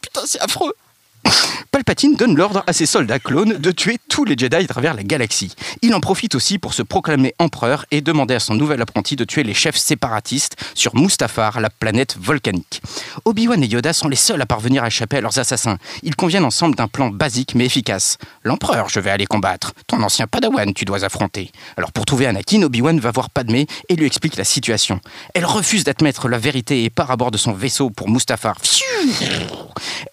Putain, 0.00 0.22
c'est 0.26 0.40
affreux. 0.40 0.74
Palpatine 1.74 2.14
donne 2.14 2.36
l'ordre 2.36 2.62
à 2.68 2.72
ses 2.72 2.86
soldats 2.86 3.18
clones 3.18 3.58
de 3.58 3.70
tuer 3.72 3.98
tous 4.08 4.24
les 4.24 4.36
Jedi 4.38 4.54
à 4.54 4.66
travers 4.66 4.94
la 4.94 5.02
galaxie. 5.02 5.54
Il 5.82 5.92
en 5.94 6.00
profite 6.00 6.36
aussi 6.36 6.58
pour 6.58 6.72
se 6.72 6.82
proclamer 6.82 7.34
empereur 7.40 7.84
et 7.90 8.00
demander 8.00 8.34
à 8.34 8.40
son 8.40 8.54
nouvel 8.54 8.80
apprenti 8.80 9.16
de 9.16 9.24
tuer 9.24 9.42
les 9.42 9.54
chefs 9.54 9.76
séparatistes 9.76 10.56
sur 10.74 10.94
Mustafar, 10.94 11.60
la 11.60 11.70
planète 11.70 12.16
volcanique. 12.20 12.80
Obi-Wan 13.24 13.62
et 13.62 13.66
Yoda 13.66 13.92
sont 13.92 14.08
les 14.08 14.16
seuls 14.16 14.40
à 14.40 14.46
parvenir 14.46 14.84
à 14.84 14.86
échapper 14.86 15.16
à 15.16 15.20
leurs 15.20 15.38
assassins. 15.38 15.78
Ils 16.02 16.14
conviennent 16.14 16.44
ensemble 16.44 16.76
d'un 16.76 16.88
plan 16.88 17.10
basique 17.10 17.54
mais 17.56 17.66
efficace. 17.66 18.18
L'empereur, 18.44 18.88
je 18.88 19.00
vais 19.00 19.10
aller 19.10 19.26
combattre. 19.26 19.72
Ton 19.88 20.02
ancien 20.02 20.26
Padawan, 20.26 20.72
tu 20.74 20.84
dois 20.84 21.04
affronter. 21.04 21.50
Alors 21.76 21.90
pour 21.90 22.04
trouver 22.04 22.26
Anakin, 22.26 22.62
Obi-Wan 22.62 23.00
va 23.00 23.10
voir 23.10 23.30
Padmé 23.30 23.66
et 23.88 23.96
lui 23.96 24.06
explique 24.06 24.36
la 24.36 24.44
situation. 24.44 25.00
Elle 25.34 25.44
refuse 25.44 25.84
d'admettre 25.84 26.28
la 26.28 26.38
vérité 26.38 26.84
et 26.84 26.90
part 26.90 27.10
à 27.10 27.16
bord 27.16 27.30
de 27.30 27.38
son 27.38 27.52
vaisseau 27.52 27.90
pour 27.90 28.08
Mustafar. 28.08 28.56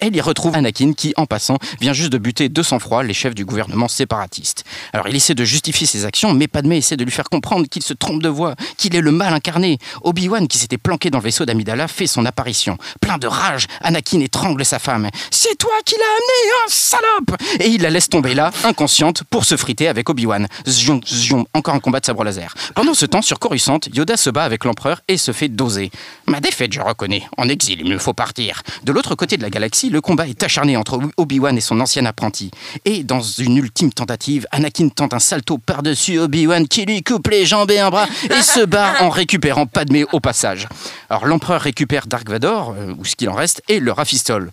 Elle 0.00 0.16
y 0.16 0.20
retrouve 0.20 0.56
Anakin 0.56 0.92
qui, 0.92 1.01
en 1.16 1.26
passant, 1.26 1.58
vient 1.80 1.92
juste 1.92 2.12
de 2.12 2.18
buter 2.18 2.48
de 2.48 2.62
sang-froid 2.62 3.02
les 3.02 3.14
chefs 3.14 3.34
du 3.34 3.44
gouvernement 3.44 3.88
séparatiste. 3.88 4.64
Alors 4.92 5.08
il 5.08 5.16
essaie 5.16 5.34
de 5.34 5.44
justifier 5.44 5.86
ses 5.86 6.04
actions, 6.04 6.34
mais 6.34 6.48
Padmé 6.48 6.76
essaie 6.76 6.96
de 6.96 7.04
lui 7.04 7.10
faire 7.10 7.28
comprendre 7.28 7.66
qu'il 7.68 7.82
se 7.82 7.94
trompe 7.94 8.22
de 8.22 8.28
voix, 8.28 8.54
qu'il 8.76 8.94
est 8.96 9.00
le 9.00 9.12
mal 9.12 9.32
incarné. 9.32 9.78
Obi-Wan, 10.02 10.48
qui 10.48 10.58
s'était 10.58 10.78
planqué 10.78 11.10
dans 11.10 11.18
le 11.18 11.24
vaisseau 11.24 11.44
d'Amidala, 11.44 11.88
fait 11.88 12.06
son 12.06 12.24
apparition. 12.26 12.78
Plein 13.00 13.18
de 13.18 13.26
rage, 13.26 13.66
Anakin 13.80 14.20
étrangle 14.20 14.64
sa 14.64 14.78
femme. 14.78 15.08
C'est 15.30 15.56
toi 15.56 15.72
qui 15.84 15.94
l'as 15.94 16.04
amené, 16.04 16.52
hein, 16.52 16.66
salope 16.68 17.42
Et 17.60 17.68
il 17.68 17.82
la 17.82 17.90
laisse 17.90 18.08
tomber 18.08 18.34
là, 18.34 18.50
inconsciente, 18.64 19.24
pour 19.24 19.44
se 19.44 19.56
friter 19.56 19.88
avec 19.88 20.08
Obi-Wan. 20.08 20.46
Zion, 20.66 21.00
zion, 21.06 21.46
encore 21.54 21.74
un 21.74 21.80
combat 21.80 22.00
de 22.00 22.06
sabre 22.06 22.24
laser. 22.24 22.54
Pendant 22.74 22.94
ce 22.94 23.06
temps, 23.06 23.22
sur 23.22 23.38
Coruscant, 23.38 23.80
Yoda 23.92 24.16
se 24.16 24.30
bat 24.30 24.44
avec 24.44 24.64
l'empereur 24.64 25.00
et 25.08 25.16
se 25.16 25.32
fait 25.32 25.48
doser. 25.48 25.90
Ma 26.26 26.40
défaite, 26.40 26.72
je 26.72 26.80
reconnais. 26.80 27.26
En 27.36 27.48
exil, 27.48 27.80
il 27.80 27.90
me 27.90 27.98
faut 27.98 28.12
partir. 28.12 28.62
De 28.84 28.92
l'autre 28.92 29.14
côté 29.14 29.36
de 29.36 29.42
la 29.42 29.50
galaxie, 29.50 29.90
le 29.90 30.00
combat 30.00 30.26
est 30.26 30.42
acharné 30.42 30.76
entre 30.76 30.91
Obi-Wan 31.16 31.56
et 31.56 31.60
son 31.60 31.80
ancien 31.80 32.04
apprenti. 32.06 32.50
Et 32.84 33.04
dans 33.04 33.20
une 33.20 33.56
ultime 33.56 33.92
tentative, 33.92 34.46
Anakin 34.50 34.88
tente 34.88 35.14
un 35.14 35.18
salto 35.18 35.58
par-dessus 35.58 36.18
Obi-Wan 36.18 36.66
qui 36.68 36.84
lui 36.84 37.02
coupe 37.02 37.28
les 37.28 37.46
jambes 37.46 37.70
et 37.70 37.78
un 37.78 37.90
bras 37.90 38.06
et 38.30 38.42
se 38.42 38.60
barre 38.64 39.02
en 39.02 39.10
récupérant 39.10 39.66
Padmé 39.66 40.04
au 40.12 40.20
passage. 40.20 40.68
Alors 41.10 41.26
l'empereur 41.26 41.60
récupère 41.60 42.06
Dark 42.06 42.28
Vador, 42.28 42.74
euh, 42.76 42.94
ou 42.98 43.04
ce 43.04 43.16
qu'il 43.16 43.28
en 43.28 43.34
reste, 43.34 43.62
et 43.68 43.80
le 43.80 43.92
rafistole. 43.92 44.52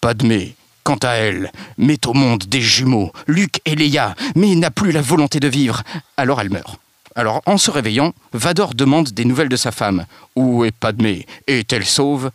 Padmé, 0.00 0.54
quant 0.82 0.98
à 1.02 1.12
elle, 1.12 1.50
met 1.78 2.06
au 2.06 2.12
monde 2.12 2.44
des 2.44 2.60
jumeaux, 2.60 3.10
Luke 3.26 3.60
et 3.64 3.74
Leia, 3.74 4.14
mais 4.36 4.54
n'a 4.54 4.70
plus 4.70 4.92
la 4.92 5.00
volonté 5.00 5.40
de 5.40 5.48
vivre. 5.48 5.82
Alors 6.16 6.40
elle 6.40 6.50
meurt. 6.50 6.78
Alors, 7.16 7.42
en 7.46 7.58
se 7.58 7.70
réveillant, 7.70 8.12
Vador 8.32 8.74
demande 8.74 9.10
des 9.10 9.24
nouvelles 9.24 9.48
de 9.48 9.56
sa 9.56 9.70
femme. 9.70 10.04
Où 10.34 10.64
est 10.64 10.72
Padmé? 10.72 11.26
Est-elle 11.46 11.84
sauve? 11.84 12.30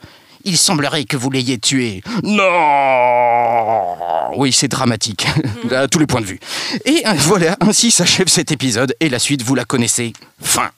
Il 0.46 0.58
semblerait 0.58 1.04
que 1.06 1.18
vous 1.18 1.30
l'ayez 1.30 1.60
tué. 1.60 2.02
Non 2.24 3.96
Oui, 4.38 4.52
c'est 4.54 4.68
dramatique, 4.68 5.28
à 5.72 5.88
tous 5.88 6.00
les 6.00 6.08
points 6.08 6.22
de 6.22 6.26
vue. 6.26 6.40
Et 6.86 7.04
euh, 7.06 7.14
voilà, 7.20 7.56
ainsi 7.62 7.92
s'achève 7.92 8.28
cet 8.28 8.52
épisode, 8.52 8.96
et 9.00 9.10
la 9.10 9.20
suite, 9.20 9.42
vous 9.44 9.56
la 9.56 9.66
connaissez. 9.66 10.14
Fin. 10.42 10.70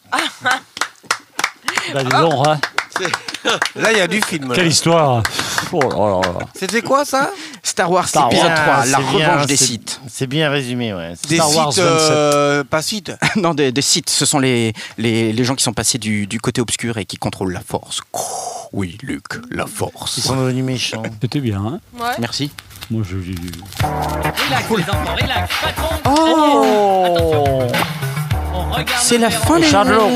Bah, 1.94 2.04
dis 2.04 2.10
donc, 2.10 2.48
hein. 2.48 2.60
Là, 3.76 3.92
il 3.92 3.98
y 3.98 4.02
a 4.02 4.08
du 4.08 4.22
film. 4.22 4.50
là. 4.50 4.56
Quelle 4.56 4.68
histoire 4.68 5.24
Oh 5.72 5.80
là 5.82 6.22
là 6.22 6.40
là. 6.40 6.46
C'était 6.54 6.82
quoi 6.82 7.06
ça? 7.06 7.32
Star 7.64 7.90
Wars 7.90 8.08
Star 8.08 8.28
épisode 8.28 8.48
Wars, 8.52 8.84
3, 8.84 8.86
la 8.86 8.98
bien, 9.00 9.08
revanche 9.32 9.46
des 9.48 9.58
c'est- 9.58 9.66
sites. 9.66 10.02
C'est 10.08 10.28
bien 10.28 10.50
résumé, 10.52 10.94
ouais. 10.94 11.14
Des 11.28 11.36
Star 11.38 11.56
Wars 11.56 11.74
sites, 11.74 11.82
euh, 11.84 12.64
pas 12.64 12.82
sites. 12.82 13.12
non, 13.38 13.54
des, 13.56 13.72
des 13.72 13.82
sites, 13.82 14.10
ce 14.10 14.26
sont 14.26 14.38
les, 14.40 14.74
les, 14.98 15.34
les 15.34 15.44
gens 15.44 15.56
qui 15.56 15.64
sont 15.64 15.74
passés 15.74 15.98
du, 15.98 16.28
du 16.28 16.40
côté 16.40 16.62
obscur 16.62 16.98
et 16.98 17.06
qui 17.06 17.18
contrôlent 17.18 17.54
la 17.54 17.62
force. 17.62 18.02
Oui, 18.74 18.98
Luc, 19.04 19.24
la 19.50 19.66
force. 19.66 20.18
Ils 20.18 20.22
sont 20.24 20.38
devenus 20.38 20.64
méchants. 20.64 21.04
C'était 21.22 21.42
bien, 21.42 21.60
hein 21.60 21.80
Ouais. 22.00 22.16
Merci. 22.20 22.52
Moi, 22.90 23.04
je... 23.08 23.18
Relax, 23.18 24.70
les 24.70 24.90
enfants, 24.90 25.16
relax. 25.22 25.54
Patron. 25.62 25.96
Oh 26.06 27.68
C'est 29.00 29.18
la 29.18 29.30
fin, 29.30 29.62
Charlot. 29.62 30.10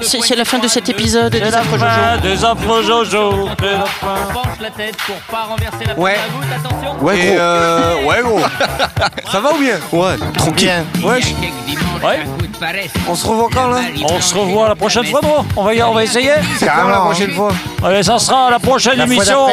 c'est 0.00 0.36
la- 0.36 0.44
fin 0.44 0.58
de 0.58 0.68
cet 0.68 0.88
épisode 0.88 1.32
des 1.32 1.38
C'est 1.38 1.50
la 1.50 1.58
Affreux 1.58 1.78
fin 1.78 1.88
Jojo. 1.88 2.20
des 2.22 2.44
affreux 2.44 2.82
Jojo. 2.82 3.48
C'est 3.58 3.72
la 3.72 3.84
fin. 3.84 4.06
On 4.28 4.32
penche 4.32 4.60
la 4.60 4.70
tête 4.70 4.96
pour 5.06 5.16
pas 5.30 5.44
renverser 5.48 5.84
la 5.86 5.98
Ouais. 5.98 6.16
goutte, 6.32 6.46
attention. 6.54 6.96
Ouais, 7.04 7.16
gros. 7.16 7.36
euh, 7.38 8.04
ouais, 8.04 8.22
gros. 8.22 8.40
Ça 9.32 9.40
va 9.40 9.52
ou 9.52 9.58
bien? 9.58 9.76
Ouais, 9.92 10.16
tranquille. 10.36 10.70
Ouais, 11.02 11.20
de 11.20 12.88
on 13.08 13.14
se 13.14 13.26
revoit 13.26 13.48
quand 13.52 13.68
là? 13.68 13.80
On 14.10 14.20
se 14.20 14.34
revoit 14.34 14.68
la 14.68 14.74
prochaine 14.76 15.06
fois, 15.06 15.20
bro. 15.20 15.44
On 15.56 15.64
va, 15.64 15.74
y- 15.74 15.82
on 15.82 15.92
va 15.92 16.04
essayer 16.04 16.32
C'est 16.58 16.66
quand 16.66 16.88
la 16.88 16.98
prochaine 17.00 17.32
fois 17.32 17.50
Allez, 17.84 18.02
ça 18.02 18.18
sera 18.18 18.50
la 18.50 18.58
prochaine 18.58 18.98
La 18.98 19.04
émission. 19.04 19.46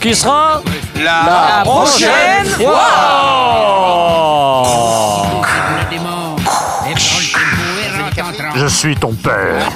Qui 0.00 0.14
sera 0.14 0.62
La, 1.02 1.60
prochaine 1.64 2.46
fois. 2.46 2.80
Suis 8.70 8.96
ton 8.96 9.12
père. 9.12 9.70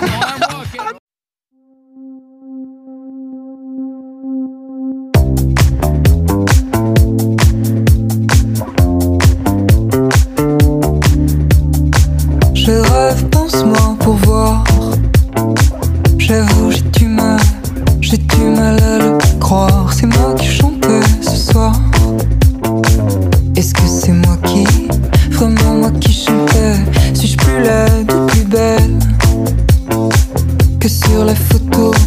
Que 31.35 32.04